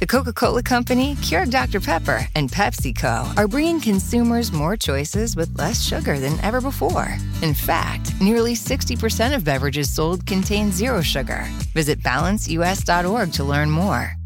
The 0.00 0.06
Coca 0.06 0.32
Cola 0.32 0.62
Company, 0.62 1.14
Keurig 1.16 1.50
Dr. 1.50 1.78
Pepper, 1.78 2.26
and 2.34 2.50
PepsiCo 2.50 3.36
are 3.36 3.46
bringing 3.46 3.80
consumers 3.80 4.50
more 4.50 4.74
choices 4.74 5.36
with 5.36 5.58
less 5.58 5.84
sugar 5.84 6.18
than 6.18 6.40
ever 6.40 6.62
before. 6.62 7.18
In 7.42 7.52
fact, 7.52 8.18
nearly 8.18 8.54
60% 8.54 9.34
of 9.34 9.44
beverages 9.44 9.92
sold 9.92 10.24
contain 10.24 10.72
zero 10.72 11.02
sugar. 11.02 11.44
Visit 11.74 12.00
balanceus.org 12.00 13.32
to 13.34 13.44
learn 13.44 13.70
more. 13.70 14.16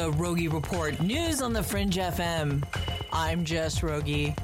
The 0.00 0.10
Rogie 0.12 0.48
Report 0.48 0.98
news 1.02 1.42
on 1.42 1.52
the 1.52 1.62
Fringe 1.62 1.96
FM. 1.96 2.64
I'm 3.12 3.44
Jess 3.44 3.82
Rogie. 3.82 4.34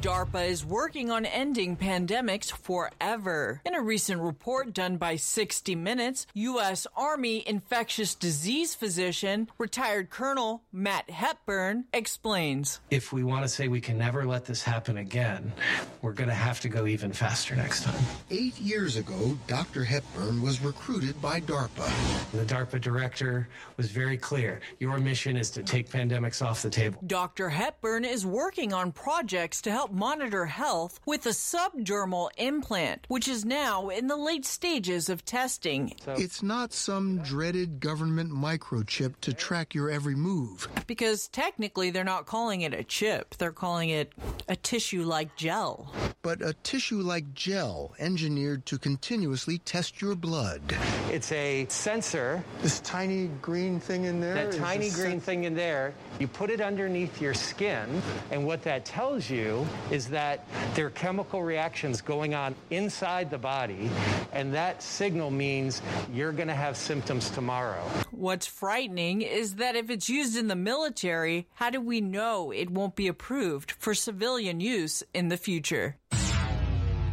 DARPA 0.00 0.48
is 0.48 0.64
working 0.64 1.10
on 1.10 1.26
ending 1.26 1.76
pandemics 1.76 2.50
forever. 2.50 3.60
In 3.66 3.74
a 3.74 3.82
recent 3.82 4.22
report 4.22 4.72
done 4.72 4.96
by 4.96 5.16
60 5.16 5.74
Minutes, 5.74 6.26
U.S. 6.32 6.86
Army 6.96 7.46
infectious 7.46 8.14
disease 8.14 8.74
physician, 8.74 9.50
retired 9.58 10.08
Colonel 10.08 10.62
Matt 10.72 11.10
Hepburn, 11.10 11.84
explains. 11.92 12.80
If 12.90 13.12
we 13.12 13.24
want 13.24 13.42
to 13.42 13.48
say 13.48 13.68
we 13.68 13.82
can 13.82 13.98
never 13.98 14.24
let 14.24 14.46
this 14.46 14.62
happen 14.62 14.96
again, 14.96 15.52
we're 16.00 16.14
going 16.14 16.30
to 16.30 16.34
have 16.34 16.60
to 16.60 16.70
go 16.70 16.86
even 16.86 17.12
faster 17.12 17.54
next 17.54 17.82
time. 17.82 18.02
Eight 18.30 18.58
years 18.58 18.96
ago, 18.96 19.36
Dr. 19.48 19.84
Hepburn 19.84 20.40
was 20.40 20.62
recruited 20.62 21.20
by 21.20 21.42
DARPA. 21.42 22.32
The 22.32 22.46
DARPA 22.46 22.80
director 22.80 23.48
was 23.76 23.90
very 23.90 24.16
clear 24.16 24.60
your 24.78 24.96
mission 24.98 25.36
is 25.36 25.50
to 25.50 25.62
take 25.62 25.90
pandemics 25.90 26.40
off 26.44 26.62
the 26.62 26.70
table. 26.70 27.02
Dr. 27.06 27.50
Hepburn 27.50 28.06
is 28.06 28.24
working 28.24 28.72
on 28.72 28.92
projects 28.92 29.60
to 29.62 29.70
help 29.70 29.89
monitor 29.92 30.46
health 30.46 31.00
with 31.06 31.26
a 31.26 31.30
subdermal 31.30 32.30
implant, 32.36 33.04
which 33.08 33.28
is 33.28 33.44
now 33.44 33.88
in 33.88 34.06
the 34.06 34.16
late 34.16 34.44
stages 34.44 35.08
of 35.08 35.24
testing. 35.24 35.94
It's 36.06 36.42
not 36.42 36.72
some 36.72 37.18
dreaded 37.18 37.80
government 37.80 38.30
microchip 38.32 39.14
to 39.22 39.32
track 39.32 39.74
your 39.74 39.90
every 39.90 40.14
move. 40.14 40.68
Because 40.86 41.28
technically, 41.28 41.90
they're 41.90 42.04
not 42.04 42.26
calling 42.26 42.62
it 42.62 42.74
a 42.74 42.84
chip, 42.84 43.34
they're 43.36 43.52
calling 43.52 43.90
it 43.90 44.12
a 44.48 44.56
tissue 44.56 45.02
like 45.02 45.36
gel. 45.36 45.92
But 46.22 46.42
a 46.42 46.52
tissue 46.62 47.00
like 47.00 47.32
gel 47.32 47.94
engineered 47.98 48.66
to 48.66 48.78
continuously 48.78 49.58
test 49.58 50.02
your 50.02 50.14
blood. 50.14 50.60
It's 51.10 51.32
a 51.32 51.66
sensor. 51.68 52.44
This 52.62 52.80
tiny 52.80 53.28
green 53.40 53.80
thing 53.80 54.04
in 54.04 54.20
there? 54.20 54.34
That 54.34 54.52
tiny 54.52 54.90
green 54.90 55.12
sen- 55.12 55.20
thing 55.20 55.44
in 55.44 55.54
there, 55.54 55.94
you 56.18 56.28
put 56.28 56.50
it 56.50 56.60
underneath 56.60 57.20
your 57.20 57.34
skin, 57.34 58.02
and 58.30 58.46
what 58.46 58.62
that 58.64 58.84
tells 58.84 59.30
you 59.30 59.66
is 59.90 60.08
that 60.08 60.46
there 60.74 60.86
are 60.86 60.90
chemical 60.90 61.42
reactions 61.42 62.00
going 62.00 62.34
on 62.34 62.54
inside 62.70 63.30
the 63.30 63.38
body, 63.38 63.90
and 64.32 64.54
that 64.54 64.82
signal 64.82 65.30
means 65.30 65.82
you're 66.12 66.32
going 66.32 66.48
to 66.48 66.54
have 66.54 66.76
symptoms 66.76 67.30
tomorrow. 67.30 67.82
What's 68.10 68.46
frightening 68.46 69.22
is 69.22 69.56
that 69.56 69.76
if 69.76 69.90
it's 69.90 70.08
used 70.08 70.36
in 70.36 70.48
the 70.48 70.56
military, 70.56 71.48
how 71.54 71.70
do 71.70 71.80
we 71.80 72.00
know 72.00 72.50
it 72.50 72.70
won't 72.70 72.96
be 72.96 73.08
approved 73.08 73.72
for 73.72 73.94
civilian 73.94 74.60
use 74.60 75.02
in 75.14 75.28
the 75.28 75.36
future? 75.36 75.96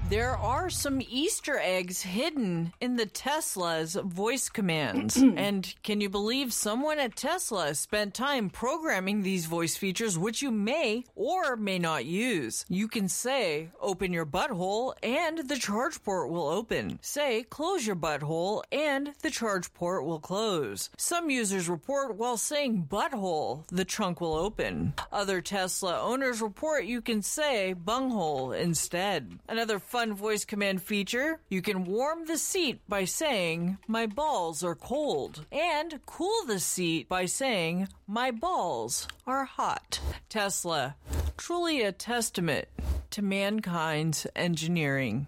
There 0.10 0.38
are 0.38 0.70
some 0.70 1.02
Easter 1.02 1.60
eggs 1.62 2.02
hidden 2.02 2.72
in 2.80 2.96
the 2.96 3.06
Tesla's 3.06 3.96
voice 3.96 4.48
commands. 4.48 5.18
and 5.36 5.76
can 5.84 6.00
you 6.00 6.10
believe 6.10 6.54
someone 6.54 6.98
at 6.98 7.18
Tesla 7.18 7.76
spent 7.76 8.14
time 8.14 8.50
programming 8.50 9.22
these 9.22 9.48
voice 9.48 9.76
features, 9.76 10.18
which 10.18 10.42
you 10.42 10.50
may 10.50 11.04
or 11.14 11.58
may 11.58 11.78
not 11.78 12.06
use? 12.06 12.64
You 12.70 12.88
can 12.88 13.10
say, 13.10 13.70
open 13.82 14.14
your 14.14 14.26
butthole, 14.26 14.94
and 15.04 15.40
the 15.50 15.58
charge 15.58 16.02
port 16.02 16.30
will 16.30 16.48
open. 16.48 17.00
Say, 17.02 17.44
close 17.44 17.86
your 17.86 17.98
butthole, 17.98 18.64
and 18.72 19.14
the 19.22 19.30
charge 19.30 19.74
port 19.74 20.06
will 20.06 20.22
close. 20.22 20.90
Some 20.96 21.30
users 21.30 21.68
report 21.68 22.16
while 22.16 22.38
saying 22.38 22.88
butthole, 22.90 23.68
the 23.68 23.84
trunk 23.84 24.22
will 24.22 24.36
open. 24.36 24.94
Other 25.12 25.42
Tesla 25.42 26.00
owners 26.00 26.42
report 26.42 26.86
you 26.86 27.02
can 27.02 27.22
say 27.22 27.74
bunghole 27.74 28.54
instead. 28.54 29.38
Another 29.50 29.80
fun 29.98 30.14
voice 30.14 30.46
command 30.46 30.80
feature, 30.80 31.40
you 31.50 31.60
can 31.60 31.84
warm 31.84 32.24
the 32.28 32.38
seat 32.38 32.80
by 32.88 33.04
saying, 33.04 33.80
My 33.88 34.06
balls 34.06 34.64
are 34.64 34.76
cold, 34.76 35.44
and 35.52 36.00
cool 36.06 36.46
the 36.46 36.60
seat 36.60 37.10
by 37.10 37.26
saying, 37.26 37.88
My 38.06 38.30
balls 38.30 39.08
are 39.26 39.46
hot. 39.46 40.00
Tesla, 40.30 40.96
truly 41.36 41.82
a 41.82 41.92
testament 41.92 42.68
to 43.10 43.24
mankind's 43.24 44.28
engineering. 44.36 45.26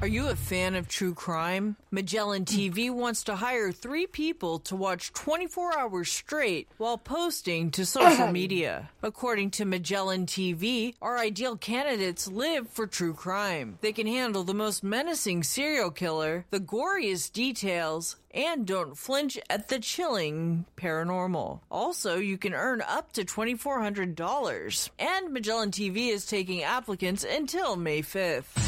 Are 0.00 0.06
you 0.06 0.28
a 0.28 0.36
fan 0.36 0.76
of 0.76 0.86
true 0.86 1.12
crime? 1.12 1.74
Magellan 1.90 2.42
hmm. 2.42 2.56
TV 2.56 2.88
wants 2.88 3.24
to 3.24 3.34
hire 3.34 3.72
three 3.72 4.06
people 4.06 4.60
to 4.60 4.76
watch 4.76 5.12
24 5.12 5.76
hours 5.76 6.08
straight 6.08 6.68
while 6.76 6.96
posting 6.96 7.72
to 7.72 7.84
social 7.84 8.28
media. 8.32 8.90
According 9.02 9.50
to 9.52 9.64
Magellan 9.64 10.26
TV, 10.26 10.94
our 11.02 11.18
ideal 11.18 11.56
candidates 11.56 12.28
live 12.28 12.68
for 12.68 12.86
true 12.86 13.12
crime. 13.12 13.78
They 13.80 13.92
can 13.92 14.06
handle 14.06 14.44
the 14.44 14.54
most 14.54 14.84
menacing 14.84 15.42
serial 15.42 15.90
killer, 15.90 16.44
the 16.50 16.60
goriest 16.60 17.32
details, 17.32 18.14
and 18.32 18.68
don't 18.68 18.96
flinch 18.96 19.36
at 19.50 19.66
the 19.66 19.80
chilling 19.80 20.64
paranormal. 20.76 21.58
Also, 21.72 22.18
you 22.18 22.38
can 22.38 22.54
earn 22.54 22.82
up 22.82 23.10
to 23.14 23.24
$2,400. 23.24 24.90
And 25.00 25.32
Magellan 25.32 25.72
TV 25.72 26.10
is 26.10 26.24
taking 26.24 26.62
applicants 26.62 27.24
until 27.28 27.74
May 27.74 28.02
5th. 28.02 28.67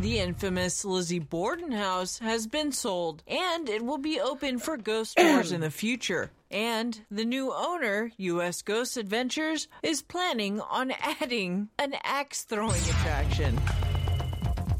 The 0.00 0.18
infamous 0.18 0.84
Lizzie 0.84 1.18
Borden 1.18 1.72
house 1.72 2.18
has 2.18 2.46
been 2.46 2.70
sold 2.70 3.22
and 3.26 3.66
it 3.66 3.82
will 3.82 3.98
be 3.98 4.20
open 4.20 4.58
for 4.58 4.76
ghost 4.76 5.16
tours 5.18 5.52
in 5.52 5.62
the 5.62 5.70
future. 5.70 6.30
And 6.50 7.00
the 7.10 7.24
new 7.24 7.52
owner, 7.52 8.12
U.S. 8.18 8.60
Ghost 8.60 8.98
Adventures, 8.98 9.68
is 9.82 10.02
planning 10.02 10.60
on 10.60 10.92
adding 11.00 11.70
an 11.78 11.94
axe 12.04 12.44
throwing 12.44 12.82
attraction. 12.82 13.58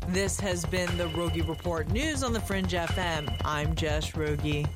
This 0.09 0.39
has 0.39 0.65
been 0.67 0.95
the 0.99 1.09
Rogie 1.09 1.43
Report 1.43 1.89
News 1.91 2.23
on 2.23 2.33
the 2.33 2.41
Fringe 2.41 2.69
FM. 2.69 3.35
I'm 3.45 3.75
Jess 3.75 4.15
Rogie. 4.17 4.67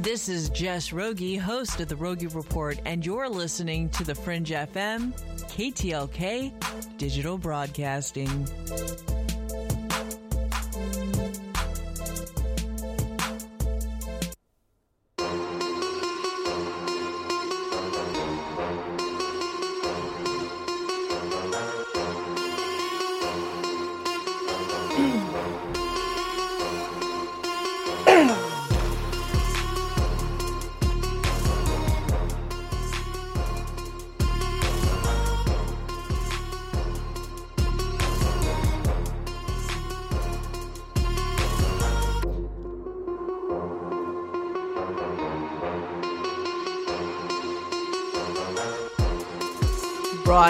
This 0.00 0.30
is 0.30 0.48
Jess 0.48 0.94
Rogie, 0.94 1.36
host 1.36 1.78
of 1.78 1.88
the 1.88 1.96
Rogie 1.96 2.26
Report, 2.28 2.80
and 2.86 3.04
you're 3.04 3.28
listening 3.28 3.90
to 3.90 4.02
the 4.02 4.14
Fringe 4.14 4.48
FM, 4.48 5.12
KTLK, 5.42 6.96
Digital 6.96 7.36
Broadcasting. 7.36 8.48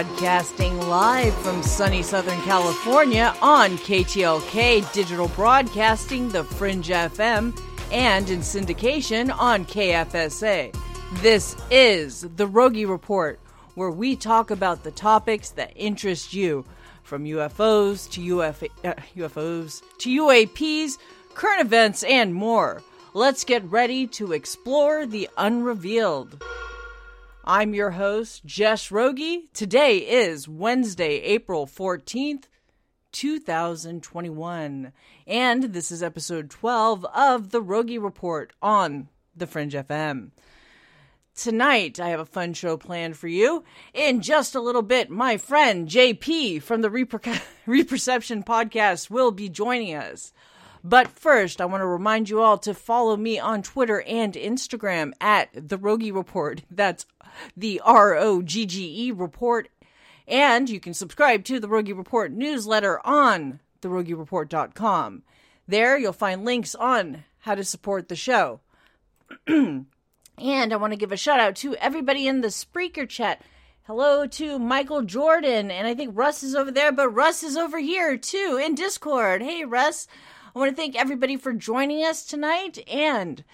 Broadcasting 0.00 0.81
live 0.88 1.35
from 1.43 1.62
sunny 1.62 2.02
Southern 2.02 2.41
California 2.41 3.35
on 3.43 3.76
KTLK 3.76 4.91
Digital 4.94 5.29
Broadcasting, 5.29 6.31
The 6.31 6.43
Fringe 6.43 6.88
FM, 6.88 7.55
and 7.93 8.31
in 8.31 8.41
syndication 8.41 9.31
on 9.31 9.67
KFSA. 9.67 10.75
This 11.20 11.55
is 11.70 12.23
the 12.23 12.47
Rogie 12.47 12.87
Report, 12.87 13.41
where 13.75 13.91
we 13.91 14.17
talk 14.17 14.50
about 14.50 14.85
the 14.85 14.91
topics 14.91 15.50
that 15.50 15.75
interest 15.76 16.32
you, 16.32 16.64
from 17.02 17.26
UFOs 17.26 18.11
to 18.12 18.43
Uf- 18.43 18.62
uh, 18.82 18.94
UFOs 19.17 19.82
to 19.99 20.08
UAPs, 20.08 20.97
current 21.35 21.61
events, 21.61 22.05
and 22.05 22.32
more. 22.32 22.82
Let's 23.12 23.44
get 23.44 23.70
ready 23.70 24.06
to 24.06 24.32
explore 24.32 25.05
the 25.05 25.29
unrevealed. 25.37 26.43
I'm 27.52 27.75
your 27.75 27.91
host, 27.91 28.47
Jess 28.47 28.93
Rogie. 28.93 29.49
Today 29.52 29.97
is 29.97 30.47
Wednesday, 30.47 31.20
April 31.23 31.67
14th, 31.67 32.44
2021. 33.11 34.93
And 35.26 35.62
this 35.64 35.91
is 35.91 36.00
episode 36.00 36.49
12 36.49 37.05
of 37.06 37.50
the 37.50 37.61
Rogie 37.61 37.99
Report 37.99 38.52
on 38.62 39.08
The 39.35 39.49
Fringe 39.49 39.73
FM. 39.73 40.31
Tonight, 41.35 41.99
I 41.99 42.11
have 42.11 42.20
a 42.20 42.25
fun 42.25 42.55
show 42.55 42.76
planned 42.76 43.17
for 43.17 43.26
you. 43.26 43.64
In 43.94 44.20
just 44.20 44.55
a 44.55 44.61
little 44.61 44.82
bit, 44.82 45.11
my 45.11 45.37
friend 45.37 45.88
JP 45.88 46.62
from 46.62 46.82
the 46.82 46.88
Reper- 46.88 47.43
Reperception 47.67 48.44
podcast 48.44 49.11
will 49.11 49.32
be 49.32 49.49
joining 49.49 49.97
us. 49.97 50.32
But 50.82 51.08
first, 51.08 51.61
I 51.61 51.67
want 51.67 51.82
to 51.82 51.87
remind 51.87 52.31
you 52.31 52.41
all 52.41 52.58
to 52.58 52.73
follow 52.73 53.17
me 53.17 53.38
on 53.38 53.62
Twitter 53.62 54.02
and 54.02 54.32
Instagram 54.35 55.12
at 55.20 55.50
The 55.52 55.76
Rogie 55.76 56.12
Report. 56.12 56.62
That's 56.70 57.06
the 57.56 57.80
R 57.84 58.14
O 58.16 58.42
G 58.42 58.66
G 58.66 59.06
E 59.06 59.10
Report. 59.10 59.68
And 60.26 60.70
you 60.70 60.78
can 60.80 60.94
subscribe 60.94 61.44
to 61.44 61.58
the 61.58 61.68
Rogie 61.68 61.92
Report 61.92 62.30
newsletter 62.30 63.04
on 63.04 63.60
therogiereport.com. 63.82 65.22
There, 65.66 65.98
you'll 65.98 66.12
find 66.12 66.44
links 66.44 66.74
on 66.74 67.24
how 67.40 67.54
to 67.54 67.64
support 67.64 68.08
the 68.08 68.16
show. 68.16 68.60
and 69.46 69.86
I 70.38 70.76
want 70.76 70.92
to 70.92 70.98
give 70.98 71.12
a 71.12 71.16
shout 71.16 71.40
out 71.40 71.56
to 71.56 71.74
everybody 71.76 72.26
in 72.26 72.40
the 72.40 72.48
Spreaker 72.48 73.08
chat. 73.08 73.42
Hello 73.84 74.26
to 74.26 74.58
Michael 74.58 75.02
Jordan, 75.02 75.70
and 75.70 75.86
I 75.86 75.94
think 75.94 76.16
Russ 76.16 76.42
is 76.42 76.54
over 76.54 76.70
there, 76.70 76.92
but 76.92 77.08
Russ 77.08 77.42
is 77.42 77.56
over 77.56 77.78
here 77.78 78.16
too 78.16 78.60
in 78.62 78.74
Discord. 78.74 79.42
Hey, 79.42 79.64
Russ. 79.64 80.06
I 80.54 80.58
want 80.58 80.70
to 80.70 80.76
thank 80.76 80.96
everybody 80.96 81.36
for 81.36 81.52
joining 81.52 82.04
us 82.04 82.24
tonight. 82.24 82.78
And 82.88 83.44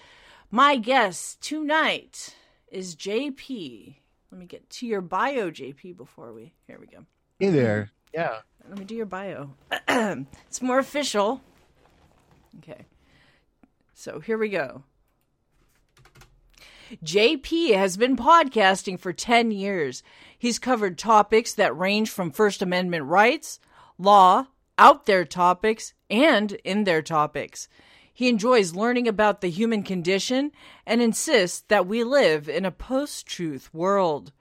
my 0.51 0.77
guest 0.77 1.41
tonight 1.41 2.35
is 2.71 2.95
JP. 2.95 3.95
Let 4.31 4.39
me 4.39 4.45
get 4.45 4.69
to 4.71 4.87
your 4.87 5.01
bio, 5.01 5.49
JP, 5.49 5.97
before 5.97 6.33
we. 6.33 6.53
Here 6.67 6.77
we 6.79 6.87
go. 6.87 7.05
Hey 7.39 7.49
there. 7.49 7.91
Yeah. 8.13 8.39
Let 8.67 8.79
me 8.79 8.85
do 8.85 8.95
your 8.95 9.05
bio. 9.05 9.51
it's 9.87 10.61
more 10.61 10.79
official. 10.79 11.41
Okay. 12.57 12.85
So 13.93 14.19
here 14.19 14.37
we 14.37 14.49
go. 14.49 14.83
JP 17.03 17.75
has 17.75 17.97
been 17.97 18.15
podcasting 18.15 18.99
for 18.99 19.11
10 19.11 19.51
years. 19.51 20.03
He's 20.37 20.59
covered 20.59 20.97
topics 20.97 21.53
that 21.53 21.77
range 21.77 22.09
from 22.09 22.31
First 22.31 22.61
Amendment 22.61 23.05
rights, 23.05 23.59
law, 23.97 24.47
out 24.77 25.05
there 25.05 25.25
topics, 25.25 25.93
and 26.09 26.53
in 26.63 26.83
their 26.83 27.01
topics. 27.01 27.67
He 28.17 28.29
enjoys 28.29 28.73
learning 28.73 29.07
about 29.07 29.41
the 29.41 29.47
human 29.51 29.83
condition 29.83 30.51
and 30.87 31.03
insists 31.03 31.61
that 31.67 31.85
we 31.85 32.03
live 32.03 32.49
in 32.49 32.65
a 32.65 32.71
post 32.71 33.27
truth 33.27 33.71
world. 33.71 34.31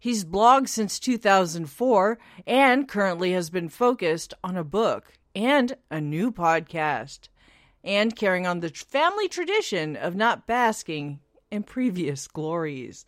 He's 0.00 0.24
blogged 0.24 0.68
since 0.68 0.98
2004 0.98 2.18
and 2.46 2.88
currently 2.88 3.32
has 3.32 3.50
been 3.50 3.68
focused 3.68 4.32
on 4.42 4.56
a 4.56 4.64
book 4.64 5.12
and 5.36 5.76
a 5.90 6.00
new 6.00 6.32
podcast, 6.32 7.28
and 7.84 8.16
carrying 8.16 8.46
on 8.46 8.60
the 8.60 8.70
family 8.70 9.28
tradition 9.28 9.94
of 9.94 10.16
not 10.16 10.46
basking 10.46 11.20
in 11.50 11.64
previous 11.64 12.28
glories. 12.28 13.04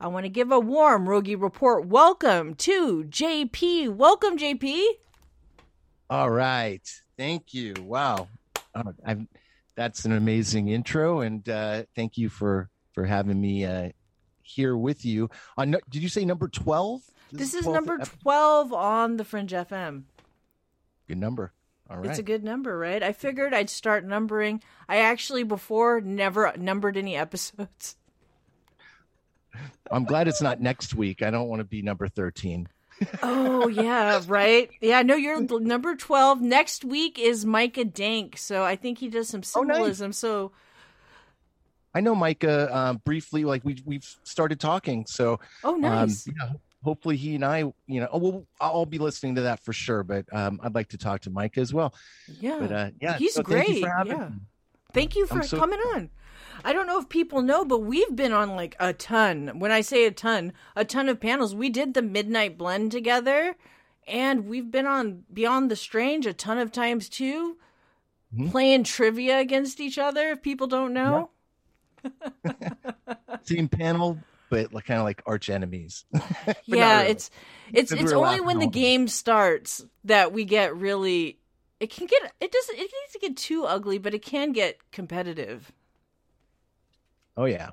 I 0.00 0.08
want 0.08 0.24
to 0.24 0.30
give 0.30 0.50
a 0.50 0.58
warm 0.58 1.08
Rogie 1.08 1.36
Report 1.36 1.86
welcome 1.86 2.56
to 2.56 3.04
JP. 3.04 3.94
Welcome, 3.94 4.36
JP. 4.36 4.84
All 6.10 6.30
right. 6.30 6.82
Thank 7.16 7.54
you. 7.54 7.74
Wow. 7.80 8.26
Uh, 8.74 8.90
I've, 9.06 9.28
that's 9.76 10.04
an 10.04 10.12
amazing 10.12 10.68
intro, 10.68 11.20
and 11.20 11.48
uh, 11.48 11.84
thank 11.94 12.16
you 12.16 12.28
for 12.28 12.70
for 12.92 13.04
having 13.04 13.40
me 13.40 13.64
uh, 13.64 13.90
here 14.42 14.76
with 14.76 15.04
you. 15.04 15.30
On 15.56 15.76
did 15.90 16.02
you 16.02 16.08
say 16.08 16.24
number 16.24 16.48
twelve? 16.48 17.02
This, 17.32 17.52
this 17.52 17.62
is 17.62 17.66
number 17.66 17.98
twelve 17.98 18.72
on 18.72 19.16
the 19.16 19.24
Fringe 19.24 19.50
FM. 19.50 20.04
Good 21.08 21.18
number. 21.18 21.52
All 21.90 21.98
right. 21.98 22.06
It's 22.06 22.18
a 22.18 22.22
good 22.22 22.42
number, 22.42 22.78
right? 22.78 23.02
I 23.02 23.12
figured 23.12 23.52
I'd 23.52 23.68
start 23.68 24.06
numbering. 24.06 24.62
I 24.88 24.98
actually 24.98 25.42
before 25.42 26.00
never 26.00 26.52
numbered 26.56 26.96
any 26.96 27.14
episodes. 27.16 27.96
I'm 29.90 30.04
glad 30.04 30.26
it's 30.26 30.40
not 30.42 30.60
next 30.60 30.94
week. 30.94 31.22
I 31.22 31.30
don't 31.30 31.48
want 31.48 31.60
to 31.60 31.64
be 31.64 31.82
number 31.82 32.08
13 32.08 32.68
oh 33.22 33.68
yeah, 33.68 34.20
right. 34.26 34.70
Yeah, 34.80 35.02
no, 35.02 35.16
you're 35.16 35.40
number 35.60 35.94
twelve. 35.96 36.40
Next 36.40 36.84
week 36.84 37.18
is 37.18 37.44
Micah 37.44 37.84
Dank, 37.84 38.36
so 38.36 38.62
I 38.62 38.76
think 38.76 38.98
he 38.98 39.08
does 39.08 39.28
some 39.28 39.42
symbolism. 39.42 40.06
Oh, 40.06 40.08
nice. 40.08 40.18
So 40.18 40.52
I 41.94 42.00
know 42.00 42.14
Micah 42.14 42.72
uh, 42.72 42.92
briefly. 42.94 43.44
Like 43.44 43.64
we 43.64 43.82
we've 43.84 44.06
started 44.24 44.60
talking. 44.60 45.06
So 45.06 45.40
oh 45.62 45.74
um, 45.74 45.80
nice. 45.80 46.26
Um, 46.28 46.34
yeah, 46.36 46.50
hopefully 46.82 47.16
he 47.16 47.34
and 47.34 47.44
I, 47.44 47.58
you 47.86 48.00
know, 48.00 48.08
oh, 48.12 48.18
well, 48.18 48.46
I'll 48.60 48.86
be 48.86 48.98
listening 48.98 49.36
to 49.36 49.42
that 49.42 49.60
for 49.60 49.72
sure. 49.72 50.02
But 50.02 50.26
um, 50.32 50.60
I'd 50.62 50.74
like 50.74 50.88
to 50.88 50.98
talk 50.98 51.22
to 51.22 51.30
Micah 51.30 51.60
as 51.60 51.72
well. 51.72 51.94
Yeah, 52.40 52.58
but 52.60 52.72
uh, 52.72 52.90
yeah, 53.00 53.16
he's 53.16 53.34
so 53.34 53.42
great. 53.42 53.66
Thank 53.66 53.84
yeah, 54.06 54.28
me. 54.28 54.36
thank 54.92 55.16
you 55.16 55.26
for 55.26 55.42
so 55.42 55.58
coming 55.58 55.80
on. 55.94 56.10
I 56.64 56.72
don't 56.72 56.86
know 56.86 56.98
if 56.98 57.10
people 57.10 57.42
know, 57.42 57.64
but 57.64 57.80
we've 57.80 58.16
been 58.16 58.32
on 58.32 58.56
like 58.56 58.74
a 58.80 58.94
ton. 58.94 59.58
When 59.58 59.70
I 59.70 59.82
say 59.82 60.06
a 60.06 60.10
ton, 60.10 60.54
a 60.74 60.84
ton 60.84 61.10
of 61.10 61.20
panels. 61.20 61.54
We 61.54 61.68
did 61.68 61.92
the 61.92 62.00
Midnight 62.00 62.56
Blend 62.56 62.90
together, 62.90 63.54
and 64.08 64.46
we've 64.46 64.70
been 64.70 64.86
on 64.86 65.24
Beyond 65.30 65.70
the 65.70 65.76
Strange 65.76 66.24
a 66.24 66.32
ton 66.32 66.56
of 66.56 66.72
times 66.72 67.10
too, 67.10 67.58
mm-hmm. 68.34 68.48
playing 68.48 68.84
trivia 68.84 69.40
against 69.40 69.78
each 69.78 69.98
other. 69.98 70.30
If 70.30 70.42
people 70.42 70.66
don't 70.66 70.94
know, 70.94 71.28
same 73.42 73.68
panel, 73.68 74.18
but 74.48 74.72
like, 74.72 74.86
kind 74.86 74.98
of 74.98 75.04
like 75.04 75.22
arch 75.26 75.50
enemies. 75.50 76.06
yeah, 76.64 77.00
really. 77.00 77.10
it's 77.10 77.30
it's 77.74 77.92
it's 77.92 78.12
only 78.12 78.40
when 78.40 78.58
the 78.58 78.66
game 78.66 79.06
starts 79.06 79.84
that 80.04 80.32
we 80.32 80.46
get 80.46 80.74
really. 80.74 81.38
It 81.78 81.90
can 81.90 82.06
get 82.06 82.32
it 82.40 82.50
doesn't 82.50 82.76
it 82.76 82.80
needs 82.80 83.12
to 83.12 83.18
get 83.20 83.36
too 83.36 83.66
ugly, 83.66 83.98
but 83.98 84.14
it 84.14 84.22
can 84.22 84.52
get 84.52 84.78
competitive. 84.92 85.70
Oh 87.36 87.44
yeah, 87.44 87.70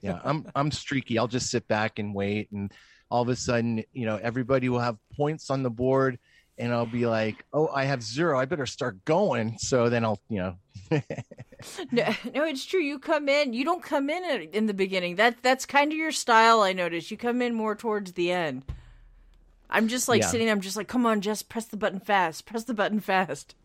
yeah. 0.00 0.20
I'm 0.24 0.46
I'm 0.54 0.70
streaky. 0.70 1.18
I'll 1.18 1.28
just 1.28 1.50
sit 1.50 1.66
back 1.68 1.98
and 1.98 2.14
wait, 2.14 2.50
and 2.52 2.72
all 3.10 3.22
of 3.22 3.28
a 3.28 3.36
sudden, 3.36 3.84
you 3.92 4.06
know, 4.06 4.16
everybody 4.16 4.68
will 4.68 4.80
have 4.80 4.96
points 5.16 5.50
on 5.50 5.62
the 5.62 5.70
board, 5.70 6.18
and 6.58 6.72
I'll 6.72 6.86
be 6.86 7.06
like, 7.06 7.44
"Oh, 7.52 7.68
I 7.68 7.84
have 7.84 8.02
zero. 8.02 8.38
I 8.38 8.44
better 8.44 8.66
start 8.66 9.04
going." 9.04 9.58
So 9.58 9.88
then 9.88 10.04
I'll, 10.04 10.20
you 10.28 10.38
know. 10.38 10.56
no, 11.90 12.14
no, 12.34 12.44
it's 12.44 12.64
true. 12.64 12.80
You 12.80 12.98
come 12.98 13.28
in. 13.28 13.52
You 13.52 13.64
don't 13.64 13.82
come 13.82 14.10
in 14.10 14.48
in 14.52 14.66
the 14.66 14.74
beginning. 14.74 15.16
That 15.16 15.42
that's 15.42 15.66
kind 15.66 15.92
of 15.92 15.98
your 15.98 16.12
style. 16.12 16.60
I 16.60 16.72
notice. 16.72 17.10
You 17.10 17.16
come 17.16 17.42
in 17.42 17.54
more 17.54 17.74
towards 17.74 18.12
the 18.12 18.32
end. 18.32 18.64
I'm 19.70 19.88
just 19.88 20.08
like 20.08 20.22
yeah. 20.22 20.28
sitting. 20.28 20.50
I'm 20.50 20.60
just 20.60 20.76
like, 20.76 20.88
come 20.88 21.04
on, 21.06 21.20
just 21.20 21.48
press 21.48 21.64
the 21.66 21.76
button 21.76 22.00
fast. 22.00 22.46
Press 22.46 22.64
the 22.64 22.74
button 22.74 23.00
fast. 23.00 23.54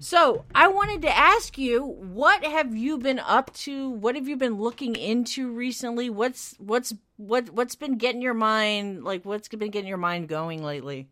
So 0.00 0.44
I 0.54 0.68
wanted 0.68 1.02
to 1.02 1.16
ask 1.16 1.58
you, 1.58 1.84
what 1.84 2.44
have 2.44 2.76
you 2.76 2.98
been 2.98 3.18
up 3.18 3.52
to? 3.54 3.90
What 3.90 4.14
have 4.14 4.28
you 4.28 4.36
been 4.36 4.54
looking 4.54 4.94
into 4.94 5.50
recently? 5.50 6.08
What's 6.08 6.54
what's 6.58 6.94
what 7.16 7.50
what's 7.50 7.74
been 7.74 7.98
getting 7.98 8.22
your 8.22 8.34
mind 8.34 9.02
like? 9.02 9.24
What's 9.24 9.48
been 9.48 9.70
getting 9.70 9.88
your 9.88 9.98
mind 9.98 10.28
going 10.28 10.62
lately? 10.62 11.08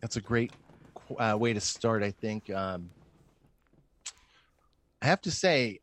That's 0.00 0.16
a 0.16 0.20
great 0.20 0.52
uh, 1.18 1.36
way 1.38 1.52
to 1.52 1.60
start. 1.60 2.02
I 2.02 2.10
think. 2.10 2.48
Um, 2.50 2.90
I 5.02 5.06
have 5.06 5.20
to 5.22 5.30
say, 5.30 5.80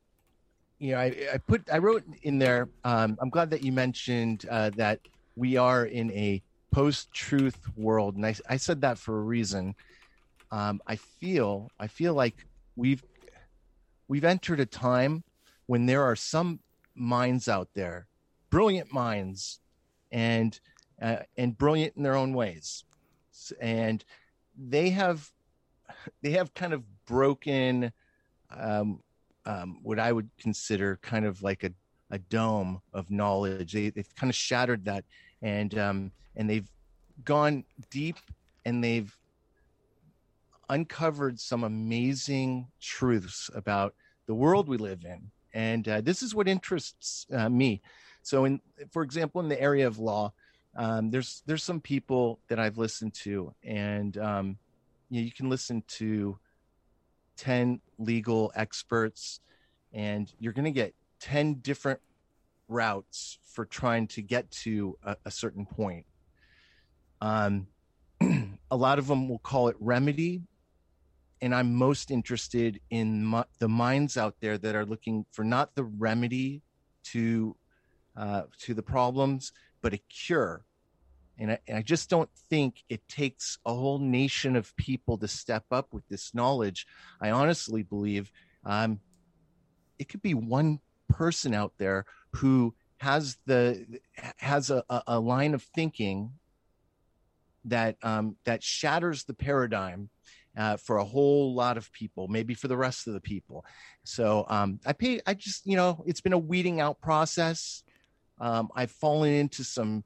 you 0.79 0.93
know, 0.93 0.97
I, 0.97 1.13
I 1.33 1.37
put 1.37 1.69
I 1.71 1.77
wrote 1.77 2.03
in 2.23 2.39
there. 2.39 2.67
Um, 2.83 3.15
I'm 3.21 3.29
glad 3.29 3.51
that 3.51 3.63
you 3.63 3.71
mentioned 3.71 4.45
uh, 4.49 4.71
that 4.71 5.01
we 5.35 5.55
are 5.55 5.85
in 5.85 6.09
a 6.13 6.41
post-truth 6.71 7.59
world, 7.77 8.15
and 8.15 8.25
I, 8.25 8.35
I 8.49 8.57
said 8.57 8.81
that 8.81 8.97
for 8.97 9.19
a 9.19 9.21
reason 9.21 9.75
um, 10.51 10.81
I 10.87 10.95
feel 10.95 11.69
I 11.79 11.87
feel 11.87 12.13
like 12.13 12.45
we've 12.75 13.03
we've 14.07 14.25
entered 14.25 14.59
a 14.59 14.65
time 14.65 15.23
when 15.67 15.85
there 15.85 16.03
are 16.03 16.15
some 16.15 16.59
minds 16.95 17.47
out 17.47 17.69
there, 17.75 18.07
brilliant 18.49 18.91
minds, 18.91 19.59
and 20.11 20.59
uh, 21.01 21.17
and 21.37 21.57
brilliant 21.57 21.95
in 21.95 22.03
their 22.03 22.15
own 22.15 22.33
ways, 22.33 22.83
and 23.61 24.03
they 24.57 24.89
have 24.89 25.31
they 26.21 26.31
have 26.31 26.53
kind 26.53 26.73
of 26.73 26.83
broken 27.05 27.91
um, 28.49 29.01
um, 29.45 29.79
what 29.83 29.99
I 29.99 30.11
would 30.11 30.29
consider 30.39 30.99
kind 31.01 31.25
of 31.25 31.43
like 31.43 31.63
a 31.63 31.71
a 32.11 32.17
dome 32.17 32.81
of 32.93 33.11
knowledge. 33.11 33.73
They, 33.73 33.89
they've 33.89 34.15
kind 34.15 34.29
of 34.29 34.35
shattered 34.35 34.85
that, 34.85 35.05
and 35.41 35.77
um, 35.77 36.11
and 36.35 36.49
they've 36.49 36.69
gone 37.23 37.65
deep, 37.89 38.17
and 38.65 38.83
they've 38.83 39.15
uncovered 40.69 41.39
some 41.39 41.63
amazing 41.63 42.67
truths 42.79 43.49
about 43.53 43.95
the 44.27 44.35
world 44.35 44.67
we 44.69 44.77
live 44.77 45.03
in, 45.03 45.31
and 45.53 45.87
uh, 45.87 46.01
this 46.01 46.21
is 46.21 46.35
what 46.35 46.47
interests 46.47 47.25
uh, 47.33 47.49
me. 47.49 47.81
So, 48.21 48.45
in 48.45 48.61
for 48.91 49.03
example, 49.03 49.41
in 49.41 49.49
the 49.49 49.59
area 49.59 49.87
of 49.87 49.97
law, 49.97 50.33
um, 50.75 51.09
there's 51.09 51.43
there's 51.45 51.63
some 51.63 51.81
people 51.81 52.39
that 52.47 52.59
I've 52.59 52.77
listened 52.77 53.13
to, 53.15 53.53
and 53.63 54.17
um, 54.17 54.57
you, 55.09 55.21
know, 55.21 55.25
you 55.25 55.31
can 55.31 55.49
listen 55.49 55.83
to 55.87 56.37
ten 57.35 57.81
legal 57.97 58.51
experts, 58.55 59.39
and 59.93 60.31
you're 60.39 60.53
going 60.53 60.65
to 60.65 60.71
get 60.71 60.93
ten 61.19 61.55
different 61.55 61.99
routes 62.67 63.39
for 63.43 63.65
trying 63.65 64.07
to 64.07 64.21
get 64.21 64.49
to 64.51 64.97
a, 65.03 65.17
a 65.25 65.31
certain 65.31 65.65
point. 65.65 66.05
Um, 67.19 67.67
a 68.71 68.77
lot 68.77 68.99
of 68.99 69.07
them 69.07 69.27
will 69.27 69.39
call 69.39 69.69
it 69.69 69.75
remedy, 69.79 70.43
and 71.41 71.55
I'm 71.55 71.73
most 71.73 72.11
interested 72.11 72.79
in 72.89 73.23
my, 73.23 73.45
the 73.59 73.69
minds 73.69 74.17
out 74.17 74.35
there 74.41 74.57
that 74.57 74.75
are 74.75 74.85
looking 74.85 75.25
for 75.31 75.43
not 75.43 75.75
the 75.75 75.83
remedy 75.83 76.61
to 77.05 77.55
uh, 78.17 78.43
to 78.59 78.73
the 78.73 78.83
problems, 78.83 79.53
but 79.81 79.93
a 79.93 79.97
cure. 80.09 80.65
And 81.37 81.51
I, 81.51 81.59
and 81.67 81.77
I, 81.77 81.81
just 81.81 82.09
don't 82.09 82.29
think 82.49 82.83
it 82.89 83.07
takes 83.07 83.57
a 83.65 83.73
whole 83.73 83.99
nation 83.99 84.57
of 84.57 84.75
people 84.75 85.17
to 85.19 85.27
step 85.27 85.63
up 85.71 85.93
with 85.93 86.05
this 86.09 86.35
knowledge. 86.35 86.85
I 87.21 87.31
honestly 87.31 87.81
believe 87.81 88.29
um, 88.65 88.99
it 89.97 90.09
could 90.09 90.21
be 90.21 90.33
one 90.33 90.79
person 91.07 91.53
out 91.53 91.73
there 91.77 92.05
who 92.33 92.75
has 92.97 93.37
the 93.45 93.85
has 94.37 94.69
a, 94.69 94.83
a 95.07 95.19
line 95.19 95.53
of 95.53 95.63
thinking 95.63 96.31
that 97.65 97.95
um, 98.03 98.35
that 98.43 98.63
shatters 98.63 99.23
the 99.23 99.33
paradigm 99.33 100.09
uh, 100.57 100.77
for 100.77 100.97
a 100.97 101.05
whole 101.05 101.53
lot 101.53 101.77
of 101.77 101.91
people, 101.91 102.27
maybe 102.27 102.53
for 102.53 102.67
the 102.67 102.77
rest 102.77 103.07
of 103.07 103.13
the 103.13 103.21
people. 103.21 103.65
So 104.03 104.45
um, 104.49 104.79
I 104.85 104.93
pay. 104.93 105.21
I 105.25 105.33
just 105.33 105.65
you 105.65 105.75
know 105.75 106.03
it's 106.05 106.21
been 106.21 106.33
a 106.33 106.37
weeding 106.37 106.79
out 106.79 106.99
process. 107.01 107.83
Um, 108.39 108.69
I've 108.75 108.91
fallen 108.91 109.33
into 109.33 109.63
some 109.63 110.03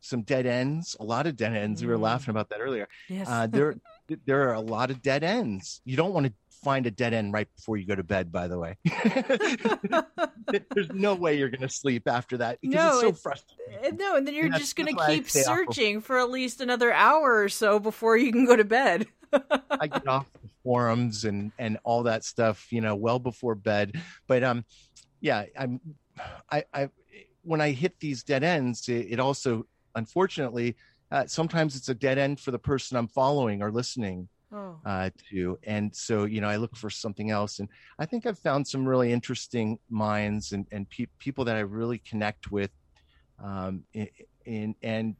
some 0.00 0.22
dead 0.22 0.46
ends, 0.46 0.96
a 0.98 1.04
lot 1.04 1.26
of 1.26 1.36
dead 1.36 1.54
ends. 1.54 1.80
Mm. 1.80 1.86
We 1.86 1.92
were 1.92 1.98
mm. 1.98 2.02
laughing 2.02 2.30
about 2.30 2.48
that 2.50 2.60
earlier. 2.60 2.88
Yes. 3.08 3.28
Uh, 3.28 3.46
there 3.46 3.76
there 4.26 4.48
are 4.48 4.54
a 4.54 4.60
lot 4.60 4.90
of 4.90 5.02
dead 5.02 5.22
ends. 5.24 5.80
You 5.84 5.96
don't 5.96 6.12
want 6.12 6.26
to 6.26 6.32
find 6.62 6.86
a 6.86 6.90
dead 6.90 7.14
end 7.14 7.32
right 7.32 7.48
before 7.56 7.76
you 7.76 7.86
go 7.86 7.94
to 7.94 8.02
bed. 8.02 8.30
By 8.30 8.48
the 8.48 8.58
way, 8.58 8.76
there's 10.74 10.90
no 10.92 11.14
way 11.14 11.38
you're 11.38 11.48
going 11.48 11.62
to 11.62 11.68
sleep 11.68 12.06
after 12.06 12.38
that 12.38 12.60
because 12.60 12.74
no, 12.74 12.90
it's 12.90 13.00
so 13.00 13.08
it's, 13.08 13.22
frustrating. 13.22 13.96
No, 13.96 14.16
and 14.16 14.26
then 14.26 14.34
you're 14.34 14.46
and 14.46 14.56
just 14.56 14.76
going 14.76 14.94
to 14.94 15.06
keep 15.06 15.30
searching 15.30 16.00
for 16.00 16.18
at 16.18 16.30
least 16.30 16.60
another 16.60 16.92
hour 16.92 17.42
or 17.42 17.48
so 17.48 17.78
before 17.78 18.16
you 18.16 18.32
can 18.32 18.46
go 18.46 18.56
to 18.56 18.64
bed. 18.64 19.06
I 19.70 19.86
get 19.86 20.06
off 20.08 20.30
the 20.32 20.48
forums 20.62 21.24
and 21.24 21.52
and 21.58 21.78
all 21.84 22.04
that 22.04 22.24
stuff, 22.24 22.66
you 22.70 22.80
know, 22.80 22.94
well 22.94 23.18
before 23.18 23.54
bed. 23.54 24.00
But 24.26 24.42
um, 24.42 24.64
yeah, 25.20 25.44
I'm 25.58 25.80
I 26.50 26.64
I 26.72 26.90
when 27.42 27.60
I 27.60 27.70
hit 27.70 27.98
these 28.00 28.22
dead 28.22 28.44
ends, 28.44 28.88
it, 28.88 29.08
it 29.10 29.20
also 29.20 29.66
unfortunately 29.94 30.76
uh, 31.10 31.26
sometimes 31.26 31.76
it's 31.76 31.88
a 31.88 31.94
dead 31.94 32.18
end 32.18 32.40
for 32.40 32.50
the 32.50 32.58
person 32.58 32.96
I'm 32.96 33.08
following 33.08 33.62
or 33.62 33.70
listening 33.70 34.28
oh. 34.52 34.76
uh, 34.84 35.10
to. 35.30 35.58
And 35.64 35.94
so, 35.94 36.24
you 36.24 36.40
know, 36.40 36.48
I 36.48 36.56
look 36.56 36.76
for 36.76 36.90
something 36.90 37.30
else. 37.30 37.58
And 37.58 37.68
I 37.98 38.06
think 38.06 38.26
I've 38.26 38.38
found 38.38 38.66
some 38.66 38.86
really 38.86 39.12
interesting 39.12 39.78
minds 39.88 40.52
and, 40.52 40.66
and 40.70 40.88
pe- 40.88 41.06
people 41.18 41.44
that 41.46 41.56
I 41.56 41.60
really 41.60 41.98
connect 41.98 42.50
with. 42.50 42.70
Um, 43.42 43.84
in, 43.94 44.08
in, 44.44 44.74
and 44.82 45.16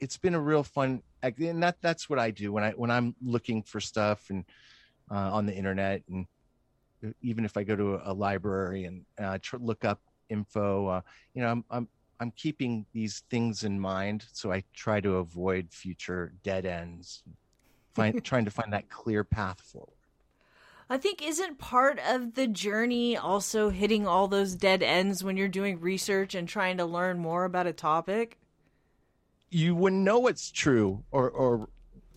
it's 0.00 0.18
been 0.18 0.34
a 0.34 0.40
real 0.40 0.62
fun, 0.62 1.02
and 1.22 1.62
that, 1.62 1.76
that's 1.80 2.10
what 2.10 2.18
I 2.18 2.30
do 2.30 2.52
when 2.52 2.64
I, 2.64 2.72
when 2.72 2.90
I'm 2.90 3.14
looking 3.22 3.62
for 3.62 3.80
stuff 3.80 4.30
and 4.30 4.44
uh, 5.10 5.30
on 5.32 5.46
the 5.46 5.54
internet 5.54 6.02
and 6.08 6.26
uh, 7.04 7.10
even 7.22 7.44
if 7.44 7.56
I 7.56 7.62
go 7.62 7.76
to 7.76 7.94
a, 7.94 8.12
a 8.12 8.14
library 8.14 8.84
and 8.84 9.04
uh, 9.18 9.38
tr- 9.40 9.56
look 9.56 9.84
up 9.84 10.00
info, 10.28 10.86
uh, 10.88 11.00
you 11.34 11.42
know, 11.42 11.48
I'm, 11.48 11.64
I'm, 11.70 11.88
I'm 12.20 12.32
keeping 12.32 12.86
these 12.92 13.22
things 13.30 13.62
in 13.62 13.78
mind, 13.78 14.24
so 14.32 14.52
I 14.52 14.64
try 14.74 15.00
to 15.00 15.16
avoid 15.16 15.68
future 15.70 16.32
dead 16.42 16.66
ends 16.66 17.22
find, 17.94 18.24
trying 18.24 18.44
to 18.44 18.50
find 18.50 18.72
that 18.72 18.88
clear 18.88 19.24
path 19.24 19.60
forward. 19.60 19.92
I 20.90 20.96
think 20.96 21.22
isn't 21.22 21.58
part 21.58 21.98
of 21.98 22.34
the 22.34 22.46
journey 22.46 23.16
also 23.16 23.68
hitting 23.68 24.06
all 24.06 24.26
those 24.26 24.54
dead 24.54 24.82
ends 24.82 25.22
when 25.22 25.36
you're 25.36 25.46
doing 25.46 25.80
research 25.80 26.34
and 26.34 26.48
trying 26.48 26.78
to 26.78 26.86
learn 26.86 27.18
more 27.18 27.44
about 27.44 27.66
a 27.66 27.74
topic? 27.74 28.38
You 29.50 29.74
wouldn't 29.74 30.02
know 30.02 30.26
it's 30.28 30.50
true 30.50 31.04
or 31.10 31.28
or 31.30 31.68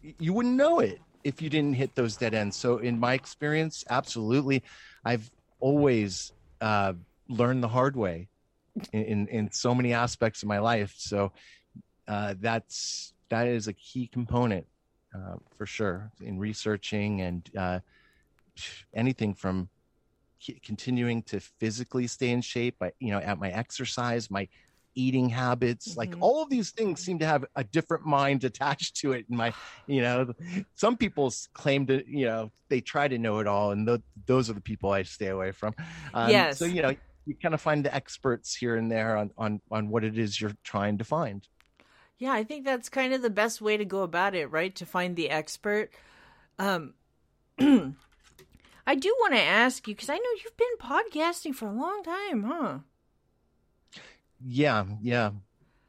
you 0.02 0.32
wouldn't 0.34 0.56
know 0.56 0.80
it 0.80 1.00
if 1.24 1.42
you 1.42 1.50
didn't 1.50 1.76
hit 1.76 1.96
those 1.96 2.16
dead 2.16 2.34
ends. 2.34 2.56
So 2.56 2.78
in 2.78 2.98
my 2.98 3.14
experience, 3.14 3.84
absolutely 3.90 4.64
I've 5.04 5.30
always 5.60 6.32
uh, 6.62 6.94
learned 7.28 7.64
the 7.64 7.68
hard 7.68 7.98
way 7.98 8.30
in, 8.92 9.04
in, 9.04 9.28
in 9.28 9.52
so 9.52 9.74
many 9.74 9.94
aspects 9.94 10.44
of 10.44 10.48
my 10.48 10.60
life. 10.60 10.94
So 10.98 11.32
uh, 12.08 12.36
that's 12.40 13.14
that 13.30 13.48
is 13.48 13.68
a 13.68 13.74
key 13.74 14.08
component 14.08 14.66
uh, 15.16 15.36
for 15.58 15.66
sure 15.66 16.12
in 16.22 16.38
researching 16.38 17.22
and 17.22 17.50
uh, 17.58 17.80
anything 18.94 19.34
from 19.34 19.70
continuing 20.64 21.22
to 21.22 21.40
physically 21.40 22.08
stay 22.08 22.32
in 22.32 22.42
shape 22.42 22.78
by 22.80 22.92
you 23.00 23.12
know 23.12 23.20
at 23.20 23.38
my 23.38 23.50
exercise 23.52 24.32
my 24.32 24.48
eating 24.96 25.30
habits 25.30 25.90
mm-hmm. 25.90 26.00
like 26.00 26.16
all 26.20 26.42
of 26.42 26.50
these 26.50 26.72
things 26.72 27.00
seem 27.00 27.20
to 27.20 27.26
have 27.26 27.46
a 27.56 27.64
different 27.64 28.06
mind 28.06 28.44
attached 28.44 28.96
to 28.96 29.14
it 29.14 29.26
and 29.30 29.38
my 29.38 29.54
you 29.88 30.02
know 30.02 30.34
some 30.76 30.98
people 30.98 31.32
claim 31.54 31.86
to 31.86 32.04
you 32.08 32.26
know 32.26 32.52
they 32.70 32.82
try 32.82 33.08
to 33.08 33.18
know 33.18 33.40
it 33.40 33.48
all 33.48 33.72
and 33.72 33.88
th- 33.88 34.02
those 34.26 34.50
are 34.50 34.54
the 34.54 34.62
people 34.62 34.92
i 34.92 35.04
stay 35.04 35.28
away 35.28 35.52
from 35.52 35.74
um, 36.14 36.30
yes 36.30 36.58
so 36.58 36.66
you 36.66 36.82
know 36.82 36.94
you 37.26 37.36
kind 37.42 37.54
of 37.54 37.62
find 37.62 37.86
the 37.86 37.94
experts 37.94 38.56
here 38.56 38.76
and 38.76 38.92
there 38.92 39.18
on 39.18 39.32
on 39.38 39.62
on 39.70 39.90
what 39.90 40.04
it 40.04 40.18
is 40.18 40.40
you're 40.40 40.56
trying 40.64 40.98
to 40.98 41.04
find 41.04 41.48
yeah, 42.22 42.34
I 42.34 42.44
think 42.44 42.66
that's 42.66 42.88
kind 42.88 43.16
of 43.16 43.24
the 43.24 43.32
best 43.32 43.62
way 43.62 43.78
to 43.78 43.84
go 43.84 44.04
about 44.04 44.36
it, 44.36 44.46
right? 44.52 44.76
To 44.76 44.86
find 44.86 45.16
the 45.16 45.32
expert. 45.32 45.90
Um, 46.60 46.94
I 47.60 48.96
do 48.96 49.16
want 49.20 49.34
to 49.34 49.42
ask 49.42 49.88
you 49.88 49.96
because 49.96 50.10
I 50.10 50.18
know 50.18 50.30
you've 50.44 50.56
been 50.56 50.78
podcasting 50.80 51.56
for 51.56 51.68
a 51.68 51.74
long 51.74 52.04
time, 52.04 52.44
huh? 52.44 52.78
Yeah, 54.40 54.86
yeah. 55.02 55.32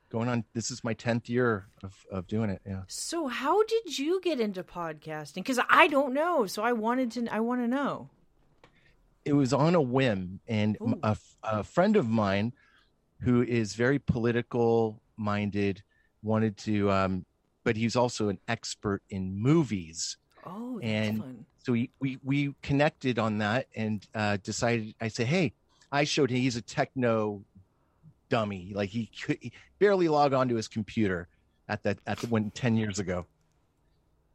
Going 0.09 0.31
on, 0.31 0.45
this 0.55 0.71
is 0.71 0.83
my 0.83 0.95
10th 0.95 1.29
year 1.29 1.67
of, 1.83 2.07
of 2.11 2.27
doing 2.29 2.49
it. 2.49 2.63
Yeah. 2.67 2.85
So, 2.87 3.27
how 3.27 3.63
did 3.65 3.99
you 3.99 4.19
get 4.23 4.41
into 4.41 4.63
podcasting? 4.63 5.35
Because 5.35 5.61
I 5.69 5.87
don't 5.89 6.15
know. 6.15 6.47
So, 6.47 6.63
I 6.63 6.73
wanted 6.73 7.11
to, 7.13 7.27
I 7.29 7.41
want 7.41 7.61
to 7.61 7.69
know. 7.69 8.09
It 9.25 9.35
was 9.35 9.53
on 9.53 9.75
a 9.75 9.81
whim, 9.81 10.41
and 10.49 10.77
a, 11.03 11.17
a 11.43 11.63
friend 11.63 11.97
of 11.97 12.09
mine 12.09 12.53
who 13.21 13.43
is 13.43 13.75
very 13.75 13.99
political 13.99 15.01
minded 15.17 15.83
wanted 16.23 16.57
to 16.57 16.91
um 16.91 17.25
but 17.65 17.77
he's 17.77 17.95
also 17.95 18.29
an 18.29 18.39
expert 18.49 19.03
in 19.11 19.37
movies. 19.37 20.17
Oh 20.45 20.81
and 20.83 21.19
fun. 21.19 21.47
so 21.59 21.73
we, 21.73 21.91
we 22.01 22.19
we 22.25 22.55
connected 22.63 23.19
on 23.19 23.39
that 23.39 23.67
and 23.77 24.05
uh 24.15 24.39
decided 24.43 24.95
i 25.01 25.07
said 25.07 25.27
hey 25.27 25.53
i 25.93 26.03
showed 26.03 26.31
him 26.31 26.39
he's 26.39 26.57
a 26.57 26.63
techno 26.63 27.45
dummy. 28.29 28.73
Like 28.75 28.89
he 28.89 29.07
could 29.07 29.39
he 29.41 29.53
barely 29.79 30.09
log 30.09 30.33
onto 30.33 30.55
his 30.57 30.67
computer 30.67 31.29
at 31.69 31.83
that 31.85 31.99
at 32.07 32.19
the 32.19 32.27
when 32.29 32.51
10 32.51 32.77
years 32.77 32.99
ago. 32.99 33.27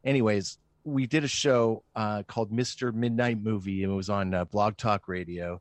Anyways 0.04 0.58
we 0.88 1.06
did 1.06 1.24
a 1.24 1.28
show 1.28 1.82
uh 1.96 2.22
called 2.24 2.50
mr 2.52 2.92
midnight 2.92 3.40
movie 3.42 3.82
and 3.82 3.92
it 3.92 3.96
was 3.96 4.10
on 4.10 4.34
uh, 4.34 4.44
BlogTalkRadio 4.44 5.58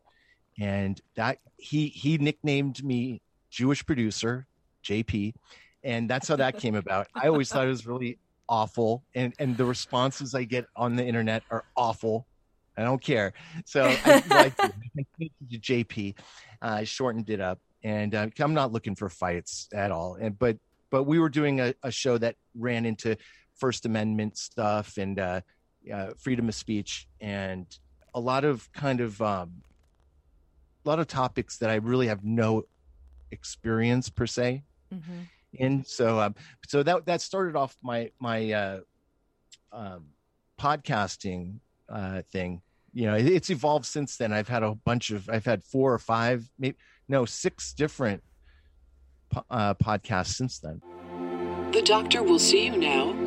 and 0.60 1.00
that 1.16 1.40
he 1.58 1.88
he 1.88 2.18
nicknamed 2.18 2.84
me 2.84 3.22
jewish 3.50 3.86
producer 3.86 4.48
jp 4.84 5.34
and 5.88 6.10
that's 6.10 6.28
how 6.28 6.36
that 6.36 6.58
came 6.58 6.76
about. 6.76 7.08
I 7.16 7.28
always 7.28 7.50
thought 7.50 7.66
it 7.66 7.70
was 7.70 7.88
really 7.88 8.20
awful, 8.50 9.04
and 9.16 9.34
and 9.40 9.56
the 9.56 9.66
responses 9.66 10.36
I 10.36 10.44
get 10.44 10.66
on 10.76 10.96
the 10.96 11.06
internet 11.06 11.44
are 11.50 11.64
awful. 11.76 12.28
I 12.78 12.84
don't 12.84 13.02
care. 13.02 13.34
So 13.66 13.84
I 13.86 14.24
like 14.30 14.58
to 14.58 15.60
JP. 15.60 16.16
Uh, 16.62 16.66
I 16.66 16.84
shortened 16.84 17.30
it 17.30 17.40
up, 17.40 17.60
and 17.84 18.14
uh, 18.14 18.28
I'm 18.40 18.54
not 18.54 18.72
looking 18.72 18.96
for 18.96 19.10
fights 19.10 19.70
at 19.74 19.92
all. 19.92 20.16
And 20.16 20.38
but 20.38 20.58
but 20.90 21.04
we 21.04 21.20
were 21.20 21.30
doing 21.30 21.62
a, 21.62 21.74
a 21.84 21.92
show 21.92 22.18
that 22.18 22.36
ran 22.54 22.86
into 22.86 23.16
First 23.58 23.86
Amendment 23.86 24.38
stuff 24.38 24.98
and 24.98 25.20
uh, 25.20 25.42
uh, 25.94 26.12
freedom 26.18 26.50
of 26.50 26.56
speech, 26.56 27.08
and 27.22 27.66
a 28.14 28.20
lot 28.20 28.44
of 28.44 28.72
kind 28.74 29.02
of 29.02 29.22
um, 29.22 29.62
a 30.86 30.90
lot 30.90 31.00
of 31.00 31.08
topics 31.08 31.58
that 31.58 31.70
I 31.70 31.76
really 31.76 32.08
have 32.08 32.24
no 32.24 32.64
experience 33.32 34.10
per 34.10 34.26
se. 34.26 34.64
Mm-hmm 34.94 35.24
in. 35.54 35.84
So, 35.86 36.20
um, 36.20 36.36
so 36.68 36.84
that 36.84 37.06
that 37.06 37.22
started 37.22 37.56
off 37.56 37.76
my 37.84 38.12
my 38.20 38.52
uh, 38.52 38.80
um, 39.72 40.08
podcasting 40.60 41.60
uh, 41.90 42.22
thing, 42.32 42.62
you 42.94 43.06
know, 43.06 43.16
it, 43.16 43.28
it's 43.28 43.50
evolved 43.50 43.86
since 43.86 44.18
then. 44.18 44.34
I've 44.34 44.48
had 44.48 44.64
a 44.64 44.76
bunch 44.76 45.12
of, 45.12 45.30
I've 45.30 45.46
had 45.46 45.64
four 45.64 45.94
or 45.94 46.00
five, 46.00 46.50
maybe 46.58 46.78
no, 47.08 47.26
six 47.26 47.74
different 47.74 48.24
uh, 49.50 49.74
podcasts 49.76 50.36
since 50.36 50.60
then. 50.60 50.82
The 51.74 51.82
doctor 51.82 52.24
will 52.24 52.40
see 52.40 52.66
you 52.66 52.78
now. 52.78 53.27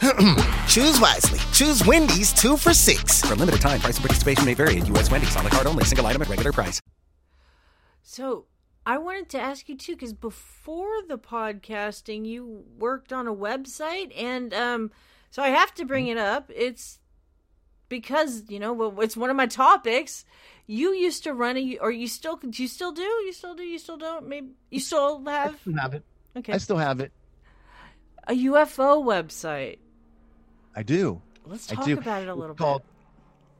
Choose 0.68 1.00
wisely. 1.00 1.38
Choose 1.52 1.84
Wendy's 1.84 2.32
two 2.32 2.56
for 2.56 2.72
six. 2.74 3.22
For 3.22 3.34
limited 3.34 3.60
time, 3.60 3.80
price 3.80 3.96
and 3.96 4.04
participation 4.04 4.44
may 4.44 4.54
vary 4.54 4.78
at 4.78 4.88
U.S. 4.88 5.10
Wendy's 5.10 5.36
on 5.36 5.44
the 5.44 5.50
card 5.50 5.66
only. 5.66 5.84
Single 5.84 6.06
item 6.06 6.22
at 6.22 6.28
regular 6.28 6.52
price. 6.52 6.80
So 8.02 8.46
I 8.84 8.98
wanted 8.98 9.28
to 9.30 9.40
ask 9.40 9.68
you 9.68 9.76
too, 9.76 9.94
because 9.94 10.12
before 10.12 11.02
the 11.08 11.18
podcasting, 11.18 12.24
you 12.24 12.64
worked 12.78 13.12
on 13.12 13.26
a 13.26 13.34
website, 13.34 14.12
and 14.16 14.54
um, 14.54 14.90
so 15.30 15.42
I 15.42 15.48
have 15.48 15.74
to 15.74 15.84
bring 15.84 16.06
it 16.06 16.18
up. 16.18 16.50
It's 16.54 16.98
because 17.88 18.44
you 18.48 18.58
know 18.58 19.00
it's 19.00 19.16
one 19.16 19.30
of 19.30 19.36
my 19.36 19.46
topics. 19.46 20.24
You 20.66 20.92
used 20.92 21.24
to 21.24 21.32
run 21.32 21.56
a, 21.56 21.78
or 21.78 21.90
you 21.90 22.08
still, 22.08 22.36
do 22.36 22.62
you 22.62 22.68
still 22.68 22.92
do? 22.92 23.02
You 23.02 23.32
still 23.32 23.54
do? 23.54 23.62
You 23.62 23.78
still 23.78 23.96
don't? 23.96 24.28
Maybe 24.28 24.48
you 24.70 24.80
still 24.80 25.24
have. 25.24 25.54
I 25.54 25.58
still 25.58 25.74
have 25.76 25.94
it. 25.94 26.04
Okay. 26.36 26.52
I 26.52 26.58
still 26.58 26.76
have 26.76 27.00
it. 27.00 27.12
A 28.28 28.32
UFO 28.32 29.04
website. 29.04 29.78
I 30.76 30.82
do. 30.82 31.22
Let's 31.44 31.72
I 31.72 31.76
talk 31.76 31.88
about 31.88 32.22
it 32.22 32.28
a 32.28 32.34
little 32.34 32.54
called- 32.54 32.82
bit. 32.82 32.90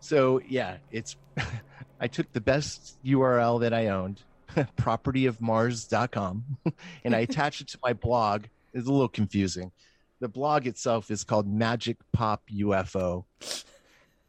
So 0.00 0.40
yeah, 0.46 0.76
it's 0.92 1.16
I 2.00 2.06
took 2.08 2.30
the 2.32 2.40
best 2.40 2.99
URL 3.04 3.61
that 3.62 3.73
I 3.73 3.88
owned, 3.88 4.23
propertyofmars.com, 4.56 6.44
and 7.04 7.16
I 7.16 7.20
attached 7.20 7.62
it 7.62 7.68
to 7.68 7.78
my 7.82 7.94
blog. 7.94 8.44
It's 8.75 8.87
a 8.87 8.92
little 8.92 9.08
confusing. 9.08 9.73
The 10.20 10.28
blog 10.28 10.66
itself 10.66 11.11
is 11.11 11.25
called 11.25 11.49
Magic 11.49 11.96
Pop 12.12 12.42
UFO. 12.52 13.25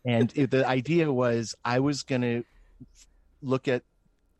And 0.06 0.32
it, 0.36 0.51
the 0.51 0.65
idea 0.65 1.12
was 1.12 1.56
I 1.65 1.79
was 1.79 2.03
going 2.03 2.22
to 2.22 2.44
look 3.41 3.67
at 3.67 3.84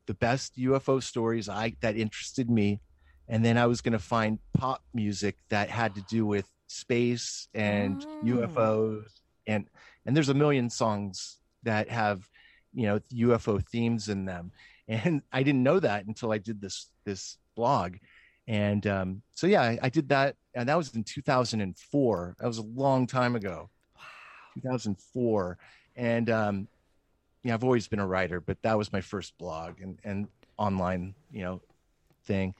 the 0.06 0.14
best 0.14 0.58
UFO 0.58 1.04
stories 1.04 1.50
I 1.50 1.76
that 1.82 1.98
interested 1.98 2.50
me 2.50 2.80
and 3.28 3.44
then 3.44 3.58
I 3.58 3.66
was 3.66 3.82
going 3.82 3.94
to 3.94 4.00
find 4.00 4.40
pop 4.54 4.82
music 4.94 5.36
that 5.50 5.70
had 5.70 5.96
to 5.96 6.02
do 6.02 6.26
with 6.26 6.48
space 6.68 7.48
and 7.54 8.06
Oh. 8.24 8.26
UFOs 8.26 9.22
and 9.48 9.68
and 10.06 10.16
there's 10.16 10.30
a 10.30 10.34
million 10.34 10.70
songs 10.70 11.38
that 11.64 11.90
have 11.90 12.28
you 12.74 12.84
know 12.88 13.00
UFO 13.14 13.66
themes 13.66 14.10
in 14.10 14.26
them. 14.26 14.52
And 14.90 15.22
I 15.34 15.44
didn't 15.44 15.64
know 15.64 15.82
that 15.82 16.06
until 16.06 16.32
I 16.32 16.38
did 16.38 16.62
this 16.62 16.88
this 17.04 17.38
blog. 17.56 17.98
And 18.48 18.88
um, 18.88 19.22
so 19.34 19.46
yeah 19.48 19.62
I, 19.62 19.80
I 19.82 19.90
did 19.90 20.08
that 20.10 20.36
and 20.56 20.70
that 20.70 20.78
was 20.78 20.96
in 20.96 21.04
2004 21.04 22.36
that 22.40 22.48
was 22.48 22.58
a 22.60 22.62
long 22.64 23.06
time 23.08 23.36
ago. 23.36 23.70
2004 24.56 25.58
and 25.96 26.30
um, 26.30 26.68
yeah 27.44 27.54
I've 27.54 27.64
always 27.64 27.88
been 27.88 28.00
a 28.00 28.08
writer 28.08 28.40
but 28.40 28.62
that 28.62 28.78
was 28.78 28.94
my 28.94 29.02
first 29.02 29.38
blog 29.38 29.82
and 29.82 30.00
and 30.04 30.28
online 30.58 31.14
you 31.32 31.44
know 31.44 31.62
thing 32.26 32.56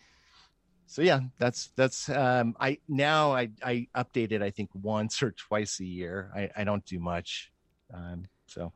so 0.90 1.02
yeah 1.02 1.20
that's 1.38 1.72
that's 1.76 2.10
um 2.10 2.56
i 2.60 2.78
now 2.88 3.34
i 3.34 3.50
i 3.64 3.86
update 3.96 4.32
it 4.32 4.42
i 4.42 4.50
think 4.50 4.70
once 4.74 5.22
or 5.22 5.32
twice 5.32 5.80
a 5.80 5.86
year 5.86 6.32
i 6.36 6.50
i 6.56 6.64
don't 6.64 6.86
do 6.86 6.98
much 7.00 7.52
um 7.94 8.24
so 8.48 8.72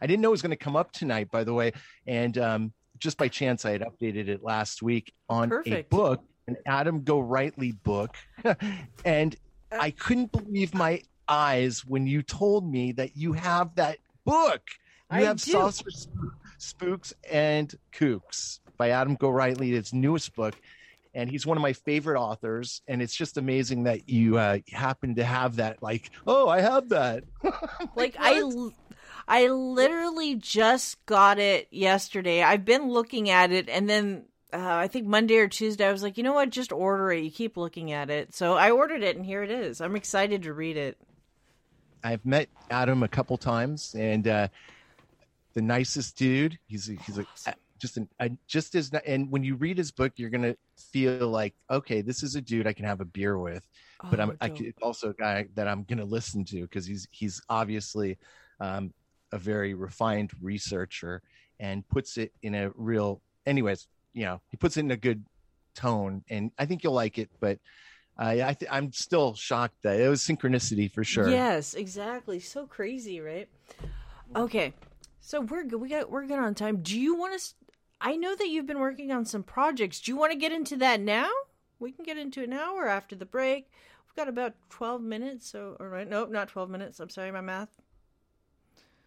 i 0.00 0.06
didn't 0.06 0.22
know 0.22 0.28
it 0.28 0.32
was 0.32 0.42
going 0.42 0.50
to 0.50 0.56
come 0.56 0.76
up 0.76 0.90
tonight 0.92 1.30
by 1.30 1.44
the 1.44 1.52
way 1.52 1.72
and 2.06 2.38
um 2.38 2.72
just 2.98 3.18
by 3.18 3.28
chance 3.28 3.64
i 3.64 3.70
had 3.70 3.82
updated 3.82 4.28
it 4.28 4.42
last 4.42 4.82
week 4.82 5.12
on 5.28 5.50
Perfect. 5.50 5.92
a 5.92 5.94
book 5.96 6.22
an 6.48 6.56
adam 6.66 7.02
Gorightly 7.02 7.72
book 7.82 8.16
and 9.04 9.36
Uh, 9.70 9.78
i 9.80 9.90
couldn't 9.90 10.32
believe 10.32 10.74
my 10.74 11.02
eyes 11.28 11.84
when 11.84 12.06
you 12.06 12.22
told 12.22 12.70
me 12.70 12.92
that 12.92 13.16
you 13.16 13.32
have 13.34 13.74
that 13.74 13.98
book 14.24 14.62
you 15.10 15.18
I 15.18 15.20
have 15.22 15.42
do. 15.42 15.50
saucer 15.52 15.90
spooks 16.58 17.12
and 17.30 17.74
kooks 17.92 18.60
by 18.78 18.90
adam 18.90 19.16
Gorightly 19.16 19.72
his 19.72 19.92
newest 19.92 20.34
book 20.34 20.54
and 21.16 21.30
he's 21.30 21.46
one 21.46 21.56
of 21.56 21.62
my 21.62 21.72
favorite 21.72 22.20
authors 22.20 22.82
and 22.86 23.00
it's 23.02 23.16
just 23.16 23.38
amazing 23.38 23.84
that 23.84 24.08
you 24.08 24.38
uh, 24.38 24.58
happen 24.70 25.14
to 25.16 25.24
have 25.24 25.56
that 25.56 25.82
like 25.82 26.10
oh 26.26 26.48
i 26.48 26.60
have 26.60 26.90
that 26.90 27.24
like 27.96 28.14
I, 28.20 28.42
I 29.26 29.48
literally 29.48 30.36
just 30.36 31.04
got 31.06 31.40
it 31.40 31.66
yesterday. 31.72 32.44
I've 32.44 32.64
been 32.64 32.88
looking 32.90 33.28
at 33.28 33.50
it, 33.50 33.68
and 33.68 33.90
then 33.90 34.26
uh, 34.52 34.58
I 34.62 34.86
think 34.86 35.06
Monday 35.08 35.38
or 35.38 35.48
Tuesday, 35.48 35.84
I 35.84 35.90
was 35.90 36.02
like, 36.02 36.16
you 36.16 36.22
know 36.22 36.34
what, 36.34 36.50
just 36.50 36.70
order 36.70 37.10
it. 37.10 37.24
You 37.24 37.30
keep 37.32 37.56
looking 37.56 37.90
at 37.90 38.08
it, 38.08 38.34
so 38.36 38.54
I 38.54 38.70
ordered 38.70 39.02
it, 39.02 39.16
and 39.16 39.26
here 39.26 39.42
it 39.42 39.50
is. 39.50 39.80
I'm 39.80 39.96
excited 39.96 40.44
to 40.44 40.52
read 40.52 40.76
it. 40.76 40.96
i've 42.04 42.24
met 42.24 42.48
adam 42.70 43.02
a 43.02 43.08
couple 43.08 43.36
times 43.36 43.94
and 43.98 44.28
uh 44.28 44.46
the 45.54 45.62
nicest 45.62 46.16
dude 46.16 46.58
he's 46.68 46.86
he's 47.04 47.16
like 47.16 47.26
just 47.78 47.96
an 47.96 48.08
I 48.20 48.30
just 48.46 48.74
as 48.74 48.90
and 49.06 49.30
when 49.30 49.44
you 49.44 49.56
read 49.56 49.78
his 49.78 49.90
book 49.90 50.12
you're 50.16 50.30
gonna 50.30 50.56
feel 50.92 51.28
like 51.28 51.54
okay 51.70 52.00
this 52.00 52.22
is 52.22 52.34
a 52.36 52.40
dude 52.40 52.66
i 52.66 52.72
can 52.72 52.84
have 52.84 53.00
a 53.00 53.04
beer 53.04 53.38
with 53.38 53.66
but 54.10 54.20
Oh, 54.20 54.22
I'm 54.24 54.36
I, 54.40 54.48
dope. 54.48 54.74
also 54.82 55.10
a 55.10 55.14
guy 55.14 55.46
that 55.54 55.66
I'm 55.66 55.84
going 55.84 55.98
to 55.98 56.04
listen 56.04 56.44
to 56.46 56.60
because 56.62 56.84
he's 56.84 57.08
he's 57.10 57.40
obviously 57.48 58.18
um, 58.60 58.92
a 59.32 59.38
very 59.38 59.72
refined 59.72 60.32
researcher 60.42 61.22
and 61.60 61.86
puts 61.88 62.18
it 62.18 62.30
in 62.42 62.54
a 62.54 62.70
real. 62.74 63.22
Anyways, 63.46 63.88
you 64.12 64.26
know, 64.26 64.40
he 64.50 64.58
puts 64.58 64.76
it 64.76 64.80
in 64.80 64.90
a 64.90 64.96
good 64.98 65.24
tone, 65.74 66.22
and 66.28 66.50
I 66.58 66.66
think 66.66 66.84
you'll 66.84 66.92
like 66.92 67.16
it. 67.18 67.30
But 67.40 67.58
uh, 68.18 68.36
I 68.44 68.52
th- 68.52 68.70
I'm 68.70 68.92
still 68.92 69.34
shocked 69.34 69.82
that 69.82 69.98
it 69.98 70.08
was 70.08 70.20
synchronicity 70.20 70.92
for 70.92 71.02
sure. 71.02 71.30
Yes, 71.30 71.72
exactly. 71.72 72.38
So 72.38 72.66
crazy, 72.66 73.20
right? 73.20 73.48
Okay, 74.36 74.74
so 75.20 75.40
we're 75.40 75.64
good. 75.64 75.80
We 75.80 75.88
got 75.88 76.10
we're 76.10 76.26
good 76.26 76.38
on 76.38 76.54
time. 76.54 76.82
Do 76.82 77.00
you 77.00 77.16
want 77.16 77.40
to? 77.40 77.54
I 78.00 78.16
know 78.16 78.34
that 78.36 78.48
you've 78.48 78.66
been 78.66 78.78
working 78.80 79.10
on 79.12 79.24
some 79.24 79.42
projects. 79.42 80.00
Do 80.00 80.10
you 80.12 80.16
want 80.16 80.32
to 80.32 80.38
get 80.38 80.52
into 80.52 80.76
that 80.76 81.00
now? 81.00 81.28
We 81.78 81.92
can 81.92 82.04
get 82.04 82.18
into 82.18 82.42
it 82.42 82.48
now 82.48 82.74
or 82.74 82.86
after 82.88 83.16
the 83.16 83.26
break. 83.26 83.70
We've 84.06 84.16
got 84.16 84.28
about 84.28 84.54
twelve 84.70 85.02
minutes. 85.02 85.48
So, 85.50 85.76
all 85.80 85.86
right, 85.86 86.08
nope, 86.08 86.30
not 86.30 86.48
twelve 86.48 86.70
minutes. 86.70 87.00
I'm 87.00 87.10
sorry, 87.10 87.30
my 87.32 87.40
math. 87.40 87.68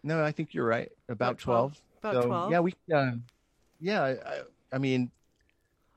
No, 0.02 0.22
I 0.24 0.32
think 0.32 0.54
you're 0.54 0.66
right. 0.66 0.90
About 1.08 1.32
About 1.32 1.38
12. 1.38 1.72
twelve. 1.72 1.80
About 2.14 2.22
So, 2.22 2.28
12. 2.28 2.50
Yeah, 2.50 2.60
we. 2.60 2.74
Uh, 2.94 3.12
yeah, 3.80 4.02
I, 4.02 4.40
I 4.72 4.78
mean, 4.78 5.10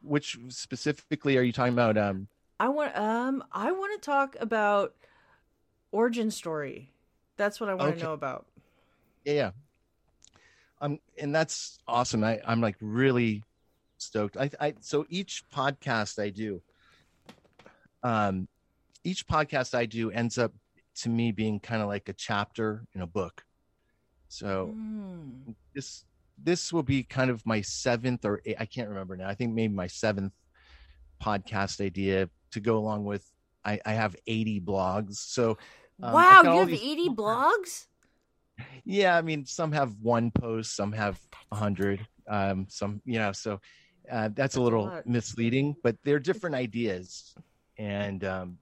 which 0.02 0.38
specifically 0.50 1.38
are 1.38 1.42
you 1.42 1.52
talking 1.54 1.74
about? 1.74 1.98
Um, 1.98 2.28
I 2.60 2.70
want 2.70 2.96
um 2.98 3.44
I 3.52 3.72
want 3.72 4.02
to 4.02 4.06
talk 4.06 4.36
about 4.40 4.94
origin 5.92 6.32
story. 6.32 6.92
That's 7.38 7.60
what 7.60 7.70
I 7.70 7.74
want 7.74 7.92
Okay. 7.92 8.00
to 8.00 8.04
know 8.06 8.14
about. 8.14 8.46
yeah 9.26 9.34
yeah 9.34 9.52
um 10.84 11.00
and 11.18 11.34
that's 11.34 11.80
awesome. 11.88 12.24
I 12.24 12.40
i'm 12.46 12.62
like 12.62 12.76
really 12.82 13.44
stoked. 13.98 14.38
I 14.38 14.50
i 14.60 14.74
so 14.82 15.06
each 15.10 15.44
podcast 15.54 16.20
i 16.22 16.30
do 16.30 16.62
um 18.04 18.48
each 19.04 19.26
podcast 19.28 19.74
i 19.74 19.86
do 19.86 20.12
ends 20.12 20.38
up 20.38 20.52
to 20.96 21.10
me 21.10 21.32
being 21.32 21.60
kind 21.60 21.82
of 21.82 21.88
like 21.88 22.08
a 22.10 22.14
chapter 22.14 22.86
in 22.94 23.02
a 23.02 23.08
book. 23.08 23.44
So 24.28 24.74
Mm. 24.76 25.56
this 25.74 26.06
this 26.38 26.74
will 26.74 26.84
be 26.84 27.04
kind 27.04 27.30
of 27.32 27.46
my 27.46 27.62
seventh 27.62 28.26
or 28.26 28.42
eight, 28.46 28.58
i 28.60 28.66
can't 28.66 28.90
remember 28.90 29.16
now. 29.16 29.28
I 29.30 29.36
think 29.36 29.54
maybe 29.54 29.74
my 29.74 29.88
seventh 29.88 30.34
podcast 31.24 31.80
idea 31.80 32.30
to 32.52 32.60
go 32.60 32.78
along 32.78 33.06
with. 33.06 33.26
I 33.66 33.80
i 33.86 33.94
have 33.94 34.16
80 34.28 34.60
blogs. 34.62 35.16
So 35.16 35.58
um, 36.02 36.12
wow, 36.14 36.42
you 36.44 36.50
have 36.60 36.68
these- 36.68 36.82
80 36.84 37.10
blogs? 37.10 37.88
Yeah 38.86 39.18
i 39.18 39.22
mean 39.22 39.46
some 39.46 39.72
have 39.72 39.96
one 40.02 40.32
post 40.32 40.76
some 40.76 40.92
have 40.92 41.20
a 41.52 41.56
hundred 41.56 42.06
um 42.28 42.66
some 42.70 43.02
you 43.06 43.20
know 43.20 43.32
so 43.32 43.60
uh, 44.12 44.30
that's, 44.34 44.58
a 44.58 44.60
a 44.60 44.62
little 44.62 44.86
lot. 44.88 45.08
misleading 45.08 45.76
but 45.82 45.96
they're 46.04 46.20
different 46.20 46.56
ideas 46.56 47.34
and 47.78 48.24
um 48.26 48.58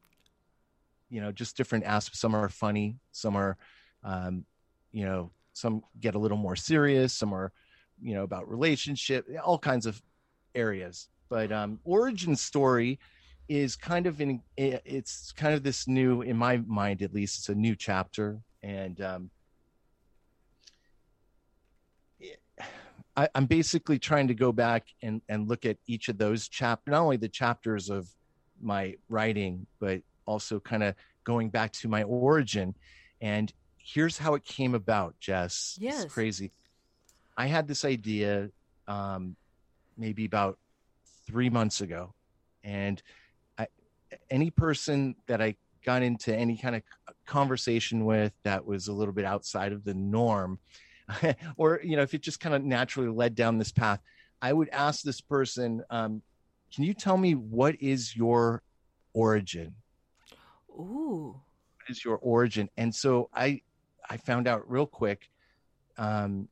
you 1.10 1.20
know 1.20 1.32
just 1.32 1.58
different 1.58 1.84
aspects 1.86 2.20
some 2.20 2.36
are 2.36 2.50
funny 2.50 2.96
some 3.12 3.36
are 3.36 3.58
um, 4.04 4.46
you 4.92 5.06
know 5.06 5.32
some 5.54 5.84
get 6.00 6.16
a 6.16 6.20
little 6.20 6.38
more 6.38 6.56
serious 6.56 7.14
some 7.14 7.34
are 7.34 7.52
you 8.02 8.14
know 8.14 8.24
about 8.24 8.50
relationship 8.50 9.28
all 9.44 9.60
kinds 9.60 9.86
of 9.86 10.02
areas 10.56 11.10
but 11.30 11.52
um 11.52 11.80
origin 11.84 12.36
story 12.36 13.00
is 13.50 13.76
kind 13.76 14.08
of 14.08 14.22
in 14.22 14.42
it's 14.58 15.32
kind 15.34 15.54
of 15.54 15.62
this 15.62 15.88
new 15.88 16.22
in 16.22 16.38
my 16.38 16.58
mind 16.68 17.02
at 17.02 17.14
least 17.14 17.40
it's 17.40 17.50
a 17.50 17.56
new 17.56 17.76
chapter 17.76 18.40
and 18.64 19.02
um 19.02 19.30
I, 23.16 23.28
am 23.36 23.46
basically 23.46 24.00
trying 24.00 24.28
to 24.30 24.34
go 24.34 24.52
back 24.52 24.88
and, 25.02 25.22
and 25.28 25.48
look 25.48 25.66
at 25.66 25.78
each 25.88 26.10
of 26.10 26.18
those 26.18 26.48
chapters, 26.48 26.92
not 26.92 27.02
only 27.02 27.18
the 27.18 27.30
chapters 27.30 27.90
of 27.90 28.08
my 28.62 28.96
writing, 29.10 29.66
but 29.80 30.02
also 30.26 30.60
kind 30.60 30.84
of 30.84 30.96
going 31.24 31.50
back 31.50 31.72
to 31.74 31.88
my 31.88 32.04
origin. 32.04 32.76
And 33.20 33.52
here's 33.78 34.18
how 34.18 34.36
it 34.36 34.44
came 34.44 34.76
about, 34.76 35.20
Jess. 35.20 35.78
Yes. 35.80 36.04
It's 36.04 36.14
crazy. 36.14 36.52
I 37.38 37.48
had 37.48 37.68
this 37.68 37.86
idea 37.86 38.50
um, 38.88 39.36
maybe 39.98 40.26
about 40.26 40.58
three 41.28 41.50
months 41.50 41.82
ago. 41.82 42.14
And 42.64 43.02
I, 43.58 43.68
any 44.30 44.52
person 44.52 45.16
that 45.28 45.42
I 45.42 45.56
got 45.84 46.04
into 46.04 46.36
any 46.36 46.58
kind 46.58 46.76
of 46.76 46.84
conversation 47.26 48.06
with 48.06 48.34
that 48.44 48.66
was 48.66 48.88
a 48.88 48.94
little 48.94 49.14
bit 49.14 49.26
outside 49.26 49.72
of 49.72 49.84
the 49.84 49.94
norm, 49.94 50.60
or 51.58 51.80
you 51.84 51.96
know 51.96 52.02
if 52.02 52.14
it 52.14 52.22
just 52.22 52.40
kind 52.40 52.56
of 52.56 52.64
naturally 52.64 53.10
led 53.10 53.36
down 53.36 53.58
this 53.58 53.72
path 53.72 54.00
i 54.42 54.52
would 54.52 54.70
ask 54.70 55.02
this 55.04 55.22
person 55.22 55.84
um, 55.90 56.22
can 56.74 56.86
you 56.86 56.94
tell 56.94 57.18
me 57.18 57.34
what 57.34 57.76
is 57.82 58.16
your 58.16 58.64
origin? 59.14 59.76
Ooh. 60.70 61.42
What 61.78 61.90
is 61.90 62.04
your 62.04 62.18
origin? 62.18 62.70
And 62.78 62.94
so 62.94 63.30
i 63.34 63.62
i 64.10 64.18
found 64.18 64.48
out 64.48 64.70
real 64.70 64.88
quick 64.88 65.30
um 65.98 66.48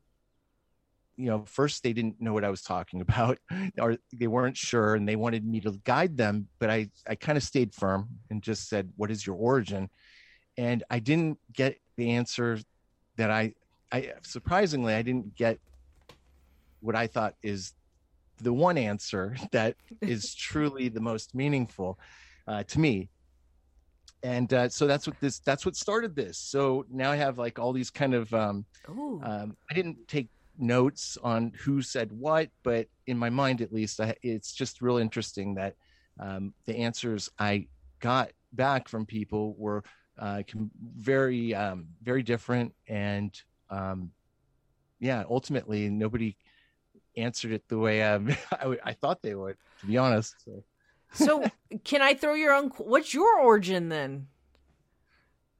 you 1.16 1.26
know 1.26 1.44
first 1.44 1.82
they 1.82 1.92
didn't 1.92 2.20
know 2.20 2.32
what 2.32 2.44
i 2.44 2.48
was 2.48 2.62
talking 2.62 3.00
about 3.06 3.38
or 3.78 3.96
they 4.14 4.28
weren't 4.28 4.56
sure 4.56 4.94
and 4.94 5.08
they 5.08 5.16
wanted 5.16 5.44
me 5.44 5.60
to 5.60 5.72
guide 5.84 6.16
them 6.16 6.46
but 6.60 6.70
i 6.70 6.88
i 7.08 7.14
kind 7.16 7.36
of 7.36 7.42
stayed 7.42 7.74
firm 7.74 8.08
and 8.30 8.42
just 8.42 8.68
said 8.68 8.92
what 8.96 9.10
is 9.10 9.26
your 9.26 9.36
origin? 9.36 9.90
And 10.56 10.84
i 10.90 11.00
didn't 11.00 11.38
get 11.52 11.78
the 11.96 12.10
answer 12.12 12.58
that 13.16 13.30
i 13.30 13.54
I 13.92 14.12
surprisingly 14.22 14.94
I 14.94 15.02
didn't 15.02 15.34
get 15.34 15.58
what 16.80 16.96
I 16.96 17.06
thought 17.06 17.34
is 17.42 17.74
the 18.38 18.52
one 18.52 18.78
answer 18.78 19.36
that 19.52 19.76
is 20.00 20.34
truly 20.48 20.88
the 20.88 21.00
most 21.00 21.34
meaningful 21.34 21.98
uh, 22.46 22.62
to 22.64 22.80
me. 22.80 23.08
And 24.22 24.52
uh, 24.52 24.68
so 24.68 24.86
that's 24.86 25.06
what 25.06 25.18
this 25.20 25.38
that's 25.38 25.64
what 25.64 25.76
started 25.76 26.14
this. 26.14 26.36
So 26.36 26.84
now 26.90 27.10
I 27.10 27.16
have 27.16 27.38
like 27.38 27.58
all 27.58 27.72
these 27.72 27.90
kind 27.90 28.12
of 28.12 28.32
um, 28.34 28.66
um, 28.86 29.56
I 29.70 29.74
didn't 29.74 30.06
take 30.08 30.28
notes 30.58 31.16
on 31.22 31.52
who 31.64 31.80
said 31.80 32.12
what, 32.12 32.50
but 32.62 32.86
in 33.06 33.16
my 33.16 33.30
mind 33.30 33.62
at 33.62 33.72
least, 33.72 33.98
I, 33.98 34.14
it's 34.22 34.52
just 34.52 34.82
real 34.82 34.98
interesting 34.98 35.54
that 35.54 35.74
um, 36.18 36.52
the 36.66 36.76
answers 36.76 37.30
I 37.38 37.66
got 38.00 38.30
back 38.52 38.88
from 38.88 39.06
people 39.06 39.54
were 39.56 39.84
uh, 40.18 40.42
very 40.98 41.54
um, 41.54 41.86
very 42.02 42.22
different 42.22 42.74
and 42.88 43.34
um, 43.70 44.10
yeah, 44.98 45.24
ultimately 45.28 45.88
nobody 45.88 46.36
answered 47.16 47.52
it 47.52 47.68
the 47.68 47.78
way 47.78 48.02
um, 48.02 48.28
I, 48.52 48.76
I 48.84 48.92
thought 48.92 49.22
they 49.22 49.34
would, 49.34 49.56
to 49.80 49.86
be 49.86 49.96
honest. 49.96 50.34
So. 50.44 50.62
so, 51.12 51.50
can 51.84 52.02
I 52.02 52.14
throw 52.14 52.34
your 52.34 52.52
own? 52.52 52.68
What's 52.78 53.14
your 53.14 53.40
origin 53.40 53.88
then? 53.88 54.26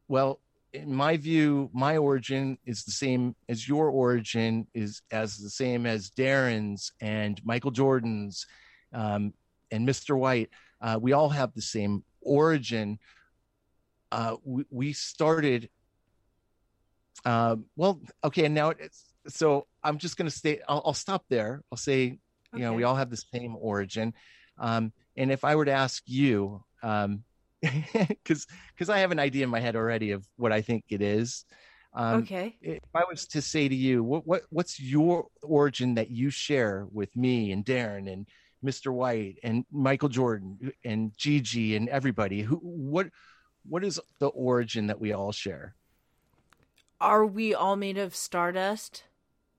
Well, 0.08 0.40
in 0.72 0.94
my 0.94 1.16
view, 1.16 1.70
my 1.72 1.96
origin 1.96 2.58
is 2.64 2.84
the 2.84 2.92
same 2.92 3.34
as 3.48 3.68
your 3.68 3.90
origin 3.90 4.66
is 4.74 5.02
as 5.10 5.38
the 5.38 5.50
same 5.50 5.86
as 5.86 6.10
Darren's 6.10 6.92
and 7.00 7.40
Michael 7.44 7.70
Jordan's 7.70 8.46
um, 8.92 9.32
and 9.70 9.88
Mr. 9.88 10.16
White. 10.16 10.50
Uh, 10.80 10.98
we 11.00 11.12
all 11.12 11.28
have 11.28 11.52
the 11.54 11.62
same 11.62 12.04
origin. 12.20 12.98
Uh, 14.12 14.36
we, 14.44 14.64
we 14.70 14.92
started 14.92 15.68
um, 17.24 17.66
well, 17.76 18.00
okay, 18.24 18.44
and 18.46 18.54
now 18.54 18.70
it's 18.70 19.12
so 19.28 19.66
I'm 19.82 19.98
just 19.98 20.16
going 20.16 20.28
to 20.28 20.34
stay. 20.34 20.60
I'll, 20.68 20.82
I'll, 20.86 20.94
stop 20.94 21.24
there. 21.28 21.62
I'll 21.70 21.78
say, 21.78 22.04
you 22.04 22.18
okay. 22.54 22.62
know, 22.62 22.72
we 22.72 22.84
all 22.84 22.96
have 22.96 23.10
the 23.10 23.16
same 23.16 23.56
origin. 23.58 24.14
Um, 24.58 24.92
and 25.16 25.30
if 25.30 25.44
I 25.44 25.56
were 25.56 25.64
to 25.64 25.72
ask 25.72 26.02
you, 26.06 26.62
um, 26.82 27.24
because 27.60 28.46
because 28.74 28.88
I 28.88 28.98
have 28.98 29.12
an 29.12 29.18
idea 29.18 29.44
in 29.44 29.50
my 29.50 29.60
head 29.60 29.76
already 29.76 30.12
of 30.12 30.26
what 30.36 30.52
I 30.52 30.62
think 30.62 30.84
it 30.88 31.02
is. 31.02 31.44
Um, 31.92 32.22
okay. 32.22 32.56
If 32.62 32.78
I 32.94 33.02
was 33.08 33.26
to 33.28 33.42
say 33.42 33.68
to 33.68 33.74
you, 33.74 34.02
what 34.02 34.26
what 34.26 34.42
what's 34.50 34.80
your 34.80 35.26
origin 35.42 35.94
that 35.94 36.10
you 36.10 36.30
share 36.30 36.86
with 36.92 37.14
me 37.16 37.52
and 37.52 37.64
Darren 37.64 38.10
and 38.10 38.26
Mr. 38.64 38.92
White 38.92 39.38
and 39.42 39.64
Michael 39.70 40.08
Jordan 40.08 40.72
and 40.84 41.12
Gigi 41.16 41.76
and 41.76 41.88
everybody? 41.88 42.42
Who 42.42 42.56
what 42.56 43.08
what 43.68 43.84
is 43.84 44.00
the 44.20 44.28
origin 44.28 44.86
that 44.86 45.00
we 45.00 45.12
all 45.12 45.32
share? 45.32 45.74
Are 47.00 47.24
we 47.24 47.54
all 47.54 47.76
made 47.76 47.96
of 47.98 48.14
stardust? 48.14 49.04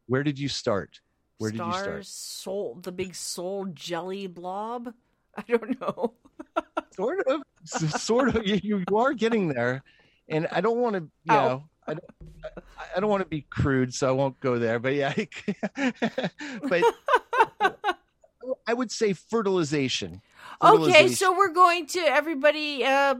Where 0.08 0.23
did 0.23 0.38
you 0.38 0.47
start? 0.47 0.99
Where 1.38 1.51
Stars, 1.51 1.73
did 1.73 1.77
you 1.77 1.84
start? 1.84 2.06
Soul, 2.06 2.80
the 2.84 2.91
big 2.91 3.15
soul 3.15 3.65
jelly 3.73 4.27
blob. 4.27 4.93
I 5.36 5.43
don't 5.47 5.80
know. 5.82 6.13
sort 6.95 7.25
of, 7.27 7.41
sort 7.65 8.36
of. 8.36 8.45
You, 8.45 8.60
you 8.62 8.95
are 8.95 9.13
getting 9.13 9.47
there, 9.47 9.82
and 10.30 10.47
I 10.51 10.62
don't 10.62 10.77
want 10.77 10.95
to. 10.97 11.01
You 11.23 11.34
Ow. 11.34 11.47
know, 11.47 11.63
I 11.88 11.93
don't. 11.93 12.06
I 12.95 12.99
don't 12.99 13.10
want 13.10 13.23
to 13.23 13.30
be 13.30 13.41
crude, 13.41 13.93
so 13.93 14.08
I 14.08 14.12
won't 14.12 14.39
go 14.39 14.60
there. 14.60 14.77
But 14.77 14.93
yeah, 14.93 15.13
but 16.69 16.84
I 18.67 18.73
would 18.73 18.91
say 18.91 19.13
fertilization. 19.13 20.21
fertilization. 20.62 21.06
Okay, 21.06 21.13
so 21.13 21.36
we're 21.36 21.54
going 21.54 21.88
to 21.88 21.99
everybody 22.01 22.86
uh, 22.86 23.15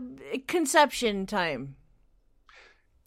conception 0.48 1.26
time. 1.26 1.76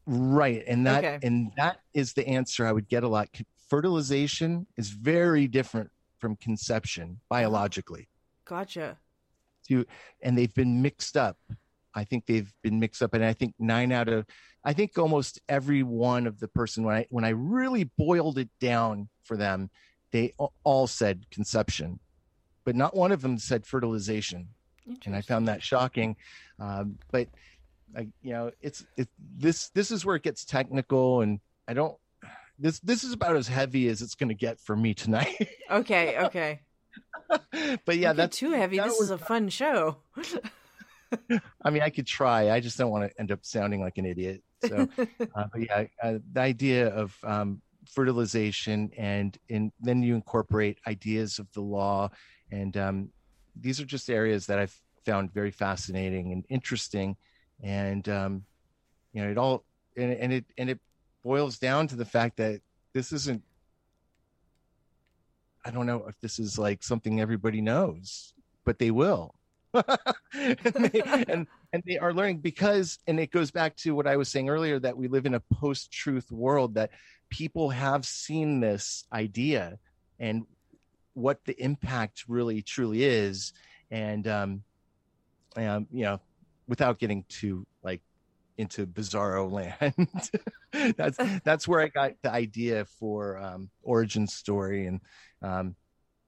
Right. 0.07 0.63
And 0.67 0.87
that 0.87 1.05
okay. 1.05 1.19
and 1.27 1.53
that 1.57 1.81
is 1.95 2.13
the 2.13 2.27
answer 2.29 2.67
I 2.67 2.73
would 2.73 2.89
get 2.89 3.05
a 3.05 3.09
lot. 3.09 3.29
Fertilization 3.69 4.67
is 4.77 4.91
very 4.91 5.47
different 5.49 5.91
from 6.19 6.37
conception 6.37 7.21
biologically. 7.29 8.09
Gotcha. 8.45 8.99
To, 9.69 9.87
and 10.21 10.37
they've 10.37 10.55
been 10.55 10.83
mixed 10.83 11.17
up. 11.17 11.39
I 11.95 12.05
think 12.05 12.27
they've 12.27 12.53
been 12.63 12.79
mixed 12.79 13.03
up 13.03 13.15
and 13.15 13.25
I 13.25 13.33
think 13.33 13.55
9 13.59 13.93
out 13.93 14.09
of 14.09 14.27
I 14.65 14.73
think 14.73 14.99
almost 14.99 15.41
every 15.49 15.83
one 15.83 16.27
of 16.27 16.41
the 16.41 16.49
person 16.49 16.85
when 16.85 16.97
I 16.97 17.07
when 17.11 17.25
I 17.25 17.31
really 17.31 17.85
boiled 17.85 18.39
it 18.39 18.49
down 18.61 19.09
for 19.23 19.37
them, 19.37 19.71
they 20.11 20.35
all 20.65 20.87
said 20.87 21.27
conception. 21.31 22.01
But 22.65 22.75
not 22.75 22.97
one 22.97 23.13
of 23.13 23.21
them 23.21 23.39
said 23.39 23.67
fertilization. 23.67 24.49
And 25.05 25.15
I 25.15 25.21
found 25.21 25.49
that 25.49 25.63
shocking. 25.63 26.17
Um, 26.59 26.99
but 27.11 27.29
I, 27.97 28.09
you 28.23 28.33
know, 28.33 28.51
it's 28.61 28.85
it, 28.97 29.09
this 29.37 29.69
this 29.71 29.91
is 29.91 30.05
where 30.05 30.17
it 30.17 30.23
gets 30.23 30.45
technical, 30.45 31.21
and 31.21 31.41
I 31.69 31.75
don't. 31.75 31.97
This 32.59 32.81
this 32.81 33.05
is 33.05 33.13
about 33.13 33.37
as 33.37 33.49
heavy 33.49 33.89
as 33.89 34.03
it's 34.03 34.15
going 34.15 34.29
to 34.29 34.35
get 34.35 34.61
for 34.61 34.77
me 34.77 34.95
tonight. 34.95 35.49
okay, 35.71 36.19
okay. 36.19 36.61
but 37.85 37.97
yeah, 37.97 38.13
that's 38.13 38.39
too 38.39 38.53
heavy. 38.53 38.77
That 38.77 38.89
this 38.89 38.99
was, 38.99 39.09
is 39.09 39.11
a 39.11 39.19
fun 39.19 39.49
show. 39.49 39.99
I 41.63 41.71
mean, 41.71 41.83
I 41.83 41.91
could 41.91 42.07
try. 42.07 42.51
I 42.51 42.61
just 42.61 42.79
don't 42.79 42.91
want 42.91 43.11
to 43.11 43.21
end 43.21 43.31
up 43.31 43.41
sounding 43.43 43.81
like 43.81 43.99
an 43.99 44.07
idiot. 44.07 44.43
So, 44.67 44.89
uh, 44.99 45.45
but 45.53 45.61
yeah, 45.61 45.85
uh, 46.03 46.19
the 46.33 46.41
idea 46.41 46.89
of 46.89 47.17
um, 47.23 47.61
fertilization 47.87 48.91
and 48.97 49.37
and 49.49 49.73
then 49.81 50.03
you 50.03 50.15
incorporate 50.15 50.79
ideas 50.87 51.39
of 51.39 51.51
the 51.53 51.61
law, 51.61 52.11
and 52.51 52.77
um, 52.77 53.11
these 53.59 53.81
are 53.81 53.85
just 53.85 54.11
areas 54.11 54.47
that 54.47 54.59
I've 54.59 54.77
found 55.05 55.33
very 55.33 55.51
fascinating 55.51 56.33
and 56.33 56.45
interesting 56.49 57.17
and 57.65 58.09
um, 58.09 58.45
you 59.13 59.23
know 59.25 59.31
it 59.31 59.39
all 59.39 59.65
and, 59.97 60.13
and 60.13 60.33
it 60.33 60.45
and 60.59 60.71
it 60.71 60.79
boils 61.25 61.59
down 61.59 61.89
to 61.89 61.97
the 61.97 62.05
fact 62.05 62.37
that 62.37 62.61
this 62.93 63.11
isn't 63.11 63.43
I 65.65 65.71
don't 65.71 65.87
know 65.87 66.05
if 66.07 66.21
this 66.21 66.39
is 66.39 66.59
like 66.59 66.83
something 66.83 67.21
everybody 67.21 67.63
knows, 67.63 68.35
but 68.65 68.79
they 68.79 68.91
will. 68.91 69.35
and, 69.75 70.59
they, 70.63 71.03
and, 71.27 71.47
and 71.73 71.83
they 71.85 71.97
are 71.99 72.13
learning 72.13 72.39
because 72.39 72.99
and 73.09 73.19
it 73.19 73.33
goes 73.33 73.51
back 73.51 73.75
to 73.77 73.93
what 73.93 74.07
I 74.07 74.17
was 74.17 74.29
saying 74.29 74.49
earlier 74.49 74.79
that 74.79 74.97
we 74.97 75.09
live 75.09 75.27
in 75.27 75.35
a 75.35 75.41
post-truth 75.41 76.31
world 76.31 76.75
that 76.75 76.91
people 77.29 77.71
have 77.71 78.05
seen 78.05 78.61
this 78.61 79.05
idea 79.13 79.79
and 80.21 80.47
what 81.15 81.45
the 81.45 81.61
impact 81.61 82.25
really 82.29 82.63
truly 82.63 83.03
is 83.03 83.53
and 83.91 84.29
um, 84.29 84.63
um 85.57 85.89
you 85.91 86.05
know 86.05 86.21
without 86.69 86.99
getting 86.99 87.25
too 87.29 87.67
like 87.83 88.01
into 88.57 88.87
bizarro 88.87 89.51
land 89.51 90.95
that's 90.97 91.19
that's 91.43 91.67
where 91.67 91.81
i 91.81 91.89
got 91.89 92.13
the 92.23 92.31
idea 92.31 92.85
for 92.85 93.37
um 93.39 93.69
origin 93.83 94.27
story 94.27 94.87
and 94.87 95.01
um 95.43 95.75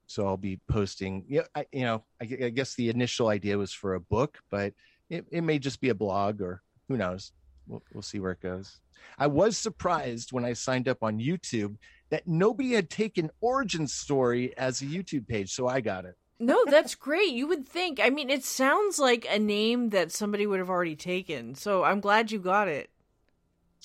so 0.08 0.26
i'll 0.26 0.36
be 0.36 0.60
posting 0.68 1.24
yeah 1.28 1.42
I, 1.54 1.66
you 1.72 1.82
know 1.82 2.04
I, 2.20 2.24
I, 2.24 2.48
guess 2.50 2.74
the 2.74 2.90
initial 2.90 3.28
idea 3.28 3.56
was 3.58 3.72
for 3.72 3.94
a 3.94 4.00
book 4.00 4.38
but 4.50 4.72
it, 5.08 5.24
it 5.30 5.42
may 5.42 5.58
just 5.58 5.80
be 5.80 5.90
a 5.90 5.94
blog 5.94 6.40
or 6.40 6.62
who 6.88 6.96
knows? 6.96 7.32
We'll, 7.66 7.82
we'll 7.92 8.02
see 8.02 8.20
where 8.20 8.32
it 8.32 8.40
goes. 8.40 8.80
I 9.18 9.26
was 9.26 9.58
surprised 9.58 10.32
when 10.32 10.44
I 10.44 10.52
signed 10.52 10.88
up 10.88 11.02
on 11.02 11.18
YouTube 11.18 11.76
that 12.10 12.26
nobody 12.26 12.72
had 12.72 12.90
taken 12.90 13.30
Origin 13.40 13.86
Story 13.86 14.56
as 14.56 14.82
a 14.82 14.86
YouTube 14.86 15.26
page, 15.26 15.52
so 15.52 15.66
I 15.66 15.80
got 15.80 16.04
it. 16.04 16.14
No, 16.38 16.64
that's 16.66 16.94
great. 16.94 17.30
You 17.30 17.46
would 17.46 17.66
think. 17.66 17.98
I 18.00 18.10
mean, 18.10 18.28
it 18.28 18.44
sounds 18.44 18.98
like 18.98 19.26
a 19.30 19.38
name 19.38 19.90
that 19.90 20.12
somebody 20.12 20.46
would 20.46 20.58
have 20.58 20.68
already 20.68 20.96
taken. 20.96 21.54
So 21.54 21.82
I'm 21.82 22.00
glad 22.00 22.30
you 22.30 22.38
got 22.38 22.68
it. 22.68 22.90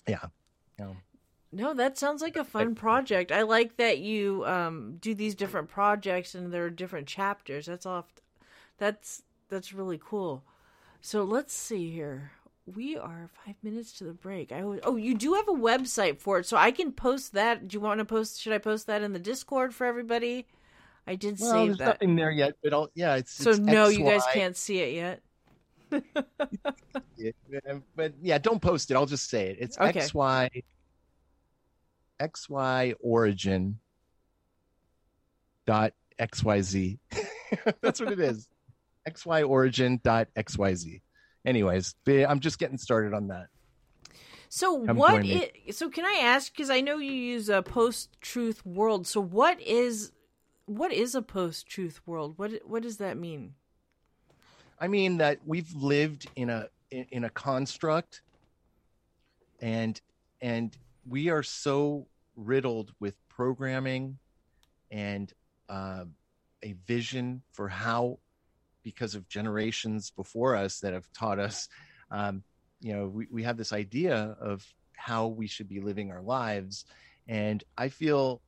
Yeah. 0.08 0.26
yeah. 0.78 0.94
No, 1.54 1.74
that 1.74 1.98
sounds 1.98 2.22
like 2.22 2.36
a 2.36 2.44
fun 2.44 2.76
project. 2.76 3.32
I 3.32 3.44
like 3.44 3.78
that 3.78 4.00
you 4.00 4.46
um, 4.46 4.98
do 5.02 5.14
these 5.14 5.36
different 5.36 5.70
projects 5.70 6.34
and 6.34 6.52
there 6.52 6.66
are 6.66 6.70
different 6.70 7.08
chapters. 7.08 7.66
That's 7.66 7.86
off. 7.86 8.06
That's 8.78 9.24
that's 9.50 9.74
really 9.74 10.00
cool. 10.04 10.44
So 11.02 11.24
let's 11.24 11.54
see 11.54 11.92
here. 11.92 12.32
We 12.66 12.98
are 12.98 13.30
five 13.46 13.56
minutes 13.64 13.92
to 13.94 14.04
the 14.04 14.14
break. 14.14 14.52
I 14.52 14.62
always, 14.62 14.82
oh, 14.84 14.96
you 14.96 15.18
do 15.18 15.34
have 15.34 15.48
a 15.50 15.54
website 15.54 16.20
for 16.20 16.40
it, 16.40 16.46
so 16.46 16.56
I 16.56 16.72
can 16.72 16.92
post 16.92 17.34
that. 17.34 17.68
Do 17.68 17.76
you 17.76 17.82
want 17.82 18.00
to 18.00 18.06
post? 18.06 18.40
Should 18.40 18.54
I 18.54 18.60
post 18.60 18.88
that 18.88 19.02
in 19.02 19.14
the 19.14 19.20
Discord 19.20 19.74
for 19.74 19.86
everybody? 19.86 20.48
I 21.08 21.16
did 21.16 21.40
well, 21.40 21.52
save 21.52 21.68
there's 21.68 21.78
that. 21.80 21.86
nothing 21.86 22.16
there 22.16 22.32
yet, 22.32 22.54
but 22.64 22.74
I'll, 22.74 22.90
yeah, 22.94 23.16
it's 23.16 23.34
so 23.34 23.52
it's 23.52 23.60
no, 23.60 23.88
XY. 23.90 23.98
you 23.98 24.04
guys 24.06 24.24
can't 24.34 24.56
see 24.56 24.80
it 24.80 24.94
yet. 24.94 25.22
But 27.96 28.14
yeah, 28.22 28.38
don't 28.40 28.62
post 28.62 28.90
it. 28.92 28.96
I'll 28.96 29.06
just 29.06 29.30
say 29.30 29.50
it. 29.50 29.58
It's 29.60 29.78
Okay. 29.78 30.00
XY 30.00 30.64
XY 32.20 32.94
origin 33.00 33.80
dot 35.68 35.94
XYZ. 36.20 36.98
That's 37.82 38.00
what 38.00 38.12
it 38.12 38.20
is. 38.20 38.48
XY 39.08 39.48
origin 39.48 40.00
dot 40.04 40.28
XYZ. 40.36 41.02
Anyways, 41.46 41.96
I'm 42.08 42.40
just 42.40 42.60
getting 42.60 42.78
started 42.78 43.14
on 43.14 43.28
that. 43.28 43.48
So 44.50 44.86
Come 44.86 44.98
what 44.98 45.12
join 45.12 45.22
me. 45.24 45.50
i- 45.68 45.72
so 45.72 45.90
can 45.90 46.06
I 46.06 46.20
ask 46.22 46.52
because 46.52 46.70
I 46.70 46.82
know 46.82 46.98
you 46.98 47.12
use 47.12 47.50
a 47.50 47.62
post 47.62 48.20
truth 48.22 48.66
world. 48.66 49.08
So 49.08 49.22
what 49.22 49.60
is 49.62 50.12
what 50.66 50.92
is 50.92 51.16
a 51.16 51.22
post 51.22 51.68
truth 51.68 52.02
world? 52.06 52.34
What 52.38 52.52
what 52.66 52.84
does 52.84 52.98
that 52.98 53.18
mean? 53.18 53.56
I 54.80 54.88
mean 54.88 55.18
that 55.18 55.40
we've 55.46 55.74
lived 55.74 56.28
in 56.36 56.50
a 56.50 56.68
in, 56.90 57.06
in 57.12 57.24
a 57.24 57.30
construct 57.30 58.22
and 59.62 60.00
and 60.42 60.76
we 61.08 61.30
are 61.30 61.44
so 61.44 62.08
riddled 62.36 62.94
with 63.00 63.16
programming 63.30 64.18
and 64.92 65.32
uh, 65.70 66.06
a 66.64 66.74
vision 66.86 67.42
for 67.52 67.68
how 67.68 68.20
because 68.84 69.16
of 69.16 69.28
generations 69.30 70.12
before 70.12 70.56
us 70.56 70.80
that 70.80 70.94
have 70.94 71.12
taught 71.14 71.40
us 71.40 71.70
um, 72.10 72.44
you 72.82 72.94
know 72.94 73.08
we, 73.08 73.28
we 73.32 73.44
have 73.44 73.58
this 73.58 73.74
idea 73.74 74.36
of 74.40 74.66
how 74.96 75.28
we 75.28 75.48
should 75.48 75.70
be 75.70 75.80
living 75.80 76.12
our 76.12 76.22
lives 76.22 76.86
and 77.28 77.64
i 77.78 77.88
feel 77.88 78.42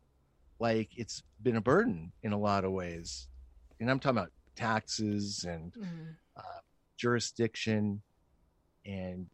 like 0.63 0.91
it's 0.95 1.23
been 1.41 1.57
a 1.57 1.61
burden 1.61 2.13
in 2.23 2.31
a 2.31 2.39
lot 2.39 2.63
of 2.63 2.71
ways. 2.71 3.27
And 3.81 3.91
i'm 3.91 3.99
talking 3.99 4.17
about 4.17 4.31
taxes 4.55 5.45
and 5.45 5.73
uh, 6.37 6.61
jurisdiction 6.95 8.01
and 8.85 9.27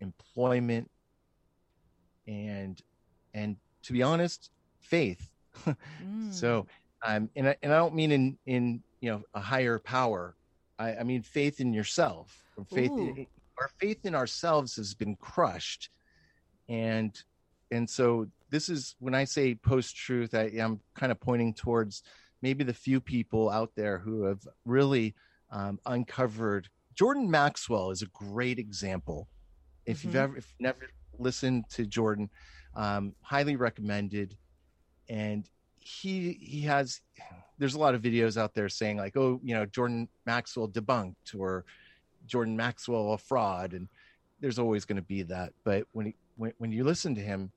employment. 0.00 0.90
And 2.28 2.78
and 3.32 3.56
to 3.84 3.92
be 3.94 4.02
honest 4.02 4.50
faith. 4.80 5.30
So 6.30 6.66
um 7.06 7.30
and 7.34 7.48
I, 7.48 7.56
and 7.62 7.72
I 7.72 7.76
don't 7.76 7.94
mean 7.94 8.12
in 8.12 8.38
in 8.44 8.82
you 9.00 9.10
know 9.10 9.22
a 9.32 9.40
higher 9.40 9.78
power. 9.78 10.36
I 10.78 10.96
i 10.96 11.02
mean 11.02 11.22
faith 11.22 11.60
in 11.60 11.72
yourself. 11.72 12.42
Faith 12.70 12.90
Ooh. 12.90 13.26
our 13.58 13.70
faith 13.78 14.04
in 14.04 14.14
ourselves 14.14 14.76
has 14.76 14.92
been 14.92 15.16
crushed. 15.16 15.88
And 16.68 17.12
and 17.72 17.88
so 17.88 18.26
this 18.50 18.68
is 18.68 18.94
when 19.00 19.14
i 19.14 19.24
say 19.24 19.54
post 19.54 19.96
truth 19.96 20.34
I, 20.34 20.52
i'm 20.60 20.80
kind 20.94 21.10
of 21.10 21.18
pointing 21.20 21.54
towards 21.54 22.02
maybe 22.42 22.62
the 22.64 22.74
few 22.74 23.00
people 23.00 23.50
out 23.50 23.72
there 23.74 23.98
who 23.98 24.24
have 24.24 24.46
really 24.64 25.14
um, 25.50 25.78
uncovered 25.86 26.68
jordan 26.94 27.30
maxwell 27.30 27.90
is 27.90 28.02
a 28.02 28.06
great 28.06 28.58
example. 28.58 29.28
If 29.86 30.04
you've 30.04 30.14
Mhm. 30.14 30.24
ever 30.24 30.36
if 30.36 30.46
you've 30.50 30.60
never 30.60 30.86
listened 31.18 31.64
to 31.70 31.86
jordan 31.86 32.30
um, 32.74 33.14
highly 33.22 33.56
recommended. 33.56 34.36
And 35.08 35.48
he 35.76 36.32
he 36.34 36.60
has 36.62 37.00
there's 37.58 37.74
a 37.74 37.78
lot 37.78 37.94
of 37.94 38.02
videos 38.02 38.36
out 38.36 38.54
there 38.54 38.68
saying 38.68 38.96
like 38.96 39.16
oh 39.16 39.40
you 39.42 39.54
know 39.54 39.66
jordan 39.66 40.08
maxwell 40.26 40.68
debunked 40.68 41.34
or 41.36 41.64
jordan 42.24 42.56
maxwell 42.56 43.12
a 43.12 43.18
fraud 43.18 43.74
and 43.74 43.88
there's 44.40 44.58
always 44.58 44.84
going 44.84 44.96
to 44.96 45.02
be 45.02 45.22
that. 45.22 45.52
But 45.64 45.86
when 45.92 46.06
he, 46.06 46.14
when, 46.36 46.52
when 46.58 46.72
you 46.72 46.84
listen 46.84 47.14
to 47.14 47.20
him 47.20 47.52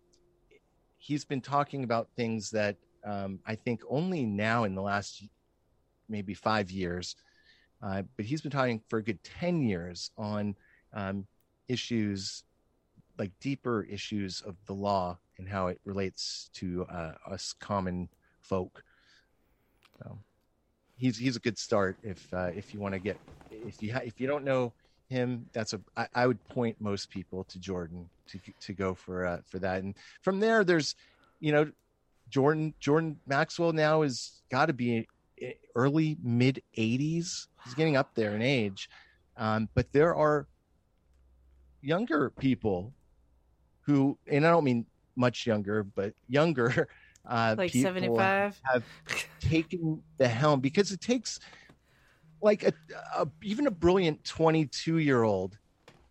he's 1.06 1.26
been 1.26 1.42
talking 1.42 1.84
about 1.84 2.10
things 2.16 2.50
that 2.50 2.76
um, 3.06 3.40
i 3.46 3.56
think 3.56 3.82
only 3.90 4.26
now 4.26 4.64
in 4.64 4.76
the 4.76 4.82
last 4.82 5.24
maybe 6.10 6.34
five 6.34 6.72
years 6.72 7.16
uh, 7.82 8.02
but 8.16 8.26
he's 8.26 8.42
been 8.42 8.52
talking 8.52 8.82
for 8.90 9.00
a 9.00 9.04
good 9.04 9.22
10 9.24 9.62
years 9.62 10.12
on 10.18 10.56
um, 10.94 11.28
issues 11.68 12.44
like 13.18 13.32
deeper 13.40 13.84
issues 13.84 14.42
of 14.42 14.56
the 14.66 14.74
law 14.74 15.18
and 15.38 15.48
how 15.48 15.68
it 15.68 15.80
relates 15.86 16.50
to 16.54 16.86
uh, 16.92 17.14
us 17.30 17.54
common 17.60 18.10
folk. 18.42 18.84
So 20.00 20.18
he's 20.98 21.18
he's 21.18 21.36
a 21.36 21.40
good 21.40 21.58
start 21.58 21.98
if 22.04 22.28
uh, 22.34 22.52
if 22.56 22.74
you 22.74 22.80
want 22.80 22.94
to 22.94 23.00
get 23.00 23.20
if 23.50 23.82
you 23.82 23.94
ha- 23.94 24.02
if 24.04 24.20
you 24.20 24.28
don't 24.28 24.44
know 24.44 24.74
him, 25.10 25.48
that's 25.54 25.74
a 25.74 25.82
I, 25.96 26.08
I 26.14 26.28
would 26.28 26.44
point 26.48 26.80
most 26.80 27.10
people 27.10 27.44
to 27.46 27.60
Jordan 27.60 28.10
to 28.28 28.40
to 28.62 28.74
go 28.74 28.94
for 28.94 29.26
uh, 29.26 29.38
for 29.46 29.60
that. 29.60 29.84
And 29.84 29.96
from 30.22 30.40
there, 30.40 30.64
there's 30.64 30.96
you 31.40 31.52
know 31.52 31.72
Jordan 32.30 32.74
Jordan 32.80 33.20
Maxwell 33.28 33.74
now 33.74 34.02
is 34.02 34.42
got 34.50 34.68
to 34.68 34.74
be 34.74 35.08
early 35.76 36.18
mid 36.24 36.62
80s. 36.78 37.48
He's 37.64 37.74
getting 37.76 37.98
up 37.98 38.16
there 38.16 38.36
in 38.36 38.42
age, 38.42 38.90
um, 39.38 39.70
but 39.74 39.92
there 39.92 40.16
are 40.16 40.48
younger 41.82 42.30
people 42.32 42.94
who, 43.82 44.18
and 44.28 44.46
I 44.46 44.50
don't 44.50 44.64
mean 44.64 44.86
much 45.16 45.46
younger, 45.46 45.84
but 45.84 46.14
younger, 46.28 46.88
uh, 47.30 47.56
Like 47.58 47.72
people 47.72 47.90
75? 47.90 48.60
have 48.64 48.84
taken 49.40 50.02
the 50.18 50.28
helm 50.28 50.60
because 50.60 50.92
it 50.92 51.02
takes 51.02 51.40
like 52.46 52.64
a, 52.64 52.74
a 53.18 53.28
even 53.44 53.68
a 53.68 53.72
brilliant 53.72 54.24
22 54.24 55.00
year 55.00 55.24
old 55.24 55.58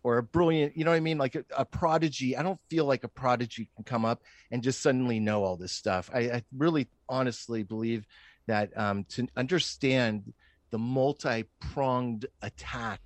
or 0.03 0.19
a 0.19 0.23
brilliant, 0.23 0.77
you 0.77 0.83
know 0.83 0.91
what 0.91 0.97
I 0.97 0.99
mean? 0.99 1.17
Like 1.17 1.33
a, 1.35 1.45
a 1.57 1.65
prodigy. 1.65 2.37
I 2.37 2.43
don't 2.43 2.59
feel 2.69 2.85
like 2.85 3.03
a 3.03 3.07
prodigy 3.07 3.69
can 3.75 3.85
come 3.85 4.05
up 4.05 4.21
and 4.51 4.61
just 4.61 4.81
suddenly 4.83 5.19
know 5.19 5.43
all 5.43 5.57
this 5.57 5.71
stuff. 5.71 6.11
I, 6.13 6.19
I 6.19 6.43
really 6.55 6.87
honestly 7.09 7.63
believe 7.63 8.05
that 8.47 8.77
um, 8.77 9.05
to 9.09 9.27
understand 9.35 10.33
the 10.71 10.77
multi 10.77 11.45
pronged 11.59 12.27
attack 12.43 13.01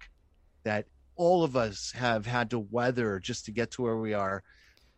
that 0.65 0.85
all 1.15 1.43
of 1.43 1.55
us 1.55 1.93
have 1.95 2.25
had 2.25 2.49
to 2.49 2.59
weather 2.59 3.19
just 3.19 3.45
to 3.45 3.51
get 3.51 3.71
to 3.71 3.83
where 3.83 3.97
we 3.97 4.13
are. 4.13 4.43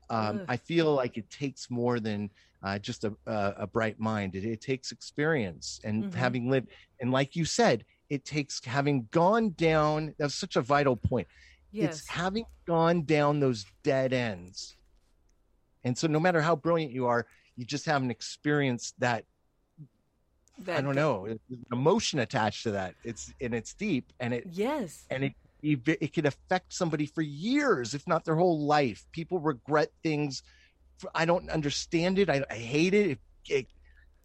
Um, 0.10 0.41
I 0.48 0.58
feel 0.58 0.94
like 0.94 1.17
it 1.17 1.30
takes 1.30 1.70
more 1.70 2.00
than 2.00 2.32
uh, 2.63 2.80
just 2.80 3.04
a, 3.04 3.13
a, 3.26 3.54
a 3.60 3.67
bright 3.67 4.00
mind. 4.00 4.36
It, 4.36 4.44
it 4.44 4.62
takes 4.62 4.91
experience 4.91 5.80
and 5.84 6.06
Mhm. 6.06 6.15
having 6.15 6.50
lived. 6.50 6.70
And 7.00 7.12
like 7.12 7.36
you 7.36 7.46
said, 7.46 7.86
it 8.12 8.26
takes 8.26 8.63
having 8.65 9.08
gone 9.12 9.52
down. 9.52 10.13
That's 10.19 10.36
such 10.36 10.58
a 10.58 10.62
vital 10.62 10.97
point. 10.97 11.30
Yes. 11.71 12.00
It's 12.00 12.10
having 12.10 12.43
gone 12.65 13.04
down 13.04 13.39
those 13.39 13.65
dead 13.84 14.12
ends. 14.12 14.76
And 15.86 15.97
so, 15.97 16.08
no 16.08 16.19
matter 16.19 16.41
how 16.41 16.58
brilliant 16.58 16.91
you 16.91 17.08
are, 17.08 17.26
you 17.56 17.63
just 17.63 17.86
haven't 17.86 18.12
experienced 18.12 19.00
that. 19.00 19.24
I 20.67 20.82
don't 20.82 20.93
know 20.95 21.28
emotion 21.71 22.19
attached 22.19 22.63
to 22.63 22.71
that. 22.71 22.95
It's 23.06 23.34
and 23.39 23.56
it's 23.56 23.74
deep, 23.74 24.12
and 24.19 24.34
it 24.34 24.45
Yes. 24.52 25.06
and 25.10 25.24
it 25.24 25.34
it, 25.63 25.80
it 25.88 26.13
can 26.13 26.26
affect 26.26 26.74
somebody 26.74 27.06
for 27.06 27.21
years, 27.21 27.93
if 27.93 28.06
not 28.08 28.26
their 28.26 28.36
whole 28.36 28.60
life. 28.60 29.06
People 29.13 29.39
regret 29.39 29.89
things. 30.04 30.43
I 31.15 31.24
don't 31.24 31.50
understand 31.50 32.19
it. 32.19 32.30
I, 32.30 32.43
I 32.50 32.56
hate 32.56 32.93
it. 32.93 33.12
It, 33.12 33.19
it. 33.47 33.67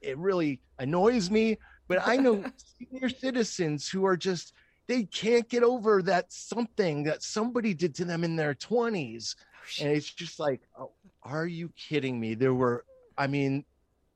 it 0.01 0.19
really 0.19 0.61
annoys 0.79 1.31
me. 1.31 1.57
But 1.89 2.07
I 2.07 2.17
know 2.17 2.45
senior 2.79 3.09
citizens 3.09 3.89
who 3.89 4.05
are 4.07 4.17
just 4.17 4.53
they 4.87 5.05
can't 5.05 5.49
get 5.49 5.63
over 5.63 6.03
that 6.03 6.33
something 6.33 7.05
that 7.05 7.23
somebody 7.23 7.75
did 7.75 7.95
to 7.97 8.05
them 8.05 8.25
in 8.25 8.37
their 8.37 8.55
twenties, 8.55 9.37
oh, 9.81 9.85
and 9.85 9.97
it's 9.97 10.11
just 10.13 10.39
like, 10.39 10.61
oh, 10.79 10.93
are 11.23 11.47
you 11.47 11.71
kidding 11.77 12.21
me? 12.21 12.35
There 12.35 12.55
were, 12.55 12.85
I 13.19 13.27
mean, 13.27 13.65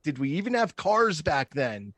did 0.04 0.18
we 0.18 0.30
even 0.33 0.54
have 0.54 0.76
cars 0.76 1.22
back 1.22 1.52
then? 1.54 1.92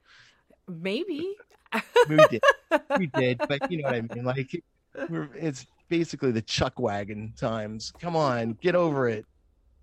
Maybe. 0.69 1.37
we 2.09 2.17
did 2.31 2.43
we 2.99 3.07
did 3.07 3.39
but 3.49 3.71
you 3.71 3.79
know 3.79 3.85
what 3.85 3.95
i 3.95 4.01
mean 4.15 4.25
like 4.25 4.63
we're, 5.09 5.31
it's 5.35 5.67
basically 5.89 6.31
the 6.31 6.43
chuck 6.43 6.79
wagon 6.79 7.33
times 7.37 7.93
come 7.99 8.17
on 8.17 8.53
get 8.61 8.75
over 8.75 9.09
it 9.09 9.25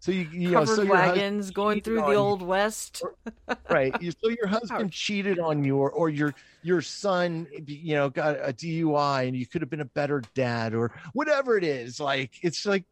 So 0.01 0.11
you, 0.11 0.21
you 0.21 0.51
know, 0.51 0.65
so 0.65 0.85
wagons 0.85 1.47
husband 1.47 1.53
going 1.53 1.81
through 1.81 2.01
the 2.01 2.11
you. 2.11 2.17
old 2.17 2.41
west. 2.41 3.03
right. 3.69 3.93
You- 4.01 4.11
So 4.11 4.29
your 4.29 4.47
husband 4.47 4.91
cheated 4.91 5.39
on 5.39 5.63
you, 5.63 5.77
or, 5.77 5.91
or 5.91 6.09
your 6.09 6.33
your 6.63 6.81
son, 6.81 7.47
you 7.67 7.95
know, 7.95 8.09
got 8.09 8.35
a 8.35 8.53
DUI, 8.53 9.27
and 9.27 9.35
you 9.35 9.45
could 9.45 9.61
have 9.61 9.69
been 9.69 9.81
a 9.81 9.85
better 9.85 10.21
dad, 10.35 10.73
or 10.73 10.91
whatever 11.13 11.57
it 11.57 11.63
is. 11.63 11.99
Like 11.99 12.31
it's 12.43 12.65
like 12.65 12.85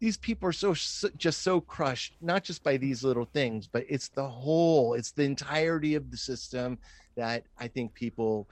these 0.00 0.16
people 0.16 0.48
are 0.48 0.52
so, 0.52 0.72
so 0.72 1.08
just 1.16 1.42
so 1.42 1.60
crushed, 1.60 2.14
not 2.22 2.42
just 2.42 2.64
by 2.64 2.76
these 2.78 3.04
little 3.04 3.26
things, 3.26 3.66
but 3.66 3.84
it's 3.88 4.08
the 4.08 4.26
whole, 4.26 4.94
it's 4.94 5.12
the 5.12 5.24
entirety 5.24 5.94
of 5.94 6.10
the 6.10 6.16
system 6.16 6.78
that 7.16 7.44
I 7.58 7.68
think 7.68 7.92
people, 7.92 8.48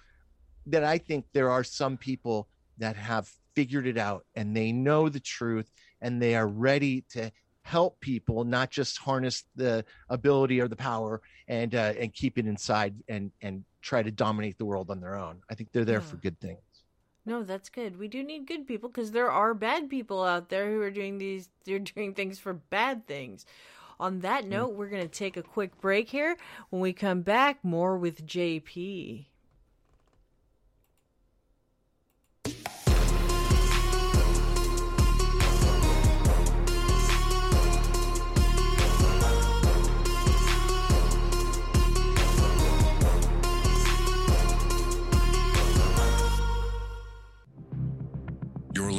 that 0.67 0.85
I 0.85 0.99
think 0.99 1.25
there 1.33 1.51
are 1.51 1.65
some 1.65 1.97
people 1.97 2.49
that 2.77 2.97
have 2.97 3.31
figured 3.57 3.87
it 3.87 3.97
out 3.97 4.27
and 4.37 4.55
they 4.55 4.73
know 4.73 5.09
the 5.09 5.21
truth 5.21 5.73
and 6.03 6.21
they 6.21 6.37
are 6.37 6.47
ready 6.47 7.05
to 7.13 7.33
help 7.77 8.01
people 8.01 8.45
not 8.45 8.71
just 8.71 8.99
harness 8.99 9.45
the 9.57 9.85
ability 10.09 10.59
or 10.63 10.69
the 10.69 10.77
power 10.91 11.21
and 11.49 11.75
uh, 11.75 11.93
and 12.01 12.13
keep 12.15 12.39
it 12.39 12.47
inside 12.47 12.95
and 13.09 13.31
and 13.43 13.65
try 13.83 14.03
to 14.03 14.11
dominate 14.11 14.57
the 14.59 14.65
world 14.65 14.91
on 14.91 15.01
their 15.01 15.17
own 15.17 15.37
i 15.51 15.55
think 15.55 15.69
they're 15.73 15.85
there 15.93 16.01
for 16.01 16.17
good 16.27 16.39
things 16.41 16.61
No, 17.27 17.43
that's 17.45 17.69
good. 17.69 17.99
We 17.99 18.09
do 18.09 18.21
need 18.25 18.47
good 18.47 18.65
people 18.67 18.89
because 18.89 19.11
there 19.13 19.31
are 19.31 19.53
bad 19.53 19.91
people 19.91 20.25
out 20.25 20.49
there 20.49 20.67
who 20.71 20.81
are 20.81 20.91
doing 21.01 21.19
these. 21.19 21.51
They're 21.65 21.79
doing 21.95 22.15
things 22.15 22.39
for 22.39 22.55
bad 22.55 23.07
things. 23.07 23.45
On 24.01 24.21
that 24.21 24.45
Mm. 24.45 24.49
note, 24.49 24.73
we're 24.77 24.89
going 24.89 25.03
to 25.11 25.19
take 25.25 25.37
a 25.37 25.43
quick 25.43 25.73
break 25.81 26.09
here. 26.09 26.39
When 26.71 26.81
we 26.81 26.93
come 26.95 27.21
back, 27.23 27.63
more 27.63 27.99
with 27.99 28.25
JP. 28.27 29.27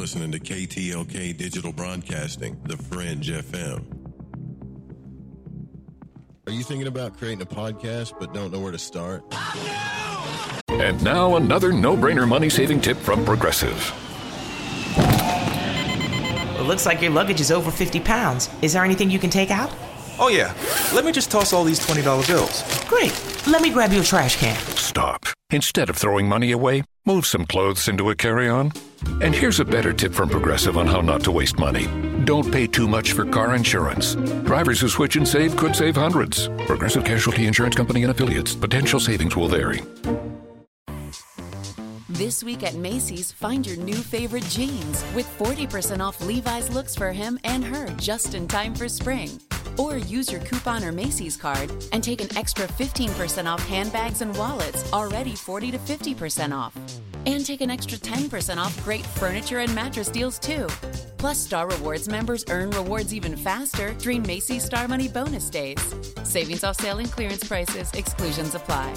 Listening 0.10 0.32
to 0.32 0.40
KTLK 0.40 1.38
Digital 1.38 1.72
Broadcasting, 1.72 2.60
The 2.64 2.76
Fringe 2.78 3.30
FM. 3.30 3.86
Are 6.48 6.52
you 6.52 6.64
thinking 6.64 6.88
about 6.88 7.16
creating 7.16 7.44
a 7.44 7.46
podcast 7.46 8.16
but 8.20 8.34
don't 8.34 8.52
know 8.52 8.60
where 8.60 8.72
to 8.72 8.80
start? 8.80 9.24
And 10.68 11.04
now 11.04 11.36
another 11.36 11.72
no-brainer 11.72 12.28
money-saving 12.28 12.82
tip 12.82 12.98
from 12.98 13.24
Progressive. 13.24 13.94
It 16.58 16.64
looks 16.64 16.88
like 16.88 17.04
your 17.04 17.12
luggage 17.12 17.40
is 17.40 17.52
over 17.52 17.70
50 17.70 18.00
pounds. 18.00 18.50
Is 18.64 18.74
there 18.74 18.84
anything 18.84 19.12
you 19.12 19.20
can 19.20 19.30
take 19.30 19.52
out? 19.52 19.72
Oh, 20.18 20.30
yeah. 20.30 20.56
Let 20.92 21.06
me 21.06 21.12
just 21.12 21.30
toss 21.30 21.54
all 21.54 21.64
these 21.64 21.80
$20 21.80 22.28
bills. 22.28 22.64
Great. 22.88 23.14
Let 23.46 23.62
me 23.62 23.70
grab 23.70 23.94
you 23.94 24.02
a 24.02 24.04
trash 24.04 24.38
can. 24.38 24.58
Stop. 24.76 25.28
Instead 25.52 25.92
of 25.92 25.98
throwing 25.98 26.28
money 26.28 26.52
away, 26.52 26.84
move 27.10 27.26
some 27.26 27.44
clothes 27.44 27.88
into 27.88 28.12
a 28.12 28.16
carry-on. 28.16 28.72
And 29.22 29.34
here's 29.34 29.60
a 29.60 29.66
better 29.66 29.92
tip 29.92 30.14
from 30.14 30.30
Progressive 30.30 30.78
on 30.78 30.86
how 30.86 31.02
not 31.02 31.24
to 31.24 31.32
waste 31.32 31.58
money. 31.58 31.88
Don't 32.24 32.52
pay 32.52 32.68
too 32.68 32.88
much 32.88 33.14
for 33.14 33.26
car 33.26 33.56
insurance. 33.56 34.14
Drivers 34.46 34.80
who 34.80 34.90
switch 34.90 35.16
and 35.16 35.28
save 35.28 35.58
could 35.58 35.76
save 35.76 35.96
hundreds. 35.96 36.50
Progressive 36.68 37.04
Casualty 37.04 37.48
Insurance 37.48 37.76
Company 37.76 38.04
and 38.04 38.12
affiliates. 38.12 38.54
Potential 38.54 39.00
savings 39.00 39.36
will 39.36 39.48
vary. 39.48 39.82
This 42.10 42.44
week 42.44 42.62
at 42.64 42.76
Macy's, 42.76 43.32
find 43.32 43.66
your 43.66 43.78
new 43.78 43.96
favorite 43.96 44.46
jeans 44.46 45.04
with 45.16 45.28
40% 45.40 46.02
off 46.02 46.24
Levi's 46.24 46.70
looks 46.70 46.96
for 46.96 47.12
him 47.12 47.40
and 47.44 47.64
her 47.64 47.88
just 47.98 48.36
in 48.36 48.48
time 48.48 48.76
for 48.76 48.88
spring. 48.88 49.30
Or 49.78 49.98
use 49.98 50.32
your 50.32 50.42
coupon 50.42 50.84
or 50.84 50.92
Macy's 50.92 51.38
card 51.38 51.72
and 51.92 52.04
take 52.04 52.22
an 52.22 52.36
extra 52.38 52.66
15% 52.68 53.46
off 53.46 53.66
handbags 53.68 54.22
and 54.22 54.36
wallets, 54.36 54.92
already 54.94 55.36
40 55.36 55.72
to 55.72 55.78
50% 55.78 56.56
off. 56.56 56.76
And 57.26 57.46
take 57.46 57.62
an 57.62 57.70
extra 57.70 57.98
10% 57.98 58.58
off 58.58 58.84
great 58.84 59.06
furniture 59.06 59.60
and 59.60 59.74
mattress 59.76 60.10
deals 60.10 60.40
too. 60.40 60.68
Plus, 61.18 61.38
Star 61.38 61.68
Rewards 61.68 62.08
members 62.08 62.46
earn 62.50 62.70
rewards 62.72 63.14
even 63.14 63.36
faster 63.36 63.94
during 64.00 64.22
Macy's 64.24 64.64
Star 64.64 64.88
Money 64.88 65.10
bonus 65.10 65.50
days. 65.50 65.96
Savings 66.24 66.64
off 66.64 66.78
sale 66.78 67.00
and 67.00 67.12
clearance 67.12 67.44
prices, 67.44 67.92
exclusions 67.94 68.56
apply. 68.56 68.94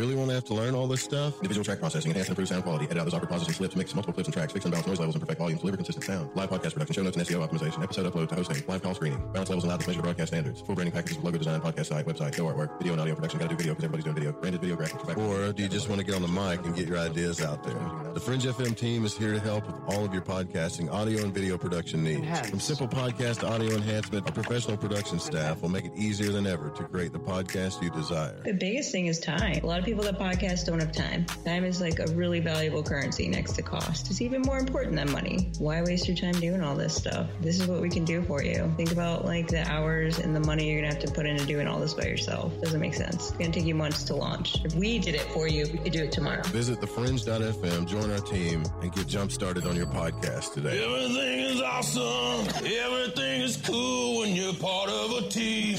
Really 0.00 0.14
want 0.14 0.30
to 0.30 0.34
have 0.34 0.44
to 0.44 0.54
learn 0.54 0.74
all 0.74 0.86
this 0.86 1.02
stuff? 1.02 1.36
Individual 1.36 1.62
track 1.62 1.78
processing, 1.78 2.10
enhance 2.10 2.28
and 2.28 2.32
improve 2.32 2.48
sound 2.48 2.62
quality, 2.62 2.86
edit 2.86 2.98
out 2.98 3.10
those 3.10 3.20
processing 3.20 3.52
slips, 3.52 3.76
mix 3.76 3.94
multiple 3.94 4.14
clips 4.14 4.28
and 4.28 4.34
tracks, 4.34 4.52
fix 4.52 4.64
and 4.64 4.72
balance 4.72 4.88
noise 4.88 4.98
levels, 4.98 5.14
and 5.14 5.22
perfect 5.22 5.38
volumes, 5.38 5.60
deliver 5.60 5.76
consistent 5.76 6.04
sound. 6.04 6.30
Live 6.34 6.48
podcast 6.48 6.72
production, 6.72 6.94
show 6.94 7.02
notes 7.02 7.16
and 7.18 7.26
SEO 7.26 7.46
optimization, 7.46 7.82
episode 7.82 8.10
upload 8.10 8.28
to 8.30 8.34
hosting, 8.34 8.62
live 8.66 8.82
call 8.82 8.94
screening, 8.94 9.20
balance 9.32 9.50
levels 9.50 9.64
allowed 9.64 9.80
to 9.80 9.86
measure 9.86 10.00
broadcast 10.00 10.28
standards, 10.28 10.62
full 10.62 10.74
branding 10.74 10.92
packages 10.92 11.16
with 11.18 11.24
logo 11.26 11.36
design, 11.36 11.60
podcast 11.60 11.86
site, 11.86 12.06
website, 12.06 12.38
no 12.38 12.46
artwork, 12.46 12.78
video 12.78 12.94
and 12.94 13.02
audio 13.02 13.14
production. 13.14 13.38
Got 13.38 13.50
to 13.50 13.54
do 13.54 13.56
video 13.56 13.74
because 13.74 13.84
everybody's 13.84 14.04
doing 14.04 14.14
video. 14.14 14.32
Branded 14.32 14.60
video 14.62 14.76
graphics. 14.76 15.16
Or 15.18 15.52
do 15.52 15.62
you 15.62 15.68
just 15.68 15.90
want 15.90 16.00
to 16.00 16.06
get 16.06 16.14
on 16.14 16.22
the 16.22 16.28
mic 16.28 16.64
and 16.64 16.74
get 16.74 16.88
your 16.88 16.98
ideas 16.98 17.42
out 17.42 17.62
there? 17.62 17.74
The 18.14 18.20
Fringe 18.20 18.44
FM 18.44 18.76
team 18.76 19.04
is 19.04 19.14
here 19.16 19.32
to 19.34 19.40
help 19.40 19.66
with 19.66 19.76
all 19.94 20.04
of 20.04 20.14
your 20.14 20.22
podcasting, 20.22 20.90
audio, 20.90 21.22
and 21.22 21.34
video 21.34 21.58
production 21.58 22.02
needs. 22.02 22.20
Enhance. 22.20 22.48
From 22.48 22.60
simple 22.60 22.88
podcast 22.88 23.40
to 23.40 23.48
audio 23.48 23.74
enhancement, 23.74 24.26
our 24.26 24.32
professional 24.32 24.78
production 24.78 25.18
staff 25.18 25.60
will 25.60 25.68
make 25.68 25.84
it 25.84 25.92
easier 25.94 26.32
than 26.32 26.46
ever 26.46 26.70
to 26.70 26.84
create 26.84 27.12
the 27.12 27.18
podcast 27.18 27.82
you 27.82 27.90
desire. 27.90 28.40
The 28.44 28.54
biggest 28.54 28.92
thing 28.92 29.06
is 29.06 29.18
time. 29.18 29.60
A 29.62 29.66
lot 29.66 29.78
of 29.78 29.84
people 29.84 29.89
that 29.98 30.18
podcast 30.18 30.66
don't 30.66 30.80
have 30.80 30.92
time. 30.92 31.24
Time 31.44 31.64
is 31.64 31.80
like 31.80 31.98
a 31.98 32.06
really 32.12 32.40
valuable 32.40 32.82
currency 32.82 33.28
next 33.28 33.52
to 33.52 33.62
cost. 33.62 34.10
It's 34.10 34.20
even 34.20 34.42
more 34.42 34.58
important 34.58 34.96
than 34.96 35.10
money. 35.10 35.50
Why 35.58 35.82
waste 35.82 36.08
your 36.08 36.16
time 36.16 36.32
doing 36.40 36.62
all 36.62 36.74
this 36.74 36.94
stuff? 36.94 37.26
This 37.40 37.60
is 37.60 37.66
what 37.66 37.80
we 37.80 37.90
can 37.90 38.04
do 38.04 38.22
for 38.22 38.42
you. 38.42 38.72
Think 38.76 38.92
about 38.92 39.24
like 39.24 39.48
the 39.48 39.66
hours 39.68 40.18
and 40.18 40.34
the 40.34 40.40
money 40.40 40.70
you're 40.70 40.80
gonna 40.80 40.94
have 40.94 41.02
to 41.04 41.10
put 41.12 41.26
into 41.26 41.44
doing 41.44 41.66
all 41.66 41.80
this 41.80 41.94
by 41.94 42.04
yourself. 42.04 42.52
Doesn't 42.60 42.80
make 42.80 42.94
sense. 42.94 43.30
It's 43.30 43.38
gonna 43.38 43.52
take 43.52 43.64
you 43.64 43.74
months 43.74 44.04
to 44.04 44.14
launch. 44.14 44.64
If 44.64 44.74
we 44.74 44.98
did 44.98 45.14
it 45.14 45.22
for 45.32 45.48
you, 45.48 45.66
we 45.72 45.78
could 45.78 45.92
do 45.92 46.04
it 46.04 46.12
tomorrow. 46.12 46.42
Visit 46.44 46.80
thefringe.fm, 46.80 47.86
join 47.86 48.10
our 48.10 48.20
team, 48.20 48.64
and 48.82 48.92
get 48.92 49.06
jump 49.06 49.32
started 49.32 49.66
on 49.66 49.76
your 49.76 49.86
podcast 49.86 50.54
today. 50.54 50.82
Everything 50.84 51.40
is 51.40 51.60
awesome. 51.60 52.46
Everything 52.64 53.42
is 53.42 53.56
cool 53.56 54.20
when 54.20 54.34
you're 54.34 54.54
part 54.54 54.88
of 54.88 55.24
a 55.24 55.28
team. 55.28 55.78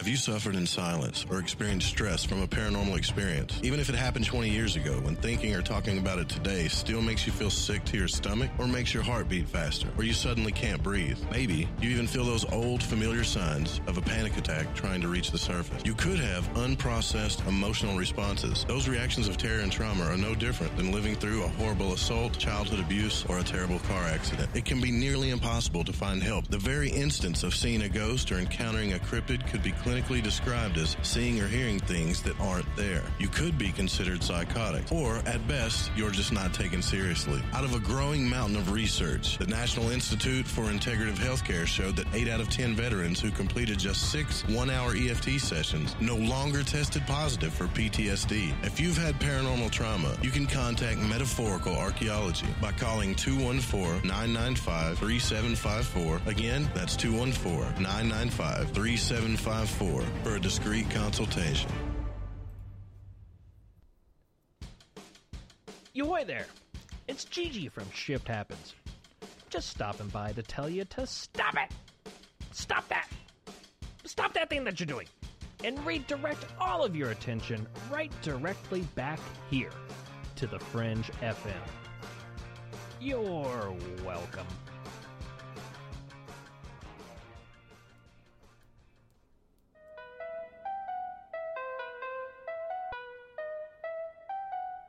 Have 0.00 0.08
you 0.08 0.16
suffered 0.16 0.56
in 0.56 0.66
silence 0.66 1.24
or 1.30 1.38
experienced 1.38 1.86
stress 1.86 2.24
from 2.24 2.42
a 2.42 2.48
paranormal 2.48 2.98
experience? 2.98 3.58
Even 3.62 3.78
if 3.78 3.88
it 3.88 3.94
happened 3.94 4.26
20 4.26 4.50
years 4.50 4.74
ago, 4.74 4.92
when 5.00 5.14
thinking 5.16 5.54
or 5.54 5.62
talking 5.62 5.98
about 5.98 6.18
it 6.18 6.28
today 6.28 6.66
still 6.66 7.00
makes 7.00 7.26
you 7.26 7.32
feel 7.32 7.48
sick 7.48 7.84
to 7.84 7.96
your 7.96 8.08
stomach 8.08 8.50
or 8.58 8.66
makes 8.66 8.92
your 8.92 9.04
heart 9.04 9.28
beat 9.28 9.48
faster, 9.48 9.88
or 9.96 10.02
you 10.02 10.12
suddenly 10.12 10.50
can't 10.50 10.82
breathe. 10.82 11.18
Maybe 11.30 11.68
you 11.80 11.90
even 11.90 12.08
feel 12.08 12.24
those 12.24 12.44
old 12.52 12.82
familiar 12.82 13.22
signs 13.22 13.80
of 13.86 13.96
a 13.96 14.02
panic 14.02 14.36
attack 14.36 14.74
trying 14.74 15.00
to 15.00 15.08
reach 15.08 15.30
the 15.30 15.38
surface. 15.38 15.82
You 15.86 15.94
could 15.94 16.18
have 16.18 16.52
unprocessed 16.54 17.46
emotional 17.46 17.96
responses. 17.96 18.64
Those 18.66 18.88
reactions 18.88 19.28
of 19.28 19.36
terror 19.36 19.60
and 19.60 19.70
trauma 19.70 20.04
are 20.04 20.18
no 20.18 20.34
different 20.34 20.76
than 20.76 20.92
living 20.92 21.14
through 21.14 21.44
a 21.44 21.48
horrible 21.48 21.92
assault, 21.92 22.36
childhood 22.36 22.80
abuse, 22.80 23.24
or 23.28 23.38
a 23.38 23.44
terrible 23.44 23.78
car 23.78 24.02
accident. 24.02 24.50
It 24.54 24.64
can 24.64 24.80
be 24.80 24.90
nearly 24.90 25.30
impossible 25.30 25.84
to 25.84 25.92
find 25.92 26.20
help. 26.20 26.48
The 26.48 26.58
very 26.58 26.90
instance 26.90 27.44
of 27.44 27.54
seeing 27.54 27.82
a 27.82 27.88
ghost 27.88 28.32
or 28.32 28.38
encountering 28.38 28.94
a 28.94 28.98
cryptid 28.98 29.46
could 29.46 29.62
be 29.62 29.72
clinically 29.84 30.22
described 30.22 30.78
as 30.78 30.96
seeing 31.02 31.38
or 31.40 31.46
hearing 31.46 31.78
things 31.78 32.22
that 32.22 32.38
aren't 32.40 32.74
there. 32.74 33.02
You 33.18 33.28
could 33.28 33.58
be 33.58 33.70
considered 33.70 34.22
psychotic, 34.22 34.90
or 34.90 35.16
at 35.26 35.46
best, 35.46 35.90
you're 35.94 36.10
just 36.10 36.32
not 36.32 36.54
taken 36.54 36.80
seriously. 36.80 37.42
Out 37.52 37.64
of 37.64 37.74
a 37.74 37.78
growing 37.80 38.26
mountain 38.26 38.56
of 38.56 38.72
research, 38.72 39.36
the 39.36 39.46
National 39.46 39.90
Institute 39.90 40.46
for 40.46 40.62
Integrative 40.64 41.18
Healthcare 41.18 41.66
showed 41.66 41.96
that 41.96 42.06
8 42.14 42.28
out 42.28 42.40
of 42.40 42.48
10 42.48 42.74
veterans 42.74 43.20
who 43.20 43.30
completed 43.30 43.78
just 43.78 44.10
six 44.10 44.42
one 44.48 44.70
hour 44.70 44.94
EFT 44.96 45.38
sessions 45.38 45.94
no 46.00 46.16
longer 46.16 46.62
tested 46.62 47.02
positive 47.06 47.52
for 47.52 47.66
PTSD. 47.66 48.54
If 48.62 48.80
you've 48.80 48.96
had 48.96 49.20
paranormal 49.20 49.70
trauma, 49.70 50.16
you 50.22 50.30
can 50.30 50.46
contact 50.46 50.98
Metaphorical 50.98 51.76
Archaeology 51.76 52.46
by 52.60 52.72
calling 52.72 53.14
214 53.14 54.08
995 54.08 54.98
3754. 54.98 56.20
Again, 56.26 56.70
that's 56.74 56.96
214 56.96 57.82
995 57.82 58.70
3754 58.70 59.73
for 59.74 60.04
a 60.34 60.40
discreet 60.40 60.88
consultation. 60.90 61.70
Yo, 65.92 66.24
there. 66.24 66.46
It's 67.08 67.24
Gigi 67.24 67.68
from 67.68 67.90
Shift 67.90 68.28
Happens. 68.28 68.74
Just 69.50 69.68
stopping 69.68 70.08
by 70.08 70.32
to 70.32 70.42
tell 70.42 70.68
you 70.68 70.84
to 70.86 71.06
stop 71.06 71.54
it. 71.54 71.70
Stop 72.52 72.88
that. 72.88 73.08
Stop 74.04 74.32
that 74.34 74.48
thing 74.48 74.64
that 74.64 74.80
you're 74.80 74.86
doing. 74.86 75.06
And 75.62 75.84
redirect 75.86 76.46
all 76.60 76.84
of 76.84 76.94
your 76.94 77.10
attention 77.10 77.66
right 77.90 78.12
directly 78.22 78.82
back 78.94 79.20
here 79.50 79.70
to 80.36 80.46
the 80.46 80.58
Fringe 80.58 81.10
FM. 81.20 81.52
You're 83.00 83.74
welcome. 84.04 84.46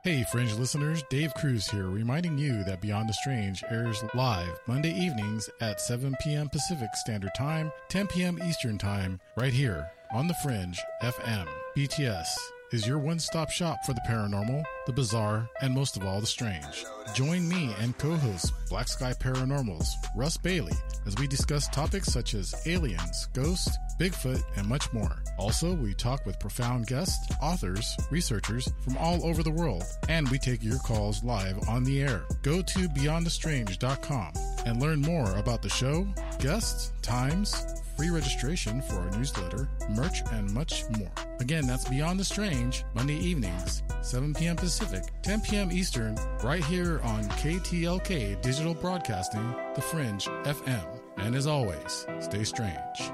Hey, 0.06 0.22
Fringe 0.22 0.54
listeners, 0.54 1.02
Dave 1.10 1.34
Cruz 1.34 1.66
here, 1.66 1.88
reminding 1.88 2.38
you 2.38 2.62
that 2.62 2.80
Beyond 2.80 3.08
the 3.08 3.12
Strange 3.12 3.64
airs 3.68 4.04
live 4.14 4.60
Monday 4.68 4.92
evenings 4.92 5.50
at 5.60 5.80
7 5.80 6.14
p.m. 6.22 6.48
Pacific 6.48 6.90
Standard 6.94 7.32
Time, 7.36 7.72
10 7.88 8.06
p.m. 8.06 8.38
Eastern 8.46 8.78
Time, 8.78 9.18
right 9.36 9.52
here 9.52 9.90
on 10.12 10.28
The 10.28 10.34
Fringe 10.44 10.80
FM. 11.02 11.48
BTS 11.76 12.28
is 12.76 12.86
your 12.86 12.98
one 12.98 13.18
stop 13.18 13.50
shop 13.50 13.78
for 13.86 13.94
the 13.94 14.02
paranormal, 14.06 14.62
the 14.84 14.92
bizarre, 14.92 15.48
and 15.62 15.72
most 15.72 15.96
of 15.96 16.04
all, 16.04 16.20
the 16.20 16.26
strange. 16.26 16.84
Join 17.14 17.48
me 17.48 17.74
and 17.80 17.96
co 17.96 18.14
host 18.16 18.52
Black 18.68 18.86
Sky 18.86 19.14
Paranormals, 19.14 19.86
Russ 20.14 20.36
Bailey, 20.36 20.74
as 21.06 21.16
we 21.16 21.26
discuss 21.26 21.68
topics 21.68 22.12
such 22.12 22.34
as 22.34 22.54
aliens, 22.66 23.28
ghosts, 23.32 23.78
Bigfoot, 23.98 24.42
and 24.56 24.68
much 24.68 24.92
more. 24.92 25.22
Also, 25.38 25.72
we 25.72 25.94
talk 25.94 26.26
with 26.26 26.38
profound 26.38 26.86
guests, 26.86 27.34
authors, 27.40 27.96
researchers 28.10 28.70
from 28.84 28.98
all 28.98 29.24
over 29.24 29.42
the 29.42 29.50
world, 29.50 29.84
and 30.10 30.28
we 30.28 30.38
take 30.38 30.62
your 30.62 30.78
calls 30.80 31.24
live 31.24 31.58
on 31.70 31.82
the 31.82 32.02
air. 32.02 32.26
Go 32.42 32.60
to 32.60 32.88
beyondthestrange.com 32.90 34.34
and 34.66 34.82
learn 34.82 35.00
more 35.00 35.34
about 35.36 35.62
the 35.62 35.70
show, 35.70 36.06
guests, 36.40 36.92
times, 37.00 37.56
free 37.96 38.10
registration 38.10 38.82
for 38.82 38.96
our 38.96 39.10
newsletter, 39.12 39.66
merch, 39.88 40.20
and 40.32 40.52
much 40.52 40.84
more. 40.98 41.25
Again, 41.38 41.66
that's 41.66 41.86
Beyond 41.86 42.18
the 42.18 42.24
Strange, 42.24 42.84
Monday 42.94 43.18
evenings, 43.18 43.82
7 44.00 44.32
p.m. 44.32 44.56
Pacific, 44.56 45.02
10 45.22 45.42
p.m. 45.42 45.70
Eastern, 45.70 46.16
right 46.42 46.64
here 46.64 47.00
on 47.02 47.24
KTLK 47.24 48.40
Digital 48.40 48.74
Broadcasting, 48.74 49.54
The 49.74 49.82
Fringe 49.82 50.24
FM. 50.44 51.00
And 51.18 51.34
as 51.34 51.46
always, 51.46 52.06
stay 52.20 52.42
strange. 52.42 53.12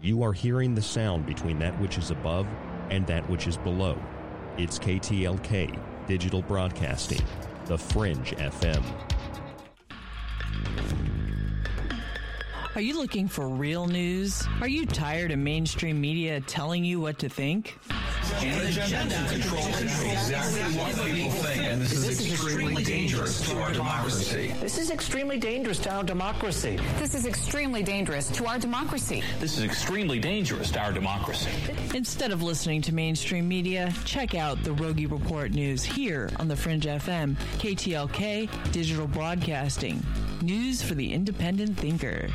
You 0.00 0.22
are 0.22 0.32
hearing 0.32 0.76
the 0.76 0.82
sound 0.82 1.26
between 1.26 1.58
that 1.58 1.78
which 1.80 1.98
is 1.98 2.12
above 2.12 2.46
and 2.90 3.04
that 3.08 3.28
which 3.28 3.48
is 3.48 3.56
below. 3.56 4.00
It's 4.56 4.78
KTLK 4.78 6.06
Digital 6.06 6.42
Broadcasting, 6.42 7.22
The 7.66 7.76
Fringe 7.76 8.36
FM. 8.36 8.84
Are 12.78 12.80
you 12.80 12.96
looking 12.96 13.26
for 13.26 13.48
real 13.48 13.88
news? 13.88 14.46
Are 14.60 14.68
you 14.68 14.86
tired 14.86 15.32
of 15.32 15.40
mainstream 15.40 16.00
media 16.00 16.40
telling 16.40 16.84
you 16.84 17.00
what 17.00 17.18
to 17.18 17.28
think? 17.28 17.76
And 18.36 18.68
agenda 18.68 19.16
control 19.28 19.66
exactly 19.66 20.60
what 20.78 20.94
people 21.10 21.30
think, 21.32 21.62
and 21.64 21.82
this, 21.82 21.92
is 21.92 22.32
extremely 22.32 22.84
dangerous 22.84 23.40
to 23.50 23.58
our 23.58 23.72
democracy. 23.72 24.54
This 24.60 24.78
is 24.78 24.92
extremely 24.92 25.40
dangerous 25.40 25.80
to 25.80 25.90
our 25.90 26.04
democracy. 26.04 26.78
This 27.00 27.16
is 27.16 27.26
extremely 27.26 27.82
dangerous 27.82 28.28
to 28.30 28.46
our 28.46 28.60
democracy. 28.60 29.24
This 29.40 29.58
is 29.58 29.64
extremely 29.64 30.20
dangerous 30.20 30.70
to 30.70 30.78
our 30.78 30.92
democracy. 30.92 31.50
Instead 31.96 32.30
of 32.30 32.44
listening 32.44 32.80
to 32.82 32.94
mainstream 32.94 33.48
media, 33.48 33.92
check 34.04 34.36
out 34.36 34.62
the 34.62 34.72
Rogie 34.74 35.06
Report 35.06 35.50
news 35.50 35.82
here 35.82 36.30
on 36.36 36.46
the 36.46 36.54
Fringe 36.54 36.84
FM, 36.84 37.34
KTLK 37.58 38.70
Digital 38.70 39.08
Broadcasting. 39.08 40.00
News 40.40 40.82
for 40.82 40.94
the 40.94 41.12
independent 41.12 41.76
thinker. 41.76 42.28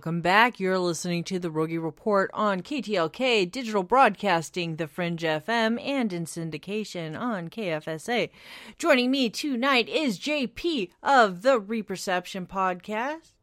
Welcome 0.00 0.22
back. 0.22 0.58
You're 0.58 0.78
listening 0.78 1.24
to 1.24 1.38
the 1.38 1.50
Rogie 1.50 1.76
Report 1.76 2.30
on 2.32 2.62
KTLK, 2.62 3.52
digital 3.52 3.82
broadcasting, 3.82 4.76
The 4.76 4.86
Fringe 4.86 5.20
FM, 5.20 5.78
and 5.78 6.10
in 6.10 6.24
syndication 6.24 7.20
on 7.20 7.50
KFSA. 7.50 8.30
Joining 8.78 9.10
me 9.10 9.28
tonight 9.28 9.90
is 9.90 10.18
JP 10.18 10.88
of 11.02 11.42
the 11.42 11.60
Reperception 11.60 12.46
Podcast. 12.46 13.34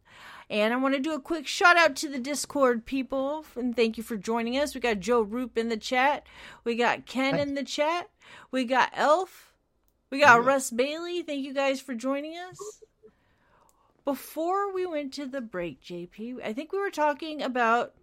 And 0.50 0.74
I 0.74 0.78
want 0.78 0.96
to 0.96 1.00
do 1.00 1.14
a 1.14 1.22
quick 1.22 1.46
shout 1.46 1.78
out 1.78 1.96
to 1.98 2.10
the 2.10 2.18
Discord 2.18 2.88
people 2.88 3.46
and 3.56 3.76
thank 3.76 3.96
you 3.96 4.02
for 4.02 4.18
joining 4.18 4.58
us. 4.58 4.74
We 4.74 4.82
got 4.82 5.00
Joe 5.00 5.22
Roop 5.22 5.60
in 5.60 5.70
the 5.70 5.78
chat. 5.78 6.26
We 6.64 6.76
got 6.76 7.06
Ken 7.06 7.38
in 7.38 7.54
the 7.54 7.64
chat. 7.64 8.10
We 8.50 8.66
got 8.66 8.90
Elf. 8.96 9.54
We 10.10 10.22
got 10.22 10.44
Russ 10.44 10.72
Bailey. 10.72 11.22
Thank 11.22 11.46
you 11.46 11.54
guys 11.54 11.80
for 11.80 11.94
joining 11.94 12.36
us. 12.36 12.82
Before 14.08 14.72
we 14.72 14.86
went 14.86 15.12
to 15.16 15.26
the 15.26 15.42
break, 15.42 15.84
JP, 15.84 16.38
I 16.42 16.54
think 16.54 16.72
we 16.72 16.80
were 16.80 16.90
talking 16.90 17.42
about 17.42 17.94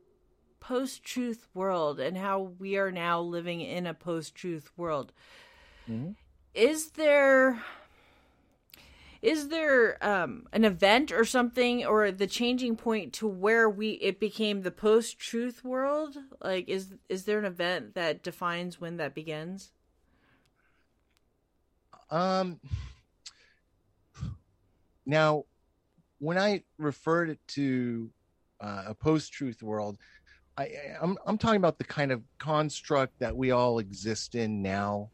post 0.61 1.03
truth 1.03 1.49
world 1.55 1.99
and 1.99 2.19
how 2.19 2.53
we 2.59 2.77
are 2.77 2.93
now 2.93 3.23
living 3.23 3.63
in 3.63 3.87
a 3.87 3.95
post 3.95 4.35
truth 4.35 4.71
world. 4.77 5.15
Mm-hmm. 5.89 6.11
Is 6.53 6.91
there 6.91 7.65
is 9.23 9.49
there 9.49 9.97
um, 10.07 10.47
an 10.53 10.67
event 10.67 11.11
or 11.11 11.25
something 11.25 11.87
or 11.87 12.11
the 12.11 12.27
changing 12.27 12.77
point 12.77 13.15
to 13.15 13.27
where 13.27 13.71
we 13.71 13.93
it 13.93 14.21
became 14.21 14.61
the 14.61 14.71
post 14.71 15.19
truth 15.19 15.65
world? 15.65 16.19
Like 16.43 16.69
is 16.69 16.93
is 17.09 17.25
there 17.25 17.39
an 17.39 17.47
event 17.47 17.95
that 17.95 18.23
defines 18.23 18.79
when 18.79 18.99
that 18.99 19.15
begins? 19.15 19.73
Um 22.11 22.61
now 25.07 25.47
when 26.25 26.39
I 26.39 26.63
referred 26.79 27.39
to 27.49 28.11
uh, 28.59 28.85
a 28.87 28.95
post-truth 28.95 29.63
world, 29.63 29.99
I, 30.57 30.71
I'm 31.01 31.19
I'm 31.27 31.37
talking 31.37 31.59
about 31.59 31.77
the 31.77 31.85
kind 31.85 32.11
of 32.11 32.23
construct 32.39 33.19
that 33.19 33.37
we 33.37 33.51
all 33.51 33.79
exist 33.79 34.35
in 34.35 34.63
now. 34.63 35.11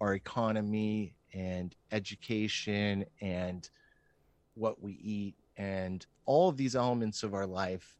Our 0.00 0.14
economy 0.14 1.14
and 1.32 1.74
education 1.90 3.06
and 3.22 3.68
what 4.54 4.82
we 4.82 4.92
eat 5.02 5.36
and 5.56 6.04
all 6.26 6.50
of 6.50 6.58
these 6.58 6.76
elements 6.76 7.22
of 7.22 7.32
our 7.32 7.46
life. 7.46 7.96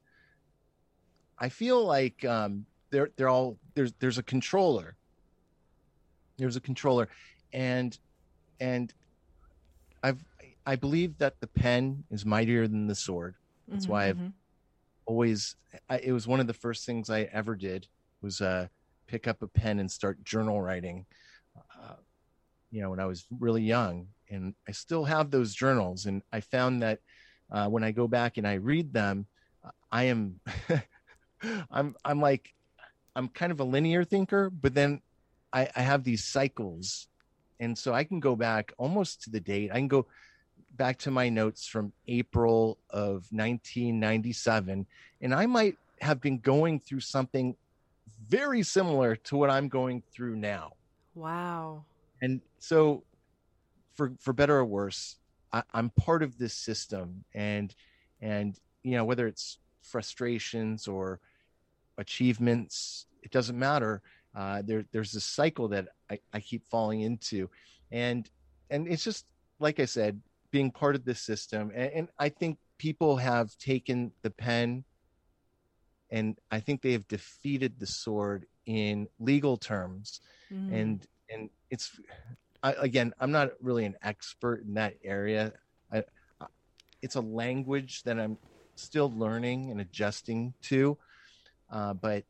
I 1.38 1.48
feel 1.48 1.82
like 1.86 2.22
um, 2.26 2.66
they're 2.90 3.10
they're 3.16 3.30
all 3.30 3.56
there's 3.74 3.94
there's 3.98 4.18
a 4.18 4.22
controller. 4.22 4.94
There's 6.36 6.56
a 6.56 6.60
controller, 6.60 7.08
and 7.54 7.98
and 8.60 8.92
I 10.66 10.76
believe 10.76 11.18
that 11.18 11.40
the 11.40 11.48
pen 11.48 12.04
is 12.10 12.26
mightier 12.26 12.68
than 12.68 12.88
the 12.88 12.96
sword. 12.96 13.36
That's 13.70 13.88
Mm-hmm, 13.88 13.88
why 13.88 14.08
I've 14.10 14.20
always. 15.06 15.56
I, 15.88 15.98
it 15.98 16.12
was 16.12 16.26
one 16.28 16.40
of 16.40 16.46
the 16.46 16.54
first 16.54 16.86
things 16.86 17.10
I 17.10 17.22
ever 17.32 17.56
did 17.56 17.88
was 18.22 18.40
uh, 18.40 18.68
pick 19.08 19.28
up 19.28 19.42
a 19.42 19.48
pen 19.48 19.78
and 19.80 19.90
start 19.90 20.24
journal 20.24 20.60
writing. 20.62 21.06
Uh, 21.56 21.96
you 22.70 22.82
know, 22.82 22.90
when 22.90 23.00
I 23.00 23.06
was 23.06 23.26
really 23.40 23.62
young, 23.62 24.08
and 24.30 24.54
I 24.68 24.72
still 24.72 25.04
have 25.04 25.30
those 25.30 25.54
journals. 25.54 26.06
And 26.06 26.22
I 26.32 26.40
found 26.40 26.82
that 26.82 27.00
uh, 27.52 27.68
when 27.68 27.84
I 27.84 27.92
go 27.92 28.08
back 28.08 28.38
and 28.38 28.46
I 28.46 28.54
read 28.54 28.92
them, 28.92 29.26
I 29.90 30.04
am, 30.04 30.40
I'm, 31.70 31.94
I'm 32.04 32.20
like, 32.20 32.50
I'm 33.14 33.28
kind 33.28 33.52
of 33.52 33.60
a 33.60 33.64
linear 33.64 34.04
thinker, 34.04 34.50
but 34.50 34.74
then 34.74 35.00
I, 35.52 35.68
I 35.76 35.82
have 35.82 36.04
these 36.04 36.24
cycles, 36.24 37.08
and 37.60 37.76
so 37.78 37.94
I 37.94 38.04
can 38.04 38.20
go 38.20 38.36
back 38.36 38.72
almost 38.78 39.22
to 39.22 39.30
the 39.30 39.40
date. 39.40 39.70
I 39.72 39.76
can 39.76 39.88
go 39.88 40.06
back 40.76 40.98
to 40.98 41.10
my 41.10 41.28
notes 41.28 41.66
from 41.66 41.92
April 42.08 42.78
of 42.90 43.26
1997, 43.32 44.86
and 45.20 45.34
I 45.34 45.46
might 45.46 45.76
have 46.00 46.20
been 46.20 46.38
going 46.38 46.80
through 46.80 47.00
something 47.00 47.56
very 48.28 48.62
similar 48.62 49.16
to 49.16 49.36
what 49.36 49.50
I'm 49.50 49.68
going 49.68 50.02
through 50.12 50.36
now. 50.36 50.72
Wow. 51.14 51.84
And 52.20 52.40
so, 52.58 53.02
for 53.94 54.12
for 54.20 54.32
better 54.32 54.56
or 54.56 54.64
worse, 54.64 55.16
I, 55.52 55.62
I'm 55.72 55.90
part 55.90 56.22
of 56.22 56.38
this 56.38 56.54
system, 56.54 57.24
and 57.34 57.74
and 58.20 58.58
you 58.82 58.92
know 58.92 59.04
whether 59.04 59.26
it's 59.26 59.58
frustrations 59.82 60.88
or 60.88 61.20
achievements, 61.98 63.06
it 63.22 63.30
doesn't 63.30 63.58
matter. 63.58 64.02
Uh, 64.34 64.62
there 64.64 64.84
there's 64.92 65.12
this 65.12 65.24
cycle 65.24 65.68
that 65.68 65.88
I, 66.10 66.18
I 66.32 66.40
keep 66.40 66.66
falling 66.66 67.00
into, 67.02 67.48
and 67.90 68.28
and 68.70 68.88
it's 68.88 69.04
just 69.04 69.26
like 69.58 69.80
I 69.80 69.86
said, 69.86 70.20
being 70.56 70.70
part 70.70 70.94
of 70.96 71.04
this 71.04 71.20
system, 71.20 71.70
and, 71.74 71.90
and 71.92 72.08
I 72.18 72.30
think 72.30 72.56
people 72.78 73.16
have 73.18 73.54
taken 73.58 74.10
the 74.22 74.30
pen, 74.30 74.84
and 76.10 76.38
I 76.50 76.60
think 76.60 76.80
they 76.80 76.92
have 76.92 77.06
defeated 77.08 77.78
the 77.78 77.86
sword 77.86 78.46
in 78.64 79.06
legal 79.18 79.56
terms, 79.58 80.20
Mm. 80.52 80.72
and 80.80 81.06
and 81.28 81.50
it's 81.70 81.90
I, 82.62 82.72
again 82.88 83.12
i'm 83.20 83.32
not 83.32 83.50
really 83.60 83.84
an 83.84 83.96
expert 84.02 84.62
in 84.64 84.74
that 84.74 84.94
area 85.04 85.52
I, 85.92 85.98
I- 86.40 86.46
it's 87.02 87.16
a 87.16 87.20
language 87.20 88.02
that 88.04 88.18
I'm 88.18 88.38
still 88.76 89.10
learning 89.24 89.70
and 89.70 89.80
adjusting 89.80 90.54
to. 90.70 90.96
Uh, 91.70 91.94
but 91.94 92.24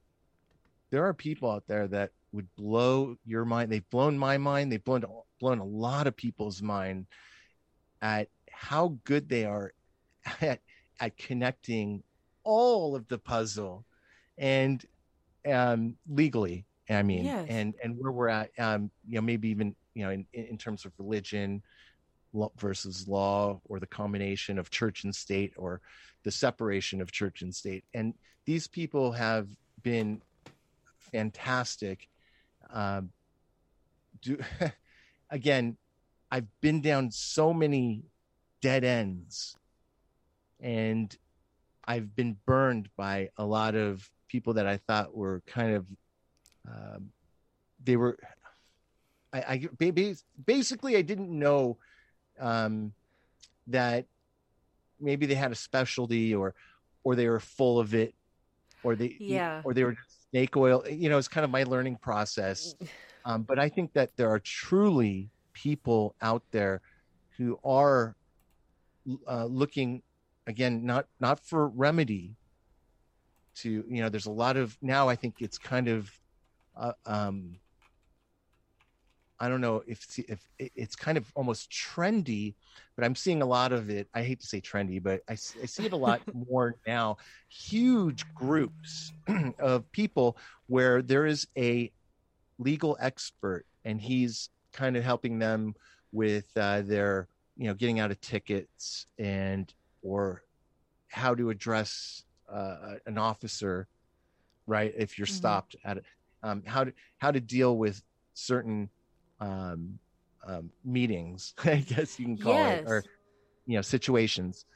there 0.90 1.04
are 1.06 1.14
people 1.14 1.50
out 1.50 1.64
there 1.68 1.86
that 1.88 2.10
would 2.32 2.48
blow 2.56 3.16
your 3.24 3.44
mind. 3.44 3.70
They've 3.70 3.90
blown 3.90 4.16
my 4.18 4.36
mind. 4.38 4.72
They've 4.72 4.82
blown 4.82 5.04
blown 5.40 5.58
a 5.58 5.64
lot 5.64 6.06
of 6.06 6.16
people's 6.16 6.60
mind 6.62 7.06
at 8.02 8.28
how 8.50 8.98
good 9.04 9.28
they 9.28 9.44
are 9.44 9.72
at 10.40 10.60
at 11.00 11.16
connecting 11.16 12.02
all 12.44 12.94
of 12.96 13.06
the 13.08 13.18
puzzle 13.18 13.84
and 14.38 14.84
um 15.50 15.96
legally 16.08 16.66
i 16.90 17.02
mean 17.02 17.24
Yes. 17.24 17.46
and 17.48 17.74
and 17.82 17.96
where 17.98 18.12
we're 18.12 18.28
at 18.28 18.50
um 18.58 18.90
you 19.06 19.16
know 19.16 19.20
maybe 19.22 19.48
even 19.48 19.74
you 19.94 20.04
know 20.04 20.10
in, 20.10 20.26
in 20.32 20.56
terms 20.58 20.84
of 20.84 20.92
religion 20.98 21.62
versus 22.58 23.08
law 23.08 23.60
or 23.64 23.80
the 23.80 23.86
combination 23.86 24.58
of 24.58 24.70
church 24.70 25.04
and 25.04 25.14
state 25.14 25.52
or 25.56 25.80
the 26.24 26.30
separation 26.30 27.00
of 27.00 27.10
church 27.10 27.42
and 27.42 27.54
state 27.54 27.84
and 27.94 28.14
these 28.44 28.68
people 28.68 29.12
have 29.12 29.48
been 29.82 30.20
fantastic 31.12 32.08
um 32.70 33.10
do 34.22 34.38
again 35.30 35.76
i've 36.30 36.46
been 36.60 36.80
down 36.80 37.10
so 37.10 37.52
many 37.52 38.02
dead 38.60 38.84
ends 38.84 39.56
and 40.60 41.16
i've 41.84 42.14
been 42.16 42.36
burned 42.46 42.88
by 42.96 43.28
a 43.36 43.44
lot 43.44 43.74
of 43.74 44.10
people 44.28 44.54
that 44.54 44.66
i 44.66 44.76
thought 44.76 45.16
were 45.16 45.42
kind 45.46 45.74
of 45.74 45.86
um, 46.68 47.10
they 47.84 47.96
were 47.96 48.18
I, 49.32 49.38
I 49.48 49.68
ba- 49.78 49.92
ba- 49.92 50.14
basically 50.46 50.96
I 50.96 51.02
didn't 51.02 51.30
know 51.30 51.76
um, 52.40 52.92
that 53.68 54.06
maybe 54.98 55.26
they 55.26 55.34
had 55.34 55.52
a 55.52 55.54
specialty 55.54 56.34
or 56.34 56.54
or 57.04 57.14
they 57.14 57.28
were 57.28 57.40
full 57.40 57.78
of 57.78 57.94
it 57.94 58.14
or 58.82 58.96
they 58.96 59.16
Yeah. 59.20 59.60
or 59.64 59.74
they 59.74 59.84
were 59.84 59.96
snake 60.30 60.56
oil. 60.56 60.84
You 60.88 61.08
know, 61.08 61.18
it's 61.18 61.28
kind 61.28 61.44
of 61.44 61.50
my 61.50 61.64
learning 61.64 61.96
process. 61.96 62.74
Um, 63.24 63.42
but 63.42 63.58
I 63.58 63.68
think 63.68 63.92
that 63.92 64.16
there 64.16 64.30
are 64.30 64.38
truly 64.40 65.30
people 65.56 66.14
out 66.20 66.42
there 66.50 66.82
who 67.38 67.58
are 67.64 68.14
uh, 69.26 69.46
looking 69.46 70.02
again 70.46 70.84
not 70.84 71.06
not 71.18 71.40
for 71.40 71.68
remedy 71.68 72.36
to 73.54 73.84
you 73.88 74.02
know 74.02 74.10
there's 74.10 74.26
a 74.26 74.30
lot 74.30 74.56
of 74.56 74.76
now 74.82 75.08
i 75.08 75.16
think 75.16 75.36
it's 75.40 75.56
kind 75.56 75.88
of 75.88 76.10
uh, 76.76 76.92
um 77.06 77.56
i 79.40 79.48
don't 79.48 79.62
know 79.62 79.82
if 79.86 80.06
if 80.28 80.46
it's 80.58 80.94
kind 80.94 81.16
of 81.16 81.32
almost 81.34 81.70
trendy 81.70 82.54
but 82.94 83.04
i'm 83.04 83.14
seeing 83.14 83.42
a 83.42 83.46
lot 83.46 83.72
of 83.72 83.90
it. 83.90 84.08
I 84.14 84.22
hate 84.22 84.40
to 84.40 84.46
say 84.46 84.60
trendy 84.60 85.02
but 85.02 85.20
I 85.28 85.34
see 85.36 85.84
it 85.84 85.92
a 85.92 85.96
lot 85.96 86.22
more 86.50 86.76
now. 86.86 87.18
Huge 87.48 88.24
groups 88.34 89.12
of 89.58 89.90
people 89.92 90.36
where 90.66 91.02
there 91.02 91.26
is 91.26 91.46
a 91.56 91.92
legal 92.58 92.96
expert 93.00 93.66
and 93.84 94.00
he's 94.00 94.48
kind 94.76 94.96
of 94.96 95.04
helping 95.04 95.38
them 95.40 95.74
with 96.12 96.46
uh, 96.56 96.82
their 96.82 97.28
you 97.56 97.68
know 97.68 97.74
getting 97.74 98.00
out 98.00 98.12
of 98.12 98.20
tickets 98.20 99.06
and 99.18 99.74
or 100.02 100.42
how 101.08 101.34
to 101.34 101.50
address 101.50 102.24
uh, 102.52 102.96
an 103.06 103.18
officer 103.18 103.88
right 104.66 104.94
if 104.96 105.18
you're 105.18 105.26
Mhm. 105.26 105.26
stopped 105.26 105.76
at 105.84 105.98
um, 106.42 106.62
how 106.66 106.84
to 106.84 106.92
how 107.18 107.30
to 107.30 107.40
deal 107.40 107.76
with 107.78 108.02
certain 108.34 108.90
um, 109.40 109.98
um, 110.46 110.70
meetings 110.84 111.54
i 111.64 111.76
guess 111.76 112.18
you 112.18 112.26
can 112.26 112.38
call 112.38 112.66
it 112.66 112.80
or 112.84 113.06
you 113.66 113.76
know 113.76 113.82
situations. 113.82 114.66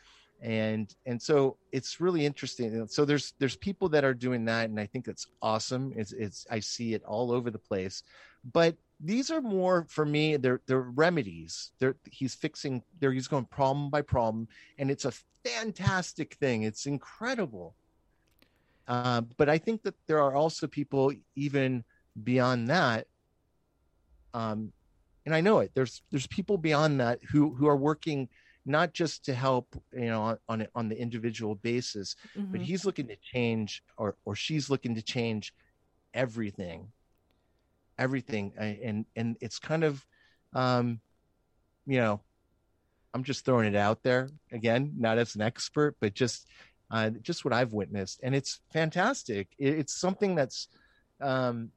And 0.42 0.94
and 1.06 1.20
so 1.22 1.58
it's 1.72 2.00
really 2.00 2.26
interesting 2.26 2.86
so 2.88 3.04
there's 3.04 3.34
there's 3.40 3.56
people 3.56 3.90
that 3.90 4.04
are 4.04 4.14
doing 4.14 4.46
that 4.46 4.70
and 4.70 4.80
i 4.80 4.86
think 4.86 5.04
that's 5.06 5.26
awesome. 5.42 5.92
It's 5.96 6.12
it's 6.12 6.46
i 6.50 6.60
see 6.60 6.94
it 6.94 7.04
all 7.04 7.32
over 7.32 7.50
the 7.50 7.58
place. 7.58 8.02
But 8.52 8.76
these 9.02 9.30
are 9.30 9.40
more 9.40 9.86
for 9.88 10.04
me 10.04 10.36
they're 10.36 10.60
they're 10.66 10.82
remedies. 10.82 11.72
They're 11.80 11.96
he's 12.10 12.34
fixing 12.34 12.82
they're 12.98 13.12
he's 13.12 13.28
going 13.28 13.46
problem 13.46 13.90
by 13.90 14.02
problem 14.02 14.48
and 14.78 14.90
it's 14.90 15.04
a 15.06 15.12
fantastic 15.44 16.34
thing. 16.34 16.62
It's 16.64 16.86
incredible. 16.86 17.76
Uh, 18.86 19.20
but 19.36 19.48
i 19.48 19.56
think 19.56 19.82
that 19.82 19.94
there 20.08 20.20
are 20.20 20.34
also 20.34 20.66
people 20.66 21.12
even 21.36 21.84
beyond 22.24 22.68
that 22.68 23.06
um 24.34 24.72
and 25.26 25.34
i 25.34 25.40
know 25.40 25.58
it. 25.60 25.72
There's 25.74 26.02
there's 26.10 26.26
people 26.26 26.58
beyond 26.58 27.00
that 27.00 27.20
who 27.30 27.54
who 27.54 27.66
are 27.68 27.76
working 27.76 28.28
not 28.66 28.92
just 28.94 29.24
to 29.26 29.34
help 29.34 29.68
you 29.92 30.06
know 30.06 30.22
on 30.22 30.38
on, 30.48 30.66
on 30.74 30.88
the 30.88 31.00
individual 31.00 31.54
basis 31.56 32.16
but 32.52 32.60
Mhm. 32.60 32.64
he's 32.66 32.84
looking 32.84 33.08
to 33.08 33.16
change 33.22 33.82
or 33.96 34.16
or 34.24 34.34
she's 34.34 34.70
looking 34.70 34.94
to 34.94 35.02
change 35.02 35.52
everything 36.14 36.92
everything 38.00 38.52
and 38.58 39.04
and 39.14 39.36
it's 39.40 39.58
kind 39.58 39.84
of 39.84 40.04
um 40.54 41.00
you 41.86 41.98
know 42.00 42.20
i'm 43.14 43.22
just 43.22 43.44
throwing 43.44 43.66
it 43.66 43.76
out 43.76 44.02
there 44.02 44.30
again 44.52 44.92
not 44.96 45.18
as 45.18 45.34
an 45.34 45.42
expert 45.42 45.94
but 46.00 46.14
just 46.14 46.48
uh 46.90 47.10
just 47.22 47.44
what 47.44 47.52
i've 47.54 47.72
witnessed 47.72 48.20
and 48.22 48.34
it's 48.34 48.60
fantastic 48.72 49.48
it, 49.58 49.78
it's 49.80 49.94
something 49.94 50.34
that's 50.34 50.68
um 51.20 51.70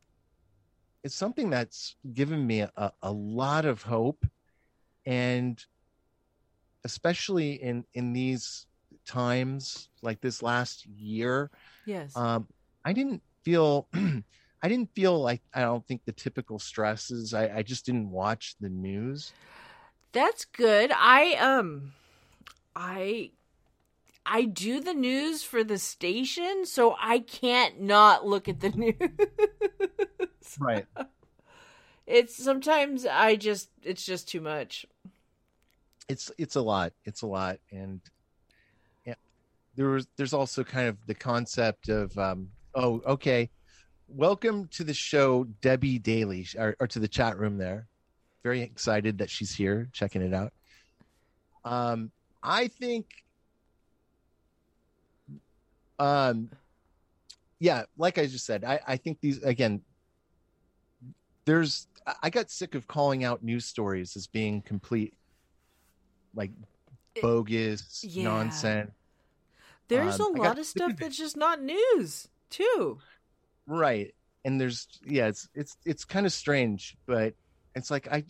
it's 1.03 1.15
something 1.15 1.49
that's 1.49 1.97
given 2.13 2.47
me 2.47 2.61
a, 2.61 2.91
a 3.01 3.11
lot 3.11 3.65
of 3.65 3.84
hope 3.84 4.26
and 5.05 5.63
especially 6.86 7.53
in 7.61 7.84
in 7.93 8.13
these 8.13 8.65
times 9.05 9.89
like 10.01 10.21
this 10.21 10.41
last 10.41 10.86
year 10.86 11.51
Yes. 11.86 12.15
um 12.15 12.47
i 12.86 12.93
didn't 12.93 13.21
feel 13.43 13.89
i 14.64 14.68
didn't 14.68 14.89
feel 14.95 15.20
like 15.22 15.41
i 15.53 15.61
don't 15.61 15.86
think 15.88 16.01
the 16.05 16.11
typical 16.11 16.57
stresses 16.59 17.34
i 17.34 17.57
i 17.57 17.61
just 17.61 17.86
didn't 17.86 18.09
watch 18.09 18.55
the 18.59 18.70
news 18.70 19.34
That's 20.11 20.45
good. 20.45 20.91
I 20.95 21.34
um 21.36 21.93
I 22.76 23.32
I 24.26 24.45
do 24.45 24.80
the 24.80 24.93
news 24.93 25.43
for 25.43 25.64
the 25.64 25.78
station, 25.80 26.66
so 26.66 26.95
I 26.99 27.20
can't 27.20 27.82
not 27.82 28.26
look 28.26 28.47
at 28.47 28.59
the 28.61 28.70
news. 28.76 28.95
right 30.59 30.86
It's 32.05 32.36
sometimes 32.36 33.05
I 33.05 33.36
just 33.36 33.70
it's 33.82 34.05
just 34.05 34.28
too 34.28 34.41
much. 34.41 34.86
it's 36.09 36.32
it's 36.38 36.55
a 36.55 36.61
lot 36.61 36.91
it's 37.05 37.22
a 37.22 37.28
lot 37.28 37.57
and 37.72 38.01
yeah 39.05 39.16
there 39.76 39.88
was 39.89 40.07
there's 40.18 40.34
also 40.34 40.64
kind 40.64 40.88
of 40.89 40.97
the 41.07 41.16
concept 41.16 41.89
of 41.89 42.18
um 42.18 42.49
oh 42.76 43.01
okay 43.05 43.49
welcome 44.08 44.68
to 44.68 44.84
the 44.84 44.93
show 44.93 45.43
debbie 45.62 45.97
daly 45.99 46.45
or, 46.58 46.76
or 46.80 46.88
to 46.88 46.99
the 46.99 47.08
chat 47.08 47.38
room 47.38 47.58
there 47.58 47.88
very 48.43 48.62
excited 48.62 49.18
that 49.18 49.30
she's 49.30 49.54
here 49.54 49.89
checking 49.93 50.22
it 50.22 50.34
out 50.34 50.54
um 51.66 52.12
i 52.43 52.68
think 52.68 53.06
um 55.99 56.49
yeah 57.60 57.84
like 57.97 58.18
i 58.18 58.26
just 58.26 58.45
said 58.45 58.64
i 58.64 58.80
i 58.88 58.97
think 58.97 59.20
these 59.22 59.41
again 59.43 59.82
there's 61.45 61.88
I- 62.22 62.30
got 62.30 62.49
sick 62.51 62.76
of 62.76 62.88
calling 62.88 63.24
out 63.24 63.43
news 63.43 63.66
stories 63.66 64.16
as 64.16 64.28
being 64.28 64.62
complete 64.62 65.14
like 66.36 66.51
bogus 67.22 68.04
yeah. 68.04 68.24
nonsense 68.26 68.91
There's 69.88 70.20
Um, 70.20 70.36
a 70.36 70.41
lot 70.41 70.60
of 70.60 70.66
stuff 70.66 70.93
that's 70.97 71.18
just 71.18 71.38
not 71.38 71.62
news, 71.62 72.28
too. 72.49 72.99
Right. 73.68 74.14
And 74.45 74.59
there's 74.59 74.88
yeah 75.05 75.28
it's 75.28 75.47
it's 75.53 75.78
it's 75.86 76.03
kind 76.03 76.26
of 76.26 76.34
strange 76.34 76.97
but 77.05 77.34
it's 77.76 77.89
like 77.89 78.07
i 78.11 78.24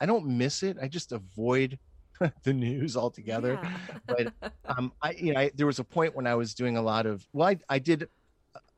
i 0.00 0.06
don't 0.06 0.26
miss 0.26 0.62
it. 0.62 0.76
I 0.82 0.88
just 0.88 1.12
avoid 1.12 1.78
the 2.42 2.52
news 2.52 2.96
altogether. 2.96 3.60
But 4.08 4.32
um 4.66 4.92
i 5.02 5.12
you 5.12 5.32
know 5.32 5.40
I, 5.40 5.50
there 5.54 5.66
was 5.66 5.78
a 5.78 5.84
point 5.84 6.16
when 6.16 6.26
i 6.26 6.34
was 6.34 6.54
doing 6.54 6.76
a 6.76 6.82
lot 6.82 7.06
of 7.06 7.24
well 7.32 7.48
i, 7.48 7.58
I 7.68 7.78
did 7.78 8.02
a- 8.02 8.08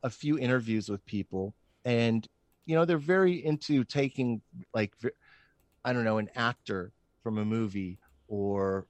a 0.03 0.09
few 0.09 0.37
interviews 0.37 0.89
with 0.89 1.05
people 1.05 1.53
and 1.85 2.25
you 2.65 2.75
know 2.75 2.85
they're 2.85 2.97
very 2.97 3.43
into 3.43 3.83
taking 3.83 4.41
like 4.73 4.93
i 5.83 5.91
don't 5.91 6.03
know 6.03 6.19
an 6.19 6.29
actor 6.35 6.91
from 7.23 7.37
a 7.37 7.45
movie 7.45 7.97
or 8.27 8.85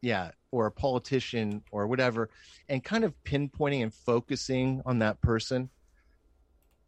yeah 0.00 0.30
or 0.50 0.66
a 0.66 0.72
politician 0.72 1.62
or 1.70 1.86
whatever 1.86 2.30
and 2.68 2.82
kind 2.82 3.04
of 3.04 3.12
pinpointing 3.24 3.82
and 3.82 3.92
focusing 3.92 4.80
on 4.86 5.00
that 5.00 5.20
person 5.20 5.68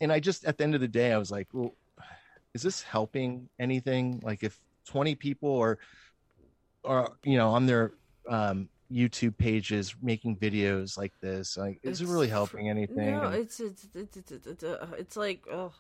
and 0.01 0.13
i 0.13 0.21
just 0.21 0.45
at 0.45 0.59
the 0.59 0.65
end 0.65 0.75
of 0.75 0.81
the 0.81 0.89
day 0.89 1.13
i 1.13 1.19
was 1.19 1.31
like 1.31 1.49
well 1.53 1.75
is 2.55 2.63
this 2.63 2.83
helping 2.83 3.49
anything 3.59 4.21
like 4.25 4.43
if 4.43 4.59
20 4.87 5.15
people 5.15 5.59
are 5.59 5.79
are 6.85 7.13
you 7.25 7.37
know 7.37 7.51
on 7.51 7.67
their 7.67 7.93
um 8.29 8.69
youtube 8.91 9.37
pages 9.37 9.95
making 10.03 10.37
videos 10.37 10.99
like 10.99 11.13
this 11.21 11.57
like 11.57 11.79
is 11.83 12.01
it 12.01 12.09
really 12.09 12.29
helping 12.29 12.69
anything 12.69 13.17
No, 13.17 13.29
it's 13.29 13.61
it's 13.61 13.87
it's 13.95 14.17
it's, 14.17 14.33
it's, 14.33 14.47
it's, 14.47 14.65
uh, 14.65 14.87
it's 14.99 15.17
like 15.17 15.47
oh, 15.53 15.73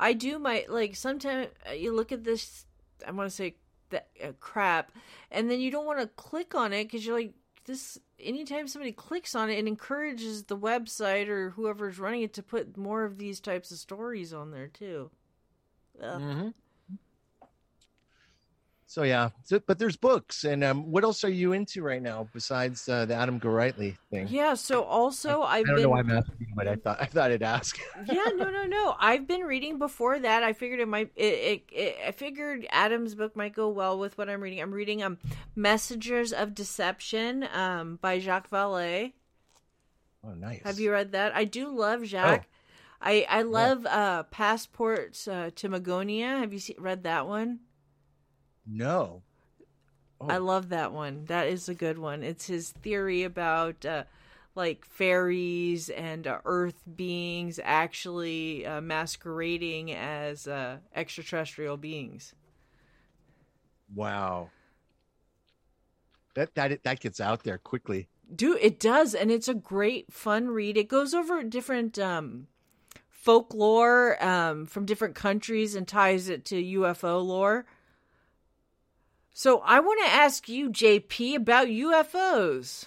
I 0.00 0.12
do 0.14 0.38
my 0.38 0.64
like 0.68 0.96
sometimes 0.96 1.48
you 1.76 1.94
look 1.94 2.10
at 2.10 2.24
this. 2.24 2.66
I 3.06 3.10
want 3.10 3.28
to 3.28 3.34
say 3.36 3.56
that 3.90 4.08
uh, 4.22 4.32
crap, 4.40 4.92
and 5.30 5.50
then 5.50 5.60
you 5.60 5.70
don't 5.70 5.84
want 5.84 6.00
to 6.00 6.06
click 6.06 6.54
on 6.54 6.72
it 6.72 6.84
because 6.84 7.04
you're 7.04 7.16
like, 7.16 7.34
this 7.64 7.98
anytime 8.18 8.68
somebody 8.68 8.92
clicks 8.92 9.34
on 9.34 9.50
it, 9.50 9.58
it 9.58 9.66
encourages 9.66 10.44
the 10.44 10.56
website 10.56 11.28
or 11.28 11.50
whoever's 11.50 11.98
running 11.98 12.22
it 12.22 12.32
to 12.34 12.42
put 12.42 12.76
more 12.76 13.04
of 13.04 13.18
these 13.18 13.40
types 13.40 13.70
of 13.70 13.78
stories 13.78 14.32
on 14.32 14.50
there 14.50 14.68
too. 14.68 15.10
Mm-hmm. 16.00 16.48
So 18.94 19.02
yeah, 19.02 19.30
so, 19.42 19.58
but 19.58 19.80
there's 19.80 19.96
books, 19.96 20.44
and 20.44 20.62
um, 20.62 20.88
what 20.88 21.02
else 21.02 21.24
are 21.24 21.28
you 21.28 21.52
into 21.52 21.82
right 21.82 22.00
now 22.00 22.28
besides 22.32 22.88
uh, 22.88 23.04
the 23.04 23.14
Adam 23.16 23.40
Gorightly 23.40 23.96
thing? 24.08 24.28
Yeah. 24.30 24.54
So 24.54 24.84
also, 24.84 25.40
I 25.40 25.56
I've 25.56 25.66
don't 25.66 25.74
been. 25.74 25.82
know 25.82 25.88
why 25.88 25.98
I'm 25.98 26.10
asking, 26.12 26.46
but 26.54 26.68
I 26.68 26.76
thought 26.76 27.02
I 27.02 27.06
thought 27.06 27.32
I'd 27.32 27.42
ask. 27.42 27.76
yeah, 28.06 28.22
no, 28.36 28.50
no, 28.50 28.62
no. 28.62 28.94
I've 29.00 29.26
been 29.26 29.40
reading 29.40 29.80
before 29.80 30.20
that. 30.20 30.44
I 30.44 30.52
figured 30.52 30.78
it 30.78 30.86
might. 30.86 31.10
It, 31.16 31.24
it, 31.24 31.64
it, 31.72 31.96
I 32.06 32.12
figured 32.12 32.68
Adam's 32.70 33.16
book 33.16 33.34
might 33.34 33.52
go 33.52 33.68
well 33.68 33.98
with 33.98 34.16
what 34.16 34.30
I'm 34.30 34.40
reading. 34.40 34.62
I'm 34.62 34.70
reading 34.70 35.02
um, 35.02 35.18
"Messengers 35.56 36.32
of 36.32 36.54
Deception" 36.54 37.48
um, 37.52 37.98
by 38.00 38.20
Jacques 38.20 38.48
Vallée. 38.48 39.12
Oh, 40.24 40.34
nice. 40.34 40.62
Have 40.62 40.78
you 40.78 40.92
read 40.92 41.10
that? 41.10 41.34
I 41.34 41.46
do 41.46 41.68
love 41.76 42.04
Jacques. 42.04 42.46
oh. 42.46 42.56
I 43.02 43.26
I 43.28 43.42
love 43.42 43.86
uh, 43.86 44.22
"Passports 44.22 45.26
uh, 45.26 45.50
to 45.56 45.68
Magonia." 45.68 46.38
Have 46.38 46.52
you 46.52 46.60
see, 46.60 46.76
read 46.78 47.02
that 47.02 47.26
one? 47.26 47.58
No. 48.66 49.22
I 50.20 50.38
love 50.38 50.70
that 50.70 50.92
one. 50.92 51.24
That 51.26 51.48
is 51.48 51.68
a 51.68 51.74
good 51.74 51.98
one. 51.98 52.22
It's 52.22 52.46
his 52.46 52.70
theory 52.70 53.24
about 53.24 53.84
uh, 53.84 54.04
like 54.54 54.84
fairies 54.84 55.88
and 55.88 56.26
uh, 56.26 56.38
earth 56.44 56.82
beings 56.96 57.60
actually 57.62 58.64
uh, 58.66 58.80
masquerading 58.80 59.92
as 59.92 60.46
uh, 60.46 60.78
extraterrestrial 60.94 61.76
beings. 61.76 62.34
Wow. 63.94 64.50
That 66.34 66.54
that 66.54 66.82
that 66.82 67.00
gets 67.00 67.20
out 67.20 67.44
there 67.44 67.58
quickly. 67.58 68.08
Dude, 68.34 68.58
it 68.60 68.80
does, 68.80 69.14
and 69.14 69.30
it's 69.30 69.48
a 69.48 69.54
great 69.54 70.12
fun 70.12 70.48
read. 70.48 70.76
It 70.76 70.88
goes 70.88 71.12
over 71.14 71.42
different 71.42 71.98
um, 71.98 72.46
folklore 73.10 74.22
um, 74.24 74.66
from 74.66 74.86
different 74.86 75.14
countries 75.14 75.74
and 75.74 75.86
ties 75.86 76.28
it 76.28 76.44
to 76.46 76.62
UFO 76.62 77.24
lore. 77.24 77.66
So 79.36 79.58
I 79.64 79.80
want 79.80 80.00
to 80.04 80.12
ask 80.12 80.48
you, 80.48 80.70
JP, 80.70 81.34
about 81.34 81.68
UFOs. 81.68 82.86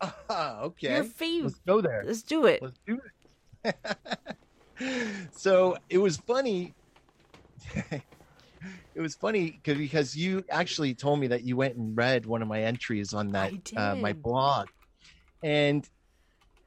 Ah, 0.00 0.60
okay. 0.60 0.94
Your 0.94 1.02
favorite. 1.02 1.46
Let's 1.46 1.60
go 1.66 1.80
there. 1.80 2.04
Let's 2.06 2.22
do 2.22 2.46
it. 2.46 2.62
Let's 2.62 2.78
do 2.86 3.00
it. 3.64 5.30
so 5.32 5.76
it 5.90 5.98
was 5.98 6.16
funny. 6.18 6.74
it 7.74 9.00
was 9.00 9.16
funny 9.16 9.50
because 9.50 9.78
because 9.78 10.16
you 10.16 10.44
actually 10.48 10.94
told 10.94 11.18
me 11.18 11.26
that 11.26 11.42
you 11.42 11.56
went 11.56 11.74
and 11.74 11.96
read 11.96 12.24
one 12.24 12.40
of 12.40 12.46
my 12.46 12.62
entries 12.62 13.12
on 13.12 13.32
that 13.32 13.52
uh, 13.76 13.96
my 13.96 14.12
blog, 14.12 14.68
and 15.42 15.88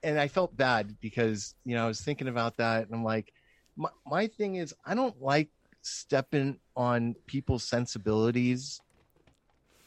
and 0.04 0.20
I 0.20 0.28
felt 0.28 0.56
bad 0.58 0.98
because 1.00 1.56
you 1.64 1.76
know 1.76 1.86
I 1.86 1.88
was 1.88 2.02
thinking 2.02 2.28
about 2.28 2.58
that 2.58 2.88
and 2.88 2.94
I'm 2.94 3.06
like, 3.06 3.32
my 3.78 3.90
my 4.06 4.28
thing 4.28 4.56
is 4.56 4.74
I 4.86 4.96
don't 4.96 5.22
like 5.22 5.50
stepping 5.82 6.60
on 6.76 7.16
people's 7.28 7.64
sensibilities, 7.64 8.82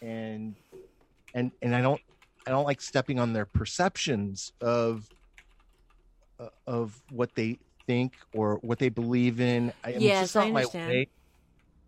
and 0.00 0.56
and 1.34 1.52
and 1.62 1.74
I 1.74 1.80
don't 1.80 2.00
I 2.46 2.50
don't 2.50 2.64
like 2.64 2.80
stepping 2.80 3.18
on 3.18 3.32
their 3.32 3.46
perceptions 3.46 4.52
of 4.60 5.08
uh, 6.38 6.48
of 6.66 7.00
what 7.10 7.34
they 7.34 7.58
think 7.86 8.12
or 8.32 8.58
what 8.62 8.78
they 8.78 8.88
believe 8.88 9.40
in. 9.40 9.72
I, 9.84 9.88
mean, 9.88 9.96
it's 9.96 10.04
Yes, 10.04 10.20
just 10.20 10.36
I 10.36 10.40
not 10.40 10.52
my 10.52 10.60
understand. 10.60 10.90
way. 10.90 11.08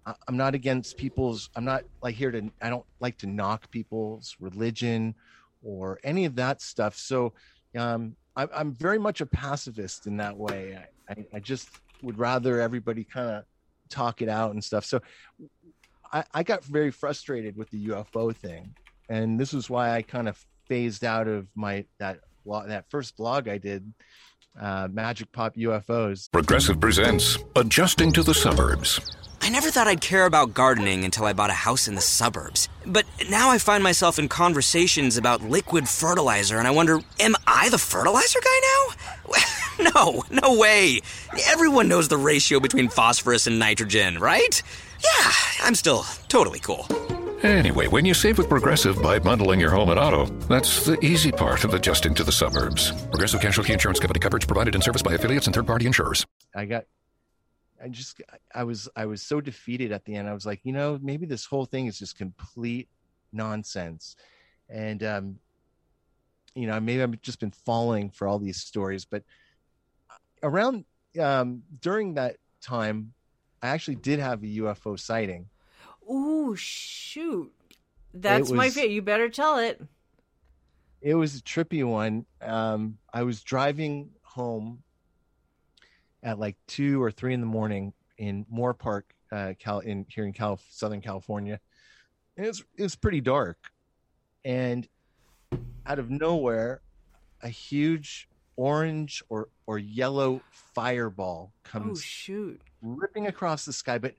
I- 0.07 0.15
I'm 0.29 0.37
not 0.37 0.55
against 0.55 0.97
people's. 0.97 1.51
I'm 1.57 1.65
not 1.65 1.85
like 2.03 2.15
here 2.15 2.31
to. 2.31 2.51
I 2.63 2.71
don't 2.71 2.87
like 3.01 3.19
to 3.19 3.27
knock 3.27 3.71
people's 3.71 4.37
religion 4.41 5.15
or 5.63 5.99
any 6.05 6.25
of 6.27 6.37
that 6.37 6.63
stuff. 6.63 6.97
So, 6.97 7.35
um, 7.77 8.17
I, 8.37 8.47
I'm 8.55 8.73
very 8.73 8.99
much 8.99 9.21
a 9.21 9.27
pacifist 9.27 10.07
in 10.07 10.19
that 10.19 10.37
way. 10.37 10.79
I, 11.09 11.13
I, 11.13 11.27
I 11.35 11.41
just 11.41 11.69
would 12.03 12.19
rather 12.19 12.61
everybody 12.61 13.05
kind 13.05 13.31
of 13.31 13.45
talk 13.89 14.23
it 14.23 14.29
out 14.29 14.53
and 14.53 14.63
stuff. 14.63 14.85
So, 14.85 15.01
I, 16.13 16.25
I 16.33 16.43
got 16.43 16.65
very 16.65 16.91
frustrated 16.91 17.57
with 17.57 17.71
the 17.71 17.89
UFO 17.89 18.35
thing, 18.35 18.75
and 19.09 19.39
this 19.39 19.53
is 19.53 19.69
why 19.69 19.91
I 19.91 20.03
kind 20.03 20.29
of 20.29 20.43
phased 20.67 21.05
out 21.05 21.29
of 21.29 21.49
my 21.55 21.85
that 21.99 22.21
blog, 22.45 22.69
that 22.69 22.89
first 22.91 23.17
blog 23.17 23.49
I 23.49 23.59
did, 23.59 23.93
uh, 24.61 24.89
Magic 24.91 25.31
Pop 25.33 25.57
UFOs. 25.57 26.31
Progressive 26.31 26.81
presents 26.81 27.39
Adjusting 27.57 28.13
to 28.13 28.23
the 28.23 28.35
Suburbs. 28.35 29.01
I 29.43 29.51
never 29.51 29.71
thought 29.71 29.87
I'd 29.87 30.01
care 30.01 30.27
about 30.27 30.55
gardening 30.55 31.05
until 31.05 31.25
I 31.25 31.33
bought 31.33 31.51
a 31.51 31.55
house 31.55 31.87
in 31.87 31.95
the 31.95 32.01
suburbs. 32.01 32.69
But 32.85 33.05
now 33.31 33.51
I 33.51 33.59
find 33.59 33.83
myself 33.83 34.19
in 34.19 34.29
conversations 34.29 35.17
about 35.17 35.43
liquid 35.43 35.89
fertilizer, 35.89 36.59
and 36.59 36.67
I 36.67 36.73
wonder, 36.73 37.01
am 37.21 37.35
I 37.47 37.69
the 37.69 37.79
fertilizer 37.79 38.41
guy 38.43 38.61
now? 38.63 38.95
no, 39.95 40.25
no 40.31 40.57
way. 40.57 41.01
Everyone 41.47 41.89
knows 41.89 42.09
the 42.09 42.17
ratio 42.17 42.61
between 42.61 42.89
phosphorus 42.89 43.47
and 43.47 43.59
nitrogen, 43.59 44.19
right? 44.19 44.63
Yeah, 45.03 45.33
I'm 45.63 45.75
still 45.75 46.05
totally 46.29 46.61
cool. 46.61 46.87
Anyway, 47.43 47.87
when 47.87 48.05
you 48.05 48.15
save 48.15 48.39
with 48.39 48.49
Progressive 48.49 49.01
by 49.03 49.19
bundling 49.19 49.61
your 49.61 49.71
home 49.71 49.91
and 49.91 50.01
auto, 50.01 50.27
that's 50.49 50.85
the 50.87 50.99
easy 51.05 51.31
part 51.31 51.65
of 51.65 51.75
adjusting 51.75 52.15
to 52.15 52.25
the 52.25 52.33
suburbs. 52.33 52.93
Progressive 53.07 53.41
Casualty 53.41 53.73
Insurance 53.73 54.01
Company 54.01 54.19
coverage 54.19 54.47
provided 54.47 54.75
and 54.75 54.83
serviced 54.83 55.05
by 55.05 55.15
affiliates 55.15 55.47
and 55.47 55.55
third 55.55 55.67
party 55.67 55.87
insurers. 55.87 56.27
I 56.55 56.65
got 56.65 56.85
I 57.83 57.89
just 57.89 58.21
I 58.55 58.65
was 58.65 58.89
I 58.97 59.07
was 59.07 59.23
so 59.23 59.41
defeated 59.41 59.93
at 59.93 60.05
the 60.05 60.15
end. 60.15 60.29
I 60.29 60.33
was 60.33 60.47
like, 60.47 60.61
you 60.65 60.73
know, 60.73 60.99
maybe 61.03 61.27
this 61.27 61.45
whole 61.45 61.67
thing 61.67 61.87
is 61.87 61.99
just 61.99 62.17
complete 62.17 62.89
nonsense. 63.33 64.17
And 64.69 65.03
um 65.05 65.39
you 66.55 66.67
know, 66.67 66.81
maybe 66.81 67.03
I've 67.03 67.21
just 67.21 67.39
been 67.39 67.51
falling 67.51 68.09
for 68.09 68.27
all 68.27 68.39
these 68.39 68.57
stories, 68.57 69.05
but 69.05 69.23
around 70.47 70.85
um 71.21 71.63
during 71.81 72.15
that 72.15 72.37
time 72.61 73.13
I 73.63 73.69
actually 73.69 73.97
did 73.97 74.19
have 74.21 74.43
a 74.43 74.47
UFO 74.47 74.99
sighting. 74.99 75.49
Ooh, 76.11 76.55
shoot. 76.57 77.53
That's 78.15 78.51
my 78.51 78.67
was- 78.67 78.75
favorite. 78.75 78.93
You 78.93 79.03
better 79.03 79.29
tell 79.29 79.59
it. 79.59 79.83
it 81.01 81.15
was 81.15 81.37
a 81.37 81.41
trippy 81.43 81.85
one. 81.85 82.27
Um, 82.41 82.99
I 83.13 83.23
was 83.25 83.43
driving 83.43 84.11
home 84.23 84.83
at 86.23 86.39
like 86.39 86.57
two 86.67 87.03
or 87.03 87.11
three 87.11 87.35
in 87.35 87.41
the 87.41 87.47
morning 87.47 87.93
in 88.19 88.45
Moorpark, 88.53 89.03
uh, 89.33 89.55
Cal, 89.59 89.81
in 89.81 90.07
here 90.09 90.25
in 90.25 90.33
Cal, 90.33 90.61
Southern 90.71 91.01
California. 91.01 91.59
And 92.37 92.47
it 92.47 92.49
was 92.49 92.65
it 92.77 92.83
was 92.83 92.95
pretty 92.97 93.21
dark, 93.21 93.59
and 94.45 94.87
out 95.87 95.99
of 95.99 96.11
nowhere, 96.11 96.83
a 97.43 97.49
huge 97.49 98.29
orange 98.57 99.23
or 99.29 99.49
or 99.67 99.79
yellow 99.79 100.41
fireball 100.51 101.53
comes 101.65 101.99
Oh, 101.99 102.01
shoot. 102.01 102.61
ripping 102.83 103.27
across 103.27 103.65
the 103.65 103.73
sky, 103.73 103.99
but 103.99 104.15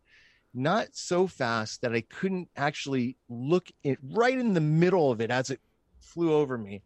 not 0.54 0.88
so 0.94 1.28
fast 1.28 1.82
that 1.82 1.94
I 1.94 2.02
couldn't 2.02 2.50
actually 2.56 3.18
look 3.30 3.70
it 3.84 4.00
right 4.02 4.38
in 4.38 4.54
the 4.54 4.62
middle 4.62 5.12
of 5.12 5.22
it 5.22 5.30
as 5.32 5.50
it 5.50 5.60
flew 6.00 6.34
over 6.34 6.58
me. 6.58 6.84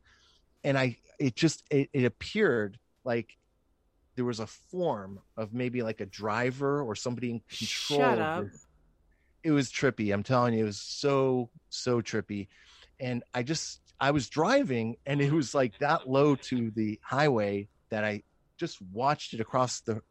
And 0.64 0.78
I, 0.78 0.98
it 1.20 1.36
just, 1.36 1.64
it, 1.72 1.90
it 1.94 2.06
appeared 2.06 2.78
like 3.04 3.38
there 4.16 4.26
was 4.26 4.40
a 4.40 4.48
form 4.48 5.20
of 5.38 5.54
maybe 5.54 5.82
like 5.84 6.02
a 6.02 6.06
driver 6.06 6.82
or 6.82 6.96
somebody 6.96 7.32
in 7.32 7.42
control. 7.50 8.00
Shut 8.00 8.20
up. 8.20 8.46
It 9.44 9.52
was 9.52 9.72
trippy. 9.72 10.14
I'm 10.14 10.24
telling 10.24 10.54
you, 10.54 10.64
it 10.64 10.68
was 10.68 10.80
so, 10.80 11.50
so 11.70 12.02
trippy. 12.02 12.48
And 13.00 13.24
I 13.34 13.42
just, 13.42 13.81
I 14.02 14.10
was 14.12 14.30
driving 14.30 14.96
and 15.06 15.22
it 15.22 15.32
was 15.32 15.54
like 15.54 15.74
that 15.80 16.10
low 16.10 16.36
to 16.36 16.72
the 16.76 17.00
highway 17.04 17.70
that 17.92 18.04
I 18.04 18.24
just 18.60 18.82
watched 18.82 19.34
it 19.36 19.40
across 19.40 19.82
the 19.82 20.02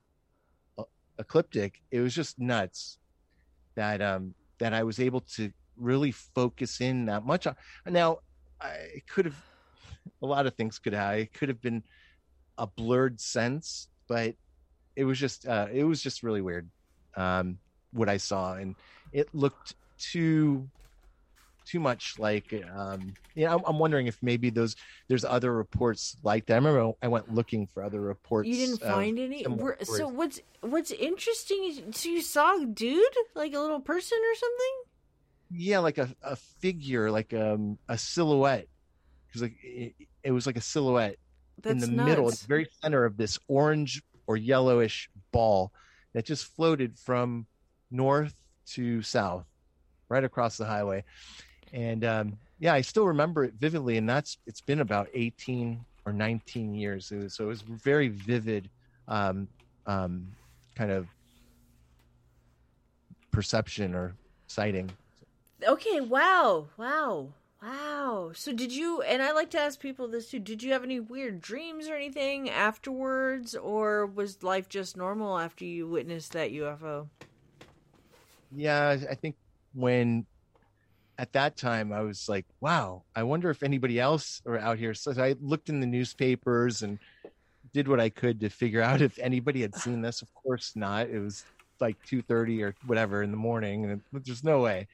uh, 0.79 0.85
ecliptic. 1.19 1.75
It 1.91 1.99
was 2.01 2.15
just 2.15 2.39
nuts 2.39 2.99
that 3.75 4.01
um 4.01 4.35
that 4.61 4.73
I 4.75 4.85
was 4.85 5.01
able 5.01 5.23
to 5.37 5.51
really 5.77 6.13
focus 6.13 6.81
in 6.81 7.07
that 7.07 7.25
much. 7.27 7.47
on- 7.49 7.57
Now, 7.87 8.19
I 8.61 8.69
it 8.95 9.07
could 9.09 9.25
have 9.25 9.43
a 10.23 10.27
lot 10.27 10.47
of 10.47 10.55
things 10.55 10.79
could 10.79 10.93
have. 10.93 11.19
It 11.19 11.33
could 11.33 11.49
have 11.49 11.61
been 11.61 11.83
a 12.59 12.67
blurred 12.69 13.21
sense, 13.21 13.89
but 14.09 14.35
it 14.95 15.05
was 15.05 15.19
just 15.19 15.47
uh, 15.49 15.67
it 15.73 15.85
was 15.85 16.01
just 16.01 16.23
really 16.23 16.43
weird 16.43 16.71
um, 17.17 17.59
what 17.93 18.09
I 18.09 18.19
saw, 18.19 18.55
and 18.55 18.77
it 19.13 19.29
looked 19.35 19.75
too 19.99 20.69
too 21.71 21.79
much 21.79 22.19
like 22.19 22.53
um 22.75 23.15
you 23.37 23.45
know 23.45 23.55
I'm, 23.55 23.63
I'm 23.65 23.79
wondering 23.79 24.09
if 24.09 24.19
maybe 24.23 24.51
those 24.51 24.75
there's 25.07 25.25
other 25.25 25.53
reports 25.53 26.17
like 26.25 26.47
that. 26.47 26.55
I 26.55 26.57
remember 26.57 26.93
i 27.01 27.07
went 27.07 27.33
looking 27.33 27.69
for 27.69 27.85
other 27.85 28.01
reports 28.01 28.49
You 28.49 28.57
didn't 28.57 28.81
find 28.81 29.19
any. 29.19 29.45
So 29.85 30.09
what's 30.09 30.41
what's 30.63 30.91
interesting 30.91 31.65
is 31.65 31.83
so 31.97 32.09
you 32.09 32.23
saw 32.23 32.61
a 32.61 32.67
dude, 32.67 33.03
like 33.37 33.55
a 33.55 33.61
little 33.61 33.81
person 33.81 34.19
or 34.19 34.35
something. 34.35 34.75
yeah 35.51 35.79
like 35.79 35.99
a, 35.99 36.09
a 36.23 36.35
figure 36.37 37.11
like 37.11 37.33
um 37.35 37.79
a 37.89 37.97
silhouette. 37.97 38.67
Because 39.27 39.43
like 39.43 39.57
it, 39.63 39.95
it 40.25 40.33
was 40.33 40.47
like 40.47 40.57
a 40.57 40.61
silhouette 40.61 41.17
in 41.65 41.79
That's 41.79 41.87
the 41.87 41.93
middle 41.93 42.29
the 42.31 42.47
very 42.49 42.67
center 42.83 43.05
of 43.05 43.17
this 43.17 43.39
orange 43.47 44.03
or 44.27 44.37
yellowish 44.37 45.09
ball 45.31 45.73
that 46.15 46.25
just 46.25 46.47
floated 46.57 46.99
from 46.99 47.47
north 47.93 48.35
to 48.67 49.03
south 49.03 49.47
right 50.09 50.25
across 50.25 50.57
the 50.57 50.65
highway 50.65 51.05
and 51.73 52.05
um 52.05 52.39
yeah, 52.61 52.75
I 52.75 52.83
still 52.83 53.07
remember 53.07 53.45
it 53.45 53.55
vividly, 53.55 53.97
and 53.97 54.09
that's 54.09 54.37
it's 54.47 54.61
been 54.61 54.81
about 54.81 55.09
eighteen 55.15 55.85
or 56.05 56.13
nineteen 56.13 56.75
years. 56.75 57.11
It 57.11 57.17
was, 57.17 57.35
so 57.35 57.45
it 57.45 57.49
was 57.49 57.63
very 57.63 58.09
vivid, 58.09 58.69
um, 59.09 59.49
um, 59.87 60.29
kind 60.77 60.91
of 60.91 61.07
perception 63.31 63.95
or 63.95 64.15
sighting. 64.47 64.91
Okay, 65.67 66.03
wow, 66.03 66.67
wow, 66.77 67.29
wow. 67.63 68.33
So 68.35 68.53
did 68.53 68.73
you? 68.73 69.01
And 69.01 69.23
I 69.23 69.33
like 69.33 69.51
to 69.53 69.61
ask 69.61 69.81
people 69.81 70.07
this 70.07 70.31
too. 70.31 70.39
Did 70.39 70.63
you 70.63 70.73
have 70.73 70.85
any 70.85 71.01
weird 71.01 71.41
dreams 71.41 71.89
or 71.89 71.95
anything 71.95 72.51
afterwards, 72.51 73.55
or 73.55 74.05
was 74.05 74.43
life 74.43 74.69
just 74.69 74.99
normal 74.99 75.39
after 75.39 75.65
you 75.65 75.89
witnessed 75.89 76.33
that 76.33 76.53
UFO? 76.53 77.09
Yeah, 78.53 78.99
I 79.09 79.15
think 79.15 79.37
when 79.73 80.27
at 81.21 81.33
that 81.35 81.55
time 81.57 81.93
I 81.93 82.01
was 82.01 82.29
like, 82.31 82.47
wow, 82.61 83.03
I 83.15 83.25
wonder 83.25 83.51
if 83.51 83.63
anybody 83.63 84.01
else 84.01 84.41
are 84.47 84.59
out 84.59 84.79
here. 84.79 84.95
So 84.95 85.13
I 85.23 85.37
looked 85.41 85.69
in 85.69 85.81
the 85.81 85.87
newspapers 85.87 86.81
and 86.83 86.99
did 87.75 87.89
what 87.89 88.01
I 88.01 88.09
could 88.09 88.41
to 88.41 88.49
figure 88.49 88.81
out 88.89 89.03
if 89.03 89.19
anybody 89.19 89.61
had 89.61 89.75
seen 89.75 90.01
this. 90.01 90.23
Of 90.23 90.33
course 90.35 90.73
not. 90.75 91.11
It 91.11 91.19
was 91.21 91.45
like 91.79 91.97
two 92.07 92.23
thirty 92.23 92.63
or 92.63 92.75
whatever 92.87 93.23
in 93.23 93.31
the 93.33 93.37
morning, 93.37 93.85
and 93.85 94.01
there's 94.25 94.43
no 94.43 94.61
way. 94.61 94.89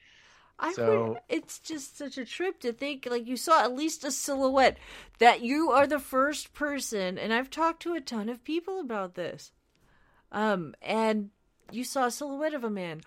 I 0.59 0.73
So- 0.73 1.09
would, 1.09 1.17
it's 1.29 1.59
just 1.59 1.97
such 1.97 2.17
a 2.17 2.25
trip 2.25 2.59
to 2.61 2.73
think 2.73 3.07
like 3.09 3.25
you 3.25 3.37
saw 3.37 3.63
at 3.63 3.73
least 3.75 4.03
a 4.03 4.11
silhouette 4.11 4.77
that 5.19 5.41
you 5.41 5.71
are 5.71 5.87
the 5.87 5.99
first 5.99 6.53
person 6.53 7.17
and 7.17 7.31
I've 7.31 7.49
talked 7.51 7.81
to 7.83 7.93
a 7.93 8.01
ton 8.01 8.27
of 8.27 8.43
people 8.43 8.79
about 8.81 9.13
this. 9.15 9.51
Um 10.31 10.73
and 10.81 11.29
you 11.71 11.83
saw 11.83 12.07
a 12.07 12.11
silhouette 12.11 12.55
of 12.55 12.63
a 12.63 12.69
man. 12.71 13.01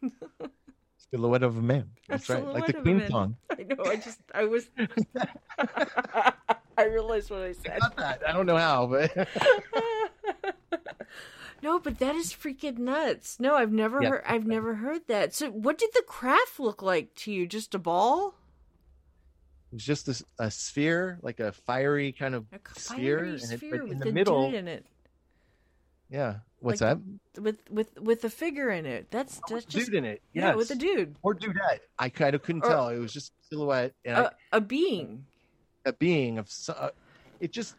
Silhouette 1.10 1.42
of 1.42 1.56
a 1.56 1.62
man. 1.62 1.90
That's 2.08 2.28
right, 2.28 2.44
like 2.44 2.66
the 2.66 2.78
a 2.78 2.82
Queen 2.82 3.06
song. 3.08 3.36
I 3.50 3.62
know, 3.62 3.84
I 3.84 3.96
just 3.96 4.20
I 4.34 4.44
was 4.44 4.68
I 6.78 6.84
realized 6.84 7.30
what 7.30 7.42
I 7.42 7.52
said. 7.52 7.78
I 7.98 8.32
don't 8.32 8.46
know 8.46 8.56
how, 8.56 8.86
but 8.86 9.28
No, 11.62 11.78
but 11.78 11.98
that 12.00 12.14
is 12.14 12.34
freaking 12.34 12.78
nuts. 12.78 13.40
No, 13.40 13.54
I've 13.54 13.72
never 13.72 14.02
heard 14.02 14.22
I've 14.26 14.46
never 14.46 14.74
heard 14.74 15.06
that. 15.08 15.34
So 15.34 15.50
what 15.50 15.78
did 15.78 15.90
the 15.94 16.02
craft 16.06 16.60
look 16.60 16.82
like 16.82 17.14
to 17.16 17.32
you? 17.32 17.46
Just 17.46 17.74
a 17.74 17.78
ball? 17.78 18.34
it 19.72 19.76
was 19.76 19.84
just 19.84 20.22
a 20.38 20.50
sphere, 20.50 21.18
like 21.22 21.40
a 21.40 21.52
fiery 21.52 22.12
kind 22.12 22.34
of 22.34 22.46
sphere, 22.76 23.18
Fiery 23.18 23.30
and 23.30 23.52
it, 23.52 23.58
sphere 23.58 23.86
in 23.86 23.98
the 23.98 24.12
middle, 24.12 24.54
in 24.54 24.68
it. 24.68 24.86
yeah. 26.08 26.36
What's 26.60 26.80
Like 26.80 26.98
that? 27.34 27.42
with 27.42 27.58
with 27.70 27.98
with 28.00 28.24
a 28.24 28.30
figure 28.30 28.70
in 28.70 28.86
it. 28.86 29.10
That's 29.10 29.40
that's 29.48 29.64
just 29.66 29.86
dude 29.86 29.94
in 29.94 30.04
it. 30.04 30.22
Yeah, 30.32 30.54
with 30.54 30.70
a 30.70 30.74
dude, 30.74 31.16
or 31.22 31.34
dudette. 31.34 31.80
I 31.98 32.08
kind 32.08 32.34
of 32.34 32.42
couldn't 32.42 32.64
Or- 32.64 32.68
tell. 32.70 32.88
It 32.88 32.98
was 32.98 33.12
just 33.12 33.32
silhouette 33.50 33.92
and 34.04 34.16
I- 34.16 34.22
a, 34.22 34.30
a 34.56 34.60
being. 34.60 35.26
a 35.84 35.92
being 35.92 36.38
of. 36.38 36.48
so- 36.50 36.72
uh, 36.72 36.90
It 37.40 37.52
just, 37.52 37.76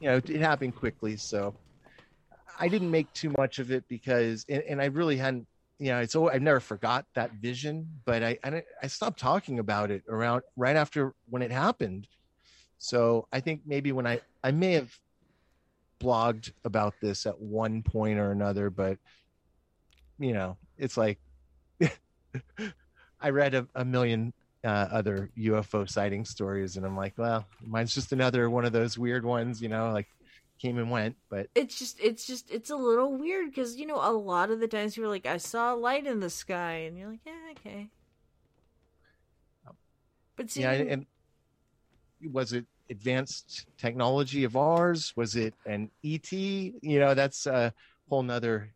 you 0.00 0.08
know, 0.10 0.16
it 0.16 0.28
happened 0.40 0.76
quickly, 0.76 1.16
so 1.16 1.54
I 2.60 2.68
didn't 2.68 2.90
make 2.90 3.10
too 3.14 3.32
much 3.38 3.58
of 3.58 3.70
it 3.70 3.84
because, 3.88 4.44
and, 4.48 4.62
and 4.64 4.82
I 4.82 4.86
really 4.86 5.16
hadn't. 5.16 5.46
You 5.78 5.88
know, 5.90 6.00
it's. 6.00 6.14
al- 6.14 6.28
I've 6.30 6.42
never 6.42 6.60
forgot 6.60 7.06
that 7.14 7.32
vision, 7.32 7.88
but 8.04 8.22
I, 8.22 8.38
I 8.44 8.62
I 8.82 8.86
stopped 8.86 9.18
talking 9.18 9.58
about 9.58 9.90
it 9.90 10.04
around 10.08 10.42
right 10.56 10.76
after 10.76 11.14
when 11.30 11.42
it 11.42 11.50
happened. 11.50 12.06
So 12.78 13.26
I 13.32 13.40
think 13.40 13.62
maybe 13.66 13.90
when 13.90 14.06
I 14.06 14.20
I 14.44 14.50
may 14.52 14.72
have 14.74 14.96
blogged 16.04 16.52
about 16.64 16.94
this 17.00 17.26
at 17.26 17.40
one 17.40 17.82
point 17.82 18.18
or 18.18 18.30
another, 18.30 18.70
but 18.70 18.98
you 20.18 20.32
know, 20.32 20.56
it's 20.78 20.96
like 20.96 21.18
I 23.20 23.30
read 23.30 23.54
a, 23.54 23.66
a 23.74 23.84
million 23.84 24.32
uh, 24.64 24.88
other 24.90 25.30
UFO 25.38 25.88
sighting 25.88 26.24
stories, 26.24 26.76
and 26.76 26.86
I'm 26.86 26.96
like, 26.96 27.14
well, 27.16 27.46
mine's 27.64 27.94
just 27.94 28.12
another 28.12 28.48
one 28.48 28.64
of 28.64 28.72
those 28.72 28.98
weird 28.98 29.24
ones, 29.24 29.60
you 29.60 29.68
know, 29.68 29.92
like 29.92 30.08
came 30.58 30.78
and 30.78 30.90
went. 30.90 31.16
But 31.30 31.48
It's 31.54 31.78
just 31.78 31.98
it's 32.00 32.26
just 32.26 32.50
it's 32.50 32.70
a 32.70 32.76
little 32.76 33.16
weird 33.16 33.50
because 33.50 33.76
you 33.76 33.86
know 33.86 34.00
a 34.00 34.12
lot 34.12 34.50
of 34.50 34.60
the 34.60 34.68
times 34.68 34.96
you're 34.96 35.08
like 35.08 35.26
I 35.26 35.38
saw 35.38 35.74
a 35.74 35.76
light 35.76 36.06
in 36.06 36.20
the 36.20 36.30
sky 36.30 36.84
and 36.86 36.98
you're 36.98 37.10
like 37.10 37.20
yeah 37.24 37.32
okay. 37.52 37.88
But 40.36 40.50
see, 40.50 40.62
yeah, 40.62 40.72
and 40.72 41.06
was 42.32 42.52
it 42.52 42.66
advanced 42.90 43.66
technology 43.78 44.44
of 44.44 44.56
ours? 44.56 45.12
Was 45.16 45.36
it 45.36 45.54
an 45.66 45.90
ET? 46.04 46.32
You 46.32 47.00
know, 47.00 47.14
that's 47.14 47.46
a 47.46 47.72
whole 48.08 48.22
nother. 48.22 48.72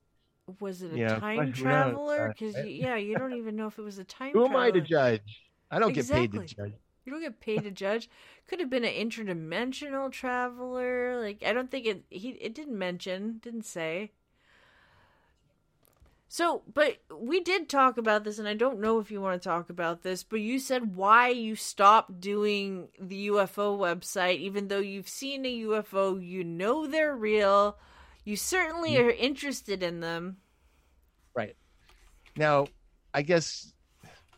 was 0.60 0.82
it 0.82 0.92
a 0.92 0.98
yeah, 0.98 1.18
time 1.18 1.52
traveler? 1.52 2.28
Because 2.28 2.56
yeah, 2.66 2.96
you 2.96 3.16
don't 3.16 3.34
even 3.34 3.56
know 3.56 3.66
if 3.66 3.78
it 3.78 3.82
was 3.82 3.98
a 3.98 4.04
time. 4.04 4.32
Traveler. 4.32 4.48
Who 4.48 4.54
am 4.54 4.60
I 4.60 4.70
to 4.70 4.80
judge? 4.80 5.42
I 5.70 5.78
don't 5.78 5.92
get 5.92 6.08
paid 6.08 6.32
to 6.32 6.44
judge. 6.44 6.72
You 7.04 7.12
don't 7.12 7.22
get 7.22 7.40
paid 7.40 7.64
to 7.64 7.70
judge. 7.70 8.10
Could 8.46 8.60
have 8.60 8.68
been 8.68 8.84
an 8.84 8.92
interdimensional 8.92 10.12
traveler. 10.12 11.20
Like 11.20 11.42
I 11.44 11.52
don't 11.52 11.70
think 11.70 11.86
it. 11.86 12.04
He 12.10 12.30
it 12.30 12.54
didn't 12.54 12.78
mention, 12.78 13.38
didn't 13.42 13.64
say. 13.64 14.12
So, 16.30 16.62
but 16.72 16.98
we 17.10 17.40
did 17.40 17.70
talk 17.70 17.96
about 17.96 18.22
this, 18.22 18.38
and 18.38 18.46
I 18.46 18.52
don't 18.52 18.80
know 18.80 18.98
if 18.98 19.10
you 19.10 19.18
want 19.20 19.40
to 19.40 19.48
talk 19.48 19.70
about 19.70 20.02
this, 20.02 20.22
but 20.22 20.40
you 20.40 20.58
said 20.58 20.94
why 20.94 21.28
you 21.28 21.56
stopped 21.56 22.20
doing 22.20 22.88
the 23.00 23.28
UFO 23.28 23.78
website, 23.78 24.38
even 24.38 24.68
though 24.68 24.78
you've 24.78 25.08
seen 25.08 25.46
a 25.46 25.60
UFO, 25.62 26.22
you 26.22 26.44
know 26.44 26.86
they're 26.86 27.16
real, 27.16 27.78
you 28.26 28.36
certainly 28.36 28.92
mm. 28.92 29.06
are 29.06 29.10
interested 29.10 29.82
in 29.82 30.00
them. 30.00 30.36
Right. 31.34 31.56
Now, 32.36 32.66
I 33.14 33.22
guess, 33.22 33.72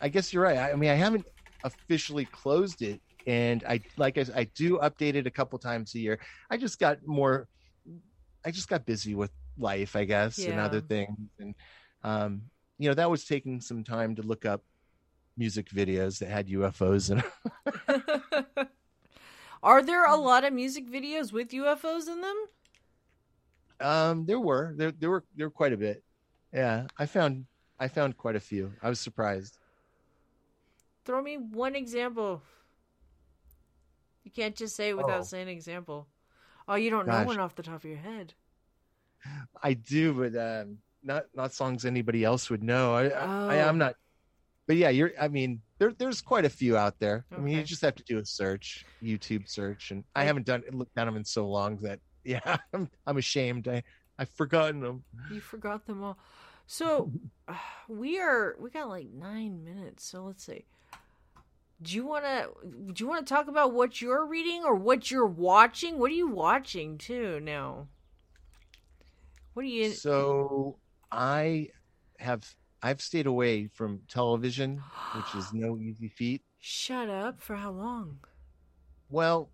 I 0.00 0.08
guess 0.10 0.32
you're 0.32 0.44
right. 0.44 0.58
I, 0.58 0.70
I 0.70 0.76
mean, 0.76 0.90
I 0.90 0.94
haven't 0.94 1.26
officially 1.64 2.24
closed 2.26 2.82
it, 2.82 3.00
and 3.26 3.64
I 3.68 3.80
like 3.96 4.16
I, 4.16 4.26
I 4.36 4.44
do 4.44 4.78
update 4.78 5.16
it 5.16 5.26
a 5.26 5.30
couple 5.30 5.58
times 5.58 5.96
a 5.96 5.98
year. 5.98 6.20
I 6.50 6.56
just 6.56 6.78
got 6.78 7.04
more. 7.04 7.48
I 8.44 8.52
just 8.52 8.68
got 8.68 8.86
busy 8.86 9.16
with 9.16 9.32
life, 9.58 9.96
I 9.96 10.04
guess, 10.04 10.38
and 10.38 10.60
other 10.60 10.80
things, 10.80 11.18
and 11.40 11.54
um, 12.04 12.42
you 12.78 12.88
know, 12.88 12.94
that 12.94 13.10
was 13.10 13.24
taking 13.24 13.60
some 13.60 13.84
time 13.84 14.14
to 14.16 14.22
look 14.22 14.44
up 14.44 14.62
music 15.36 15.68
videos 15.70 16.18
that 16.18 16.28
had 16.28 16.48
UFOs 16.48 17.10
in. 17.10 17.22
'em. 17.22 18.66
Are 19.62 19.82
there 19.82 20.06
a 20.06 20.16
lot 20.16 20.44
of 20.44 20.52
music 20.52 20.88
videos 20.90 21.32
with 21.32 21.50
UFOs 21.50 22.08
in 22.08 22.20
them? 22.20 22.46
Um, 23.80 24.26
there 24.26 24.40
were 24.40 24.74
there 24.76 24.90
there 24.92 25.10
were 25.10 25.24
there 25.36 25.46
were 25.46 25.50
quite 25.50 25.72
a 25.72 25.76
bit. 25.76 26.02
Yeah, 26.52 26.86
I 26.98 27.06
found 27.06 27.46
I 27.78 27.88
found 27.88 28.16
quite 28.16 28.36
a 28.36 28.40
few. 28.40 28.72
I 28.82 28.88
was 28.88 29.00
surprised. 29.00 29.58
Throw 31.04 31.22
me 31.22 31.36
one 31.38 31.74
example. 31.74 32.42
You 34.24 34.30
can't 34.30 34.54
just 34.54 34.76
say 34.76 34.90
it 34.90 34.96
without 34.96 35.20
Oh. 35.20 35.24
saying 35.24 35.48
an 35.48 35.54
example. 35.54 36.06
Oh, 36.68 36.74
you 36.76 36.90
don't 36.90 37.06
know 37.06 37.24
one 37.24 37.40
off 37.40 37.54
the 37.54 37.62
top 37.62 37.76
of 37.76 37.84
your 37.84 37.96
head. 37.98 38.34
I 39.62 39.74
do, 39.74 40.12
but 40.14 40.36
um, 40.36 40.78
not 41.02 41.24
not 41.34 41.52
songs 41.52 41.84
anybody 41.84 42.24
else 42.24 42.50
would 42.50 42.62
know. 42.62 42.94
I, 42.94 43.04
I 43.08 43.60
Oh. 43.62 43.68
I'm 43.68 43.78
not. 43.78 43.94
But 44.66 44.76
yeah, 44.76 44.90
you're. 44.90 45.12
I 45.20 45.28
mean, 45.28 45.60
there 45.78 45.92
there's 45.92 46.20
quite 46.20 46.44
a 46.44 46.50
few 46.50 46.76
out 46.76 46.98
there. 47.00 47.24
I 47.36 47.38
mean, 47.40 47.56
you 47.56 47.64
just 47.64 47.82
have 47.82 47.96
to 47.96 48.04
do 48.04 48.18
a 48.18 48.24
search, 48.24 48.84
YouTube 49.02 49.48
search, 49.48 49.90
and 49.90 50.04
I 50.14 50.22
I- 50.22 50.24
haven't 50.24 50.46
done 50.46 50.62
looked 50.72 50.96
at 50.96 51.06
them 51.06 51.16
in 51.16 51.24
so 51.24 51.48
long 51.48 51.76
that 51.78 51.98
yeah, 52.24 52.58
I'm 52.72 52.88
I'm 53.06 53.16
ashamed. 53.16 53.66
I 53.66 53.82
I've 54.18 54.30
forgotten 54.30 54.80
them. 54.80 55.02
You 55.32 55.40
forgot 55.40 55.86
them 55.86 56.02
all. 56.04 56.18
So 56.66 57.10
we 57.88 58.20
are 58.20 58.56
we 58.60 58.70
got 58.70 58.88
like 58.88 59.08
nine 59.12 59.64
minutes. 59.64 60.04
So 60.04 60.24
let's 60.24 60.44
see. 60.44 60.66
Do 61.82 61.96
you 61.96 62.04
want 62.06 62.24
to 62.26 62.50
do 62.92 63.02
you 63.02 63.08
want 63.08 63.26
to 63.26 63.34
talk 63.34 63.48
about 63.48 63.72
what 63.72 64.00
you're 64.02 64.26
reading 64.26 64.62
or 64.64 64.74
what 64.76 65.10
you're 65.10 65.26
watching? 65.26 65.98
What 65.98 66.10
are 66.10 66.14
you 66.14 66.28
watching 66.28 66.98
too 66.98 67.40
now? 67.40 67.88
What 69.54 69.64
are 69.64 69.68
you? 69.68 69.90
So 69.92 70.76
I 71.12 71.68
have 72.18 72.44
I've 72.82 73.00
stayed 73.00 73.26
away 73.26 73.68
from 73.68 74.00
television, 74.08 74.82
which 75.12 75.34
is 75.34 75.50
no 75.54 75.78
easy 75.78 76.08
feat. 76.08 76.42
Shut 76.58 77.08
up. 77.08 77.40
For 77.40 77.56
how 77.56 77.72
long? 77.72 78.20
Well, 79.10 79.50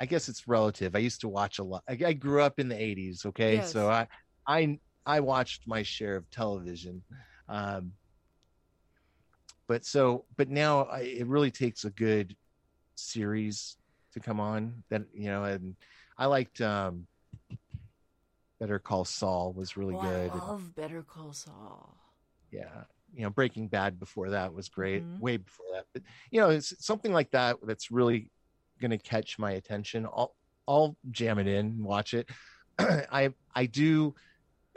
I 0.00 0.06
guess 0.06 0.28
it's 0.28 0.48
relative. 0.48 0.96
I 0.96 0.98
used 0.98 1.20
to 1.20 1.28
watch 1.28 1.58
a 1.58 1.64
lot. 1.64 1.82
I, 1.88 1.98
I 2.06 2.12
grew 2.12 2.42
up 2.42 2.58
in 2.58 2.68
the 2.68 2.74
'80s. 2.74 3.24
Okay, 3.26 3.56
Yes. 3.56 3.70
so 3.70 3.88
I, 3.88 4.08
I, 4.46 4.78
I 5.06 5.20
watched 5.20 5.62
my 5.66 5.82
share 5.82 6.16
of 6.16 6.28
television, 6.30 7.02
um, 7.48 7.92
but 9.68 9.84
so, 9.84 10.24
but 10.36 10.48
now 10.48 10.82
I, 10.84 11.00
it 11.00 11.26
really 11.26 11.50
takes 11.50 11.84
a 11.84 11.90
good 11.90 12.36
series 12.96 13.76
to 14.12 14.20
come 14.20 14.40
on. 14.40 14.82
That 14.90 15.02
you 15.14 15.26
know, 15.26 15.44
and 15.44 15.76
I 16.18 16.26
liked 16.26 16.60
um, 16.60 17.06
Better 18.62 18.78
Call 18.78 19.04
Saul 19.04 19.52
was 19.52 19.76
really 19.76 19.96
Oh, 19.96 20.00
good. 20.00 20.30
I 20.30 20.34
and- 20.34 20.42
love 20.42 20.72
Better 20.76 21.02
Call 21.02 21.32
Saul. 21.32 21.98
yeah 22.52 22.84
you 23.14 23.22
know 23.22 23.30
breaking 23.30 23.66
bad 23.66 23.98
before 23.98 24.30
that 24.30 24.52
was 24.54 24.68
great 24.68 25.02
Mhm. 25.02 25.18
way 25.20 25.36
before 25.38 25.66
that 25.72 25.86
but 25.92 26.02
you 26.30 26.38
know 26.40 26.50
it's 26.50 26.72
something 26.84 27.12
like 27.12 27.30
that 27.32 27.56
that's 27.64 27.90
really 27.90 28.30
going 28.80 28.90
to 28.90 28.98
catch 28.98 29.38
my 29.38 29.52
attention 29.52 30.06
i'll 30.06 30.34
i'll 30.68 30.96
jam 31.10 31.38
it 31.38 31.46
in 31.46 31.66
and 31.66 31.84
watch 31.84 32.12
it 32.14 32.28
i 32.78 33.32
i 33.54 33.66
do 33.66 34.14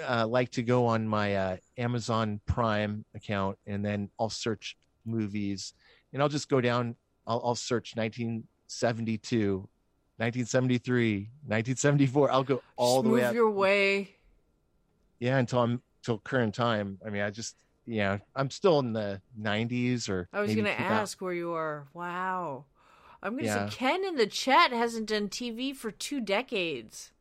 uh, 0.01 0.25
like 0.27 0.49
to 0.51 0.63
go 0.63 0.85
on 0.87 1.07
my 1.07 1.35
uh, 1.35 1.57
amazon 1.77 2.39
prime 2.45 3.05
account 3.13 3.57
and 3.67 3.85
then 3.85 4.09
i'll 4.19 4.29
search 4.29 4.75
movies, 5.05 5.73
and 6.13 6.21
I'll 6.21 6.29
just 6.29 6.49
go 6.49 6.59
down. 6.59 6.95
I'll, 7.27 7.41
I'll 7.45 7.55
search 7.55 7.95
1972, 7.95 9.69
1973, 10.17 11.17
1974. 11.47 12.31
I'll 12.31 12.43
go 12.43 12.61
all 12.77 12.97
Just 12.97 13.03
the 13.03 13.09
way 13.09 13.19
move 13.21 13.29
up. 13.29 13.33
your 13.35 13.49
way. 13.51 14.15
Yeah, 15.19 15.37
until 15.37 15.59
I'm 15.59 15.81
till 16.03 16.19
current 16.19 16.53
time. 16.55 16.99
I 17.05 17.09
mean, 17.09 17.21
I 17.21 17.29
just 17.31 17.55
yeah, 17.85 18.17
I'm 18.35 18.49
still 18.49 18.79
in 18.79 18.93
the 18.93 19.21
90s 19.39 20.09
or. 20.09 20.27
I 20.33 20.41
was 20.41 20.53
going 20.53 20.65
to 20.65 20.79
ask 20.79 21.21
where 21.21 21.33
you 21.33 21.51
are. 21.53 21.87
Wow. 21.93 22.65
I'm 23.21 23.33
going 23.33 23.43
to 23.43 23.49
Yeah. 23.49 23.69
say 23.69 23.75
Ken 23.75 24.03
in 24.05 24.15
the 24.15 24.25
chat 24.27 24.71
hasn't 24.71 25.07
done 25.07 25.29
TV 25.29 25.75
for 25.75 25.91
two 25.91 26.19
decades. 26.21 27.11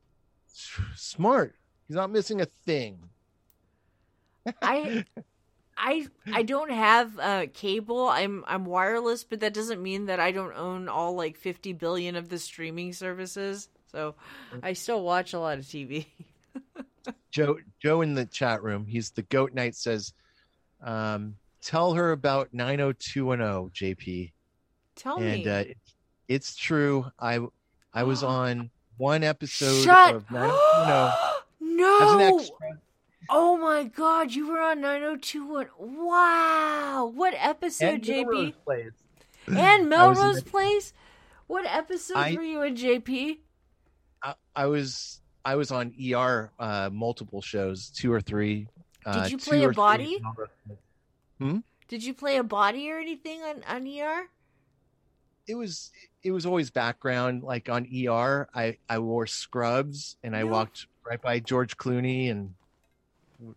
Smart. 0.95 1.55
He's 1.87 1.97
not 1.97 2.11
missing 2.11 2.41
a 2.41 2.47
thing. 2.47 3.11
I 4.63 5.05
I 5.77 6.07
I 6.33 6.43
don't 6.43 6.70
have 6.70 7.18
uh 7.18 7.47
cable. 7.53 8.09
I'm 8.09 8.45
I'm 8.47 8.64
wireless, 8.64 9.25
but 9.25 9.41
that 9.41 9.55
doesn't 9.55 9.83
mean 9.83 10.07
that 10.07 10.20
I 10.20 10.33
don't 10.33 10.57
own 10.57 10.89
all 10.89 11.14
like 11.14 11.37
50 11.37 11.72
billion 11.75 12.16
of 12.16 12.29
the 12.29 12.39
streaming 12.39 12.93
services. 12.93 13.68
So 13.91 14.14
I 14.62 14.72
still 14.72 15.03
watch 15.03 15.33
a 15.33 15.39
lot 15.39 15.59
of 15.59 15.64
TV. 15.64 16.07
Joe 17.31 17.59
Joe 17.81 18.01
in 18.03 18.14
the 18.14 18.27
chat 18.27 18.62
room. 18.62 18.87
He's 18.87 19.11
the 19.11 19.22
goat 19.22 19.55
knight 19.55 19.75
says, 19.75 20.12
um, 20.83 21.37
tell 21.61 21.95
her 21.95 22.12
about 22.12 22.53
90210, 22.53 23.70
JP. 23.70 24.33
Tell 24.97 25.16
and 25.16 25.45
me. 25.45 25.49
uh, 25.49 25.64
it's, 26.29 26.55
true. 26.55 27.07
I 27.18 27.41
I 27.93 28.05
was 28.05 28.22
on 28.25 28.70
one 28.97 29.25
episode 29.25 29.83
Shut 29.85 30.14
of 30.14 30.31
90210 30.31 31.16
no. 31.77 31.99
as 32.01 32.12
an 32.12 32.20
extra. 32.20 32.79
Oh 33.31 33.57
my 33.57 33.85
god, 33.85 34.33
you 34.33 34.49
were 34.49 34.61
on 34.61 34.81
90210. 34.81 36.05
Wow. 36.05 37.12
What 37.14 37.35
episode, 37.37 37.87
And 37.87 38.03
JP? 38.03 38.25
Melrose 38.27 38.53
Place. 38.64 38.93
And 39.47 39.59
I 39.59 39.75
in 39.77 39.89
Melrose 39.89 40.43
the- 40.43 40.51
Place? 40.51 40.93
What 41.47 41.66
episodes 41.66 42.18
I- 42.18 42.35
were 42.35 42.43
you 42.43 42.62
in, 42.62 42.75
JP? 42.77 43.39
I, 44.22 44.35
I 44.57 44.66
was 44.66 45.20
I 45.45 45.57
was 45.57 45.70
on 45.70 45.93
ER 46.03 46.51
uh, 46.59 46.89
multiple 46.93 47.43
shows, 47.43 47.91
two 47.91 48.11
or 48.12 48.20
three. 48.22 48.68
Uh, 49.05 49.22
Did 49.25 49.33
you 49.33 49.39
play 49.39 49.62
a 49.64 49.70
body? 49.70 50.22
Hmm? 51.39 51.59
Did 51.89 52.03
you 52.03 52.14
play 52.14 52.39
a 52.39 52.43
body 52.43 52.91
or 52.91 52.99
anything 52.99 53.43
on, 53.43 53.62
on 53.68 53.87
ER? 53.87 54.29
it 55.47 55.55
was 55.57 55.91
it 56.22 56.31
was 56.31 56.47
always 56.47 56.70
background 56.70 57.43
like 57.43 57.68
on 57.68 57.87
ER 57.95 58.49
I 58.55 58.79
I 58.89 58.99
wore 59.01 59.27
scrubs 59.27 60.16
and 60.25 60.35
I 60.35 60.41
No. 60.41 60.47
walked 60.47 60.87
right 61.07 61.20
by 61.20 61.39
George 61.41 61.77
Clooney 61.77 62.31
and 62.31 62.55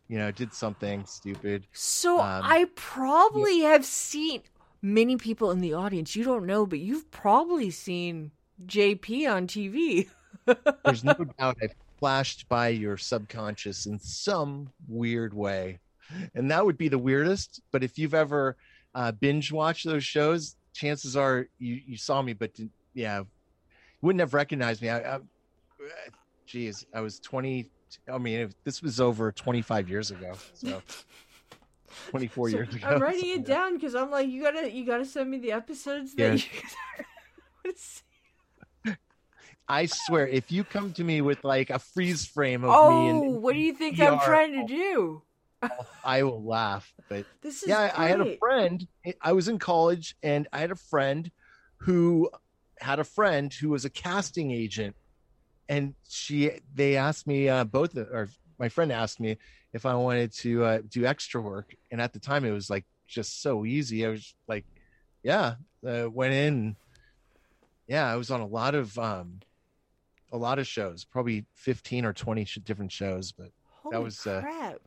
you 0.07 0.17
know 0.17 0.32
did 0.32 0.53
something 0.53 1.05
stupid. 1.05 1.67
So 1.73 2.19
Um, 2.19 2.41
I 2.43 2.67
probably 2.75 3.61
have 3.61 3.86
seen 3.86 4.41
many 4.82 5.17
people 5.17 5.51
in 5.51 5.59
the 5.59 5.73
audience. 5.73 6.15
You 6.15 6.23
don't 6.23 6.45
know, 6.45 6.65
but 6.65 6.80
you've 6.80 7.09
probably 7.11 7.69
seen 7.71 8.32
JP 8.65 9.32
on 9.32 9.47
TV. 9.47 10.09
There's 10.86 11.03
no 11.03 11.13
doubt 11.13 11.57
I 11.61 11.67
flashed 11.99 12.47
by 12.47 12.69
your 12.69 12.97
subconscious 12.97 13.86
in 13.86 13.99
some 13.99 14.69
weird 14.88 15.34
way. 15.34 15.80
And 16.36 16.49
that 16.51 16.65
would 16.65 16.78
be 16.78 16.88
the 16.88 16.97
weirdest, 16.97 17.61
but 17.71 17.84
if 17.84 17.97
you've 17.97 18.13
ever 18.13 18.55
uh, 18.95 19.11
binge 19.11 19.51
watched 19.51 19.86
those 19.86 20.05
shows, 20.05 20.55
chances 20.73 21.17
are 21.17 21.47
you, 21.59 21.82
you 21.86 21.97
saw 21.97 22.21
me 22.21 22.34
but 22.34 22.53
didn't, 22.53 22.71
yeah, 22.93 23.23
wouldn't 24.01 24.21
have 24.21 24.34
recognized 24.34 24.82
me. 24.82 24.89
I, 24.89 25.15
I 25.15 25.19
geez, 26.45 26.86
I 26.93 27.01
was 27.01 27.19
20 27.19 27.69
I 28.12 28.18
mean, 28.18 28.40
if- 28.42 28.64
this 28.64 28.82
was 28.82 29.00
over 29.00 29.32
25 29.32 29.90
years 29.90 30.12
ago. 30.12 30.34
So 30.54 30.82
24 32.10 32.50
So 32.50 32.56
years 32.58 32.74
ago. 32.76 32.88
I'm 32.88 33.02
writing 33.02 33.30
it 33.32 33.46
down 33.56 33.76
because 33.76 33.96
I'm 33.96 34.12
like, 34.12 34.28
you 34.30 34.42
gotta, 34.44 34.72
you 34.72 34.86
gotta 34.86 35.06
send 35.06 35.30
me 35.30 35.38
the 35.40 35.52
episodes 35.54 36.14
that 36.16 36.34
you 36.34 36.40
guys 36.40 36.76
are. 37.00 37.06
wanna 37.66 37.78
see. 37.78 38.02
I 39.70 39.86
swear, 39.88 40.26
if 40.28 40.50
you 40.52 40.64
come 40.64 40.94
to 40.94 41.04
me 41.04 41.20
with 41.22 41.44
like 41.44 41.70
a 41.70 41.80
freeze 41.80 42.26
frame 42.26 42.64
of 42.64 42.70
me 42.70 42.76
Oh, 42.76 43.10
and 43.10 43.42
what 43.42 43.54
do 43.54 43.60
you 43.60 43.74
think 43.74 44.00
I'm 44.00 44.14
ER, 44.14 44.22
trying 44.24 44.54
to 44.54 44.74
do? 44.74 45.22
I 46.06 46.24
will 46.24 46.42
laugh. 46.44 46.94
But 47.10 47.26
This 47.42 47.64
is 47.64 47.70
yeah, 47.70 47.92
I, 47.94 48.06
I 48.06 48.08
had 48.08 48.22
a 48.22 48.38
friend. 48.38 48.88
I 49.22 49.34
was 49.34 49.50
in 49.50 49.60
college, 49.60 50.16
and 50.24 50.48
I 50.54 50.60
had 50.60 50.72
a 50.72 50.76
friend 50.76 51.30
who 51.80 52.30
had 52.80 53.00
a 53.00 53.04
friend 53.04 53.54
who 53.54 53.70
was 53.70 53.84
a 53.84 53.90
casting 53.90 54.52
agent, 54.52 54.96
and 55.70 55.95
she 56.07 56.51
they 56.74 56.95
asked 56.95 57.28
me 57.28 57.49
uh, 57.49 57.63
both, 57.63 57.95
or 57.97 58.30
my 58.59 58.70
friend 58.70 58.91
asked 58.91 59.20
me 59.20 59.38
if 59.74 59.86
I 59.86 59.93
wanted 59.95 60.32
to 60.34 60.63
uh, 60.63 60.80
do 60.88 61.05
extra 61.05 61.41
work, 61.41 61.76
and 61.91 62.01
at 62.01 62.13
the 62.13 62.20
time 62.20 62.45
it 62.45 62.51
was 62.51 62.70
like 62.70 62.86
just 63.07 63.41
so 63.41 63.65
easy. 63.65 64.05
I 64.05 64.09
was 64.09 64.36
like, 64.47 64.65
yeah, 65.24 65.55
uh, 65.88 66.09
went 66.09 66.34
in. 66.34 66.76
Yeah, 67.88 68.11
I 68.11 68.15
was 68.15 68.32
on 68.32 68.41
a 68.41 68.47
lot 68.47 68.76
of 68.76 68.97
um, 68.97 69.39
a 70.32 70.38
lot 70.38 70.59
of 70.59 70.68
shows, 70.68 71.05
probably 71.05 71.45
fifteen 71.53 72.05
or 72.05 72.13
twenty 72.13 72.45
sh- 72.45 72.59
different 72.63 72.91
shows, 72.91 73.32
but 73.32 73.47
that 73.47 73.51
Holy 73.84 74.03
was 74.03 74.26
uh, 74.28 74.41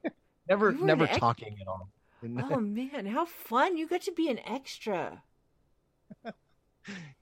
never 0.48 0.72
never 0.72 1.04
ex- 1.04 1.18
talking 1.18 1.56
at 1.60 1.66
all. 1.68 1.88
Oh 2.22 2.60
man, 2.60 3.06
how 3.06 3.24
fun! 3.24 3.76
You 3.76 3.86
got 3.86 4.02
to 4.02 4.12
be 4.12 4.28
an 4.28 4.40
extra. 4.46 5.22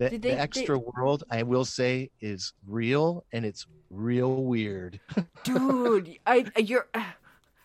The, 0.00 0.08
Did 0.08 0.22
the 0.22 0.28
they- 0.30 0.34
extra 0.38 0.78
world, 0.78 1.24
I 1.30 1.42
will 1.42 1.66
say, 1.66 2.10
is 2.22 2.54
real 2.66 3.22
and 3.32 3.44
it's 3.44 3.66
real 3.90 4.44
weird. 4.44 4.98
Dude, 5.44 6.16
I 6.26 6.46
you're 6.56 6.88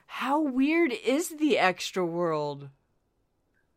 how 0.08 0.42
weird 0.42 0.92
is 0.92 1.30
the 1.30 1.58
extra 1.58 2.06
world? 2.06 2.70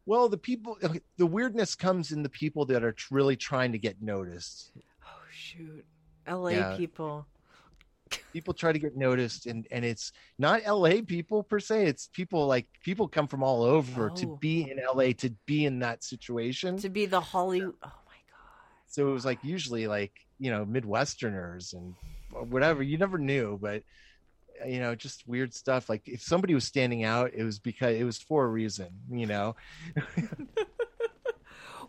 well, 0.07 0.29
the 0.29 0.39
people, 0.39 0.77
the 1.19 1.27
weirdness 1.27 1.75
comes 1.77 2.11
in 2.13 2.23
the 2.23 2.29
people 2.31 2.65
that 2.65 2.83
are 2.83 2.97
really 3.13 3.37
trying 3.37 3.71
to 3.73 3.79
get 3.79 4.03
noticed. 4.03 4.73
Oh 5.05 5.09
shoot. 5.31 5.85
LA 6.27 6.49
Yeah. 6.51 6.77
people. 6.77 7.27
People 8.33 8.55
try 8.55 8.73
to 8.73 8.79
get 8.81 8.97
noticed, 8.97 9.47
and 9.47 9.69
and 9.71 9.85
it's 9.85 10.11
not 10.39 10.63
LA 10.67 11.03
people 11.07 11.45
per 11.45 11.61
se. 11.61 11.87
It's 11.87 12.09
people 12.09 12.47
like 12.49 12.67
people 12.83 13.07
come 13.07 13.29
from 13.29 13.45
all 13.45 13.63
over 13.63 14.11
to 14.11 14.33
Oh. 14.33 14.37
be 14.41 14.69
in 14.69 14.79
LA 14.93 15.13
to 15.19 15.31
be 15.47 15.65
in 15.65 15.79
that 15.79 16.03
situation. 16.03 16.77
To 16.79 16.89
be 16.89 17.07
the 17.07 17.21
Hollywood 17.21 17.75
oh 17.85 17.93
so 18.89 19.09
it 19.09 19.13
was 19.13 19.25
like 19.25 19.39
usually 19.43 19.87
like 19.87 20.13
you 20.39 20.51
know 20.51 20.65
midwesterners 20.65 21.73
and 21.73 21.95
uh, 22.35 22.41
whatever 22.41 22.83
you 22.83 22.99
never 22.99 23.19
knew 23.19 23.59
but 23.61 23.83
uh, 24.63 24.67
you 24.67 24.81
know 24.81 24.95
just 24.95 25.27
weird 25.27 25.55
stuff 25.55 25.89
like 25.89 26.03
if 26.07 26.23
somebody 26.23 26.55
was 26.55 26.65
standing 26.65 27.05
out 27.05 27.31
it 27.35 27.45
was 27.45 27.59
because 27.59 27.95
it 27.95 28.05
was 28.05 28.19
for 28.19 28.45
a 28.45 28.49
reason 28.49 28.89
you 29.11 29.27
know 29.27 29.55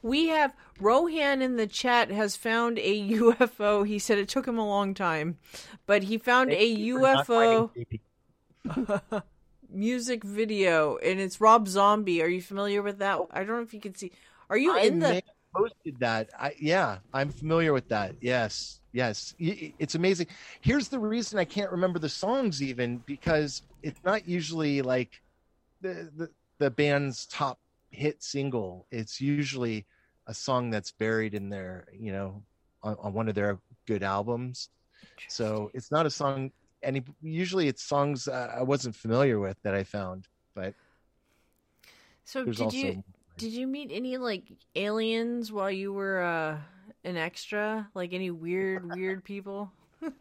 We 0.01 0.27
have 0.27 0.55
Rohan 0.79 1.41
in 1.41 1.57
the 1.57 1.67
chat 1.67 2.09
has 2.09 2.35
found 2.35 2.79
a 2.79 3.09
UFO. 3.09 3.85
He 3.85 3.99
said 3.99 4.17
it 4.17 4.29
took 4.29 4.47
him 4.47 4.57
a 4.57 4.67
long 4.67 4.93
time, 4.93 5.37
but 5.85 6.03
he 6.03 6.17
found 6.17 6.51
a 6.51 6.55
Thank 6.55 6.79
you 6.79 6.99
for 6.99 7.13
not 7.13 7.75
UFO 7.75 9.23
music 9.69 10.23
video, 10.23 10.97
and 10.97 11.19
it's 11.19 11.41
Rob 11.41 11.67
Zombie. 11.67 12.21
Are 12.21 12.29
you 12.29 12.41
familiar 12.41 12.81
with 12.81 12.99
that? 12.99 13.17
Oh. 13.17 13.29
I 13.31 13.39
don't 13.39 13.57
know 13.57 13.61
if 13.61 13.73
you 13.73 13.81
can 13.81 13.95
see. 13.95 14.11
Are 14.49 14.57
you 14.57 14.75
I 14.77 14.81
in 14.81 14.99
the? 14.99 15.09
may 15.09 15.15
have 15.15 15.23
posted 15.55 15.99
that 15.99 16.29
i 16.39 16.53
yeah 16.59 16.99
i'm 17.13 17.29
familiar 17.29 17.73
with 17.73 17.87
that. 17.89 18.15
Yes 18.21 18.79
yes. 18.91 19.35
It's 19.37 19.95
amazing. 19.95 20.27
Here's 20.61 20.87
the 20.87 20.99
reason 20.99 21.39
i 21.39 21.45
can't 21.45 21.71
remember 21.71 21.99
the 21.99 22.09
songs 22.09 22.61
even 22.61 23.03
because 23.05 23.61
it's 23.83 23.99
not 24.03 24.27
usually 24.27 24.81
like 24.81 25.21
the 25.81 26.09
the, 26.15 26.29
the 26.59 26.71
band's 26.71 27.25
top 27.27 27.59
hit 27.91 28.21
single. 28.23 28.87
It's 28.91 29.19
usually 29.21 29.85
a 30.27 30.33
song 30.33 30.69
that's 30.69 30.91
buried 30.91 31.33
in 31.33 31.49
their 31.49 31.87
you 31.93 32.11
know 32.11 32.43
on, 32.83 32.95
on 32.99 33.13
one 33.13 33.29
of 33.29 33.35
their 33.35 33.59
good 33.87 34.03
albums. 34.03 34.69
So 35.27 35.71
it's 35.73 35.91
not 35.91 36.05
a 36.05 36.09
song 36.09 36.51
any 36.81 37.03
usually 37.21 37.67
it's 37.67 37.83
songs 37.83 38.27
i 38.27 38.61
wasn't 38.61 38.95
familiar 38.95 39.39
with 39.39 39.57
that 39.63 39.75
i 39.75 39.83
found 39.83 40.27
but 40.55 40.73
So 42.23 42.45
did 42.45 42.59
also 42.59 42.77
you 42.77 43.03
did 43.39 43.53
you 43.53 43.67
meet 43.67 43.89
any 43.91 44.17
like 44.17 44.43
aliens 44.75 45.51
while 45.51 45.71
you 45.71 45.93
were 45.93 46.21
uh, 46.21 46.57
an 47.03 47.17
extra? 47.17 47.89
Like 47.95 48.13
any 48.13 48.31
weird 48.31 48.93
weird 48.95 49.23
people? 49.23 49.71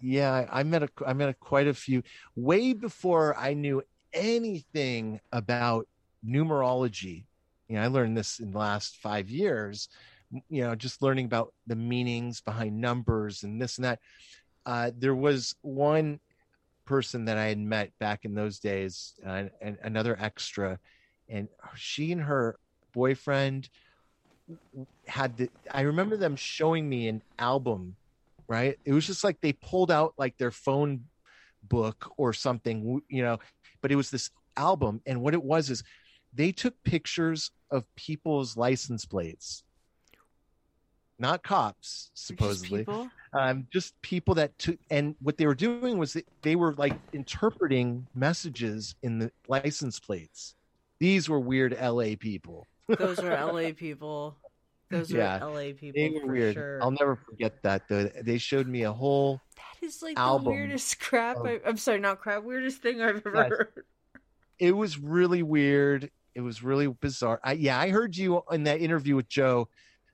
Yeah, 0.00 0.48
I 0.50 0.64
met 0.64 0.82
a 0.82 0.88
I 1.06 1.12
met 1.12 1.28
a, 1.28 1.34
quite 1.34 1.68
a 1.68 1.74
few 1.74 2.02
way 2.34 2.72
before 2.72 3.36
I 3.38 3.54
knew 3.54 3.82
anything 4.12 5.20
about 5.30 5.86
numerology. 6.26 7.24
You 7.68 7.76
know, 7.76 7.82
I 7.82 7.86
learned 7.86 8.16
this 8.16 8.40
in 8.40 8.50
the 8.50 8.58
last 8.58 8.96
five 8.96 9.30
years. 9.30 9.88
You 10.48 10.64
know, 10.64 10.74
just 10.74 11.02
learning 11.02 11.26
about 11.26 11.54
the 11.68 11.76
meanings 11.76 12.40
behind 12.40 12.80
numbers 12.80 13.44
and 13.44 13.62
this 13.62 13.78
and 13.78 13.84
that. 13.84 14.00
Uh, 14.66 14.90
there 14.98 15.14
was 15.14 15.54
one 15.62 16.18
person 16.84 17.26
that 17.26 17.38
I 17.38 17.46
had 17.46 17.58
met 17.58 17.92
back 18.00 18.24
in 18.24 18.34
those 18.34 18.58
days, 18.58 19.14
uh, 19.24 19.44
and 19.60 19.78
another 19.82 20.16
extra, 20.18 20.80
and 21.28 21.48
she 21.74 22.12
and 22.12 22.22
her 22.22 22.56
boyfriend 22.92 23.68
had 25.06 25.36
the. 25.36 25.48
I 25.70 25.82
remember 25.82 26.16
them 26.16 26.36
showing 26.36 26.88
me 26.88 27.08
an 27.08 27.22
album 27.38 27.96
right? 28.52 28.78
It 28.84 28.92
was 28.92 29.06
just 29.06 29.24
like 29.24 29.40
they 29.40 29.54
pulled 29.54 29.90
out 29.90 30.12
like 30.18 30.36
their 30.36 30.50
phone 30.50 31.04
book 31.62 32.12
or 32.18 32.34
something, 32.34 33.00
you 33.08 33.22
know, 33.22 33.38
but 33.80 33.90
it 33.90 33.96
was 33.96 34.10
this 34.10 34.28
album. 34.58 35.00
And 35.06 35.22
what 35.22 35.32
it 35.32 35.42
was 35.42 35.70
is 35.70 35.82
they 36.34 36.52
took 36.52 36.74
pictures 36.84 37.50
of 37.70 37.86
people's 37.96 38.54
license 38.54 39.06
plates, 39.06 39.64
not 41.18 41.42
cops, 41.42 42.10
supposedly. 42.12 42.80
people? 42.80 43.08
Um, 43.32 43.66
just 43.72 43.94
people 44.02 44.34
that 44.34 44.58
took, 44.58 44.76
and 44.90 45.14
what 45.22 45.38
they 45.38 45.46
were 45.46 45.54
doing 45.54 45.96
was 45.96 46.12
that 46.12 46.26
they 46.42 46.54
were 46.54 46.74
like 46.74 46.94
interpreting 47.14 48.06
messages 48.14 48.94
in 49.02 49.18
the 49.18 49.32
license 49.48 49.98
plates. 49.98 50.54
These 51.02 51.28
were 51.28 51.40
weird 51.40 51.76
LA 51.82 52.14
people. 52.16 52.68
Those 52.86 53.18
are 53.18 53.30
LA 53.52 53.72
people. 53.76 54.36
Those 54.88 55.10
Yeah, 55.10 55.38
are 55.42 55.50
LA 55.50 55.72
people 55.76 55.90
They 55.96 56.10
were 56.10 56.20
for 56.20 56.26
weird. 56.32 56.54
sure. 56.54 56.78
I'll 56.80 56.92
never 56.92 57.16
forget 57.16 57.60
that. 57.64 57.88
Though 57.88 58.04
they 58.22 58.38
showed 58.38 58.68
me 58.68 58.84
a 58.84 58.92
whole 58.92 59.40
That 59.56 59.84
is 59.84 60.00
like 60.00 60.14
the 60.14 60.38
weirdest 60.44 61.00
crap. 61.00 61.38
of- 61.38 61.46
I, 61.46 61.58
I'm 61.66 61.76
sorry, 61.76 61.98
not 61.98 62.20
crap. 62.20 62.44
Weirdest 62.44 62.82
thing 62.82 63.02
I've 63.02 63.16
ever 63.16 63.32
Yes. 63.34 63.48
heard. 63.48 63.84
it 64.60 64.76
was 64.76 64.96
really 64.96 65.42
weird. 65.42 66.08
It 66.36 66.40
was 66.40 66.62
really 66.62 66.86
bizarre. 66.86 67.40
I, 67.42 67.54
yeah, 67.54 67.80
I 67.80 67.88
heard 67.90 68.16
you 68.16 68.40
in 68.52 68.62
that 68.64 68.80
interview 68.80 69.16
with 69.16 69.28
Joe, 69.28 69.68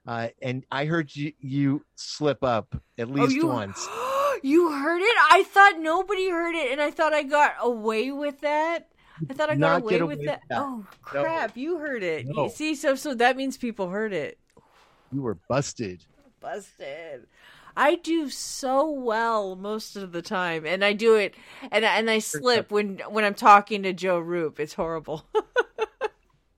uh, 0.06 0.28
and 0.40 0.64
I 0.72 0.86
heard 0.86 1.14
you 1.14 1.34
you 1.38 1.84
slip 1.96 2.42
up 2.42 2.74
at 2.96 3.10
least 3.10 3.32
oh, 3.32 3.34
you, 3.34 3.46
once. 3.46 3.86
you 4.42 4.72
heard 4.72 5.02
it? 5.02 5.16
I 5.32 5.44
thought 5.46 5.80
nobody 5.80 6.30
heard 6.30 6.54
it, 6.54 6.72
and 6.72 6.80
I 6.80 6.90
thought 6.90 7.12
I 7.12 7.24
got 7.24 7.56
away 7.60 8.10
with 8.10 8.40
that. 8.40 8.88
I 9.30 9.34
thought 9.34 9.50
I 9.50 9.54
got 9.54 9.58
not 9.58 9.82
away, 9.82 10.02
with 10.02 10.24
that. 10.26 10.42
that. 10.48 10.58
Oh 10.60 10.78
No. 11.14 11.22
crap! 11.22 11.56
You 11.56 11.78
heard 11.78 12.02
it. 12.02 12.26
You 12.26 12.48
see, 12.50 12.74
so 12.74 12.94
so 12.94 13.14
that 13.14 13.36
means 13.36 13.56
people 13.56 13.88
heard 13.88 14.12
it. 14.12 14.38
You 15.12 15.22
were 15.22 15.36
busted. 15.48 16.04
Busted. 16.40 17.26
I 17.76 17.94
do 17.96 18.28
so 18.28 18.90
well 18.90 19.54
most 19.56 19.94
of 19.96 20.10
the 20.12 20.22
time, 20.22 20.66
and 20.66 20.84
I 20.84 20.92
do 20.92 21.14
it, 21.14 21.34
and 21.70 21.84
I- 21.86 21.96
and 21.98 22.10
I 22.10 22.18
slip 22.18 22.70
when 22.72 22.98
when 23.08 23.24
I'm 23.24 23.34
talking 23.34 23.82
to 23.84 23.92
Joe 23.92 24.18
Roop. 24.18 24.58
It's 24.60 24.74
horrible. 24.74 25.24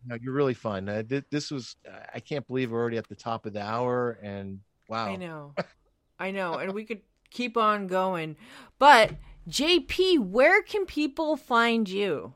No, 0.06 0.16
you're 0.20 0.32
really 0.32 0.54
fun. 0.54 0.88
Uh, 0.88 1.02
th- 1.02 1.24
this 1.30 1.50
was. 1.50 1.76
I 2.14 2.20
can't 2.20 2.46
believe 2.46 2.70
we're 2.70 2.80
already 2.80 2.96
at 2.96 3.06
the 3.08 3.14
top 3.14 3.44
of 3.44 3.52
the 3.52 3.62
hour, 3.62 4.18
and 4.22 4.60
wow. 4.88 5.06
I 5.06 5.16
know. 5.16 5.54
I 6.18 6.30
know. 6.30 6.54
And 6.54 6.72
we 6.72 6.86
could 6.86 7.02
keep 7.30 7.58
on 7.58 7.86
going. 7.86 8.36
But 8.78 9.12
JP, 9.48 10.20
where 10.30 10.62
can 10.62 10.86
people 10.86 11.36
find 11.36 11.86
you? 11.86 12.32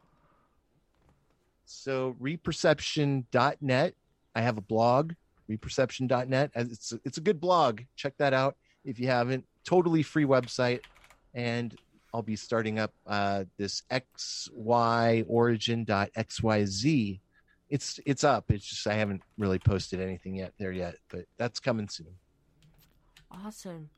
So 1.64 2.16
reperception.net. 2.20 3.94
I 4.34 4.40
have 4.40 4.58
a 4.58 4.62
blog, 4.62 5.12
reperception.net. 5.50 6.50
It's 6.54 6.92
a, 6.92 7.00
it's 7.04 7.18
a 7.18 7.20
good 7.20 7.40
blog. 7.40 7.82
Check 7.96 8.14
that 8.18 8.32
out 8.32 8.56
if 8.84 8.98
you 8.98 9.06
haven't. 9.06 9.44
Totally 9.64 10.02
free 10.02 10.24
website. 10.24 10.80
And 11.34 11.76
I'll 12.12 12.22
be 12.22 12.36
starting 12.36 12.78
up 12.78 12.92
uh, 13.06 13.44
this 13.58 13.82
XY 13.90 15.24
origin.xyz. 15.26 17.20
It's 17.70 17.98
it's 18.06 18.22
up. 18.22 18.50
It's 18.50 18.64
just 18.64 18.86
I 18.86 18.94
haven't 18.94 19.22
really 19.36 19.58
posted 19.58 20.00
anything 20.00 20.36
yet 20.36 20.52
there 20.58 20.70
yet, 20.70 20.96
but 21.08 21.24
that's 21.38 21.58
coming 21.58 21.88
soon. 21.88 22.14
Awesome. 23.30 23.90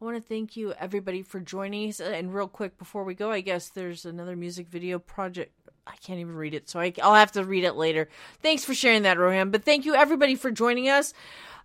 I 0.00 0.04
want 0.04 0.16
to 0.16 0.22
thank 0.22 0.56
you, 0.56 0.72
everybody, 0.74 1.22
for 1.22 1.40
joining 1.40 1.88
us. 1.88 2.00
And 2.00 2.32
real 2.32 2.46
quick, 2.46 2.78
before 2.78 3.02
we 3.02 3.14
go, 3.14 3.32
I 3.32 3.40
guess 3.40 3.68
there's 3.68 4.06
another 4.06 4.36
music 4.36 4.68
video 4.68 5.00
project. 5.00 5.52
I 5.88 5.96
can't 5.96 6.20
even 6.20 6.36
read 6.36 6.54
it, 6.54 6.68
so 6.68 6.78
I, 6.78 6.92
I'll 7.02 7.14
have 7.14 7.32
to 7.32 7.44
read 7.44 7.64
it 7.64 7.74
later. 7.74 8.08
Thanks 8.42 8.64
for 8.64 8.74
sharing 8.74 9.02
that, 9.02 9.18
Rohan. 9.18 9.50
But 9.50 9.64
thank 9.64 9.84
you, 9.84 9.94
everybody, 9.94 10.34
for 10.34 10.50
joining 10.50 10.88
us. 10.88 11.14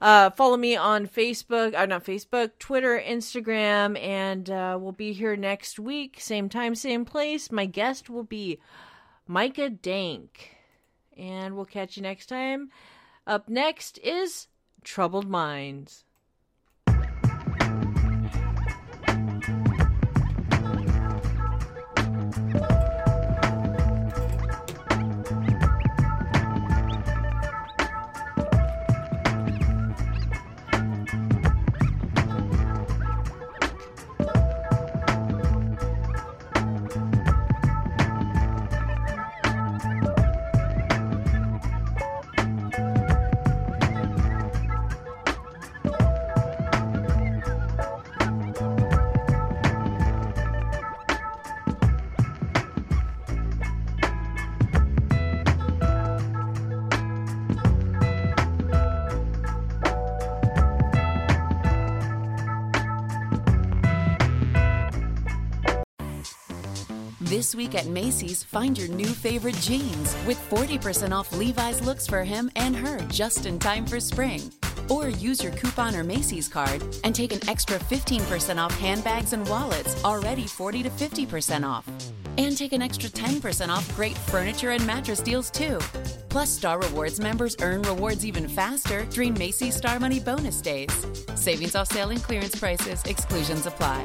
Uh, 0.02 0.30
follow 0.32 0.58
me 0.58 0.76
on 0.76 1.08
Facebook, 1.08 1.76
uh, 1.76 1.86
not 1.86 2.04
Facebook, 2.04 2.52
Twitter, 2.60 3.02
Instagram, 3.06 3.98
and 4.02 4.50
uh, 4.50 4.78
we'll 4.80 4.92
be 4.92 5.14
here 5.14 5.36
next 5.36 5.80
week, 5.80 6.18
same 6.20 6.50
time, 6.50 6.76
same 6.76 7.06
place. 7.06 7.52
My 7.52 7.66
guest 7.66 8.10
will 8.10 8.24
be 8.24 8.60
Micah 9.28 9.70
Dank, 9.70 10.58
and 11.18 11.56
we'll 11.56 11.66
catch 11.66 11.96
you 11.96 12.04
next 12.04 12.26
time. 12.26 12.70
Up 13.26 13.48
next 13.48 13.98
is 14.00 14.48
Troubled 14.84 15.30
Minds. 15.30 16.04
Week 67.56 67.76
at 67.76 67.88
Macy's, 67.88 68.44
find 68.44 68.78
your 68.78 68.88
new 68.88 69.08
favorite 69.08 69.56
jeans 69.56 70.16
with 70.26 70.38
40% 70.50 71.12
off 71.12 71.32
Levi's 71.36 71.82
looks 71.82 72.08
for 72.08 72.24
him 72.24 72.50
and 72.56 72.76
her 72.76 73.00
just 73.08 73.46
in 73.46 73.60
time 73.60 73.86
for 73.86 74.00
spring. 74.00 74.42
Or 74.90 75.10
use 75.10 75.44
your 75.44 75.52
coupon 75.54 75.96
or 75.96 76.04
Macy's 76.04 76.48
card 76.48 76.84
and 77.04 77.14
take 77.14 77.34
an 77.34 77.48
extra 77.50 77.78
15% 77.80 78.64
off 78.64 78.78
handbags 78.80 79.34
and 79.34 79.48
wallets, 79.48 80.04
already 80.04 80.48
40 80.48 80.84
to 80.84 80.90
50% 80.90 81.68
off. 81.68 81.88
And 82.38 82.58
take 82.58 82.74
an 82.74 82.82
extra 82.82 83.10
10% 83.10 83.70
off 83.70 83.96
great 83.96 84.18
furniture 84.18 84.72
and 84.72 84.86
mattress 84.86 85.20
deals 85.20 85.50
too. 85.52 85.80
Plus, 86.30 86.50
Star 86.50 86.80
Rewards 86.80 87.20
members 87.20 87.56
earn 87.62 87.84
rewards 87.84 88.26
even 88.26 88.48
faster 88.48 89.06
during 89.06 89.34
Macy's 89.36 89.76
Star 89.76 90.00
Money 90.00 90.20
bonus 90.20 90.62
days. 90.62 90.90
Savings 91.36 91.76
off 91.76 91.88
sale 91.88 92.10
and 92.10 92.24
clearance 92.24 92.56
prices, 92.56 93.04
exclusions 93.06 93.66
apply. 93.66 94.04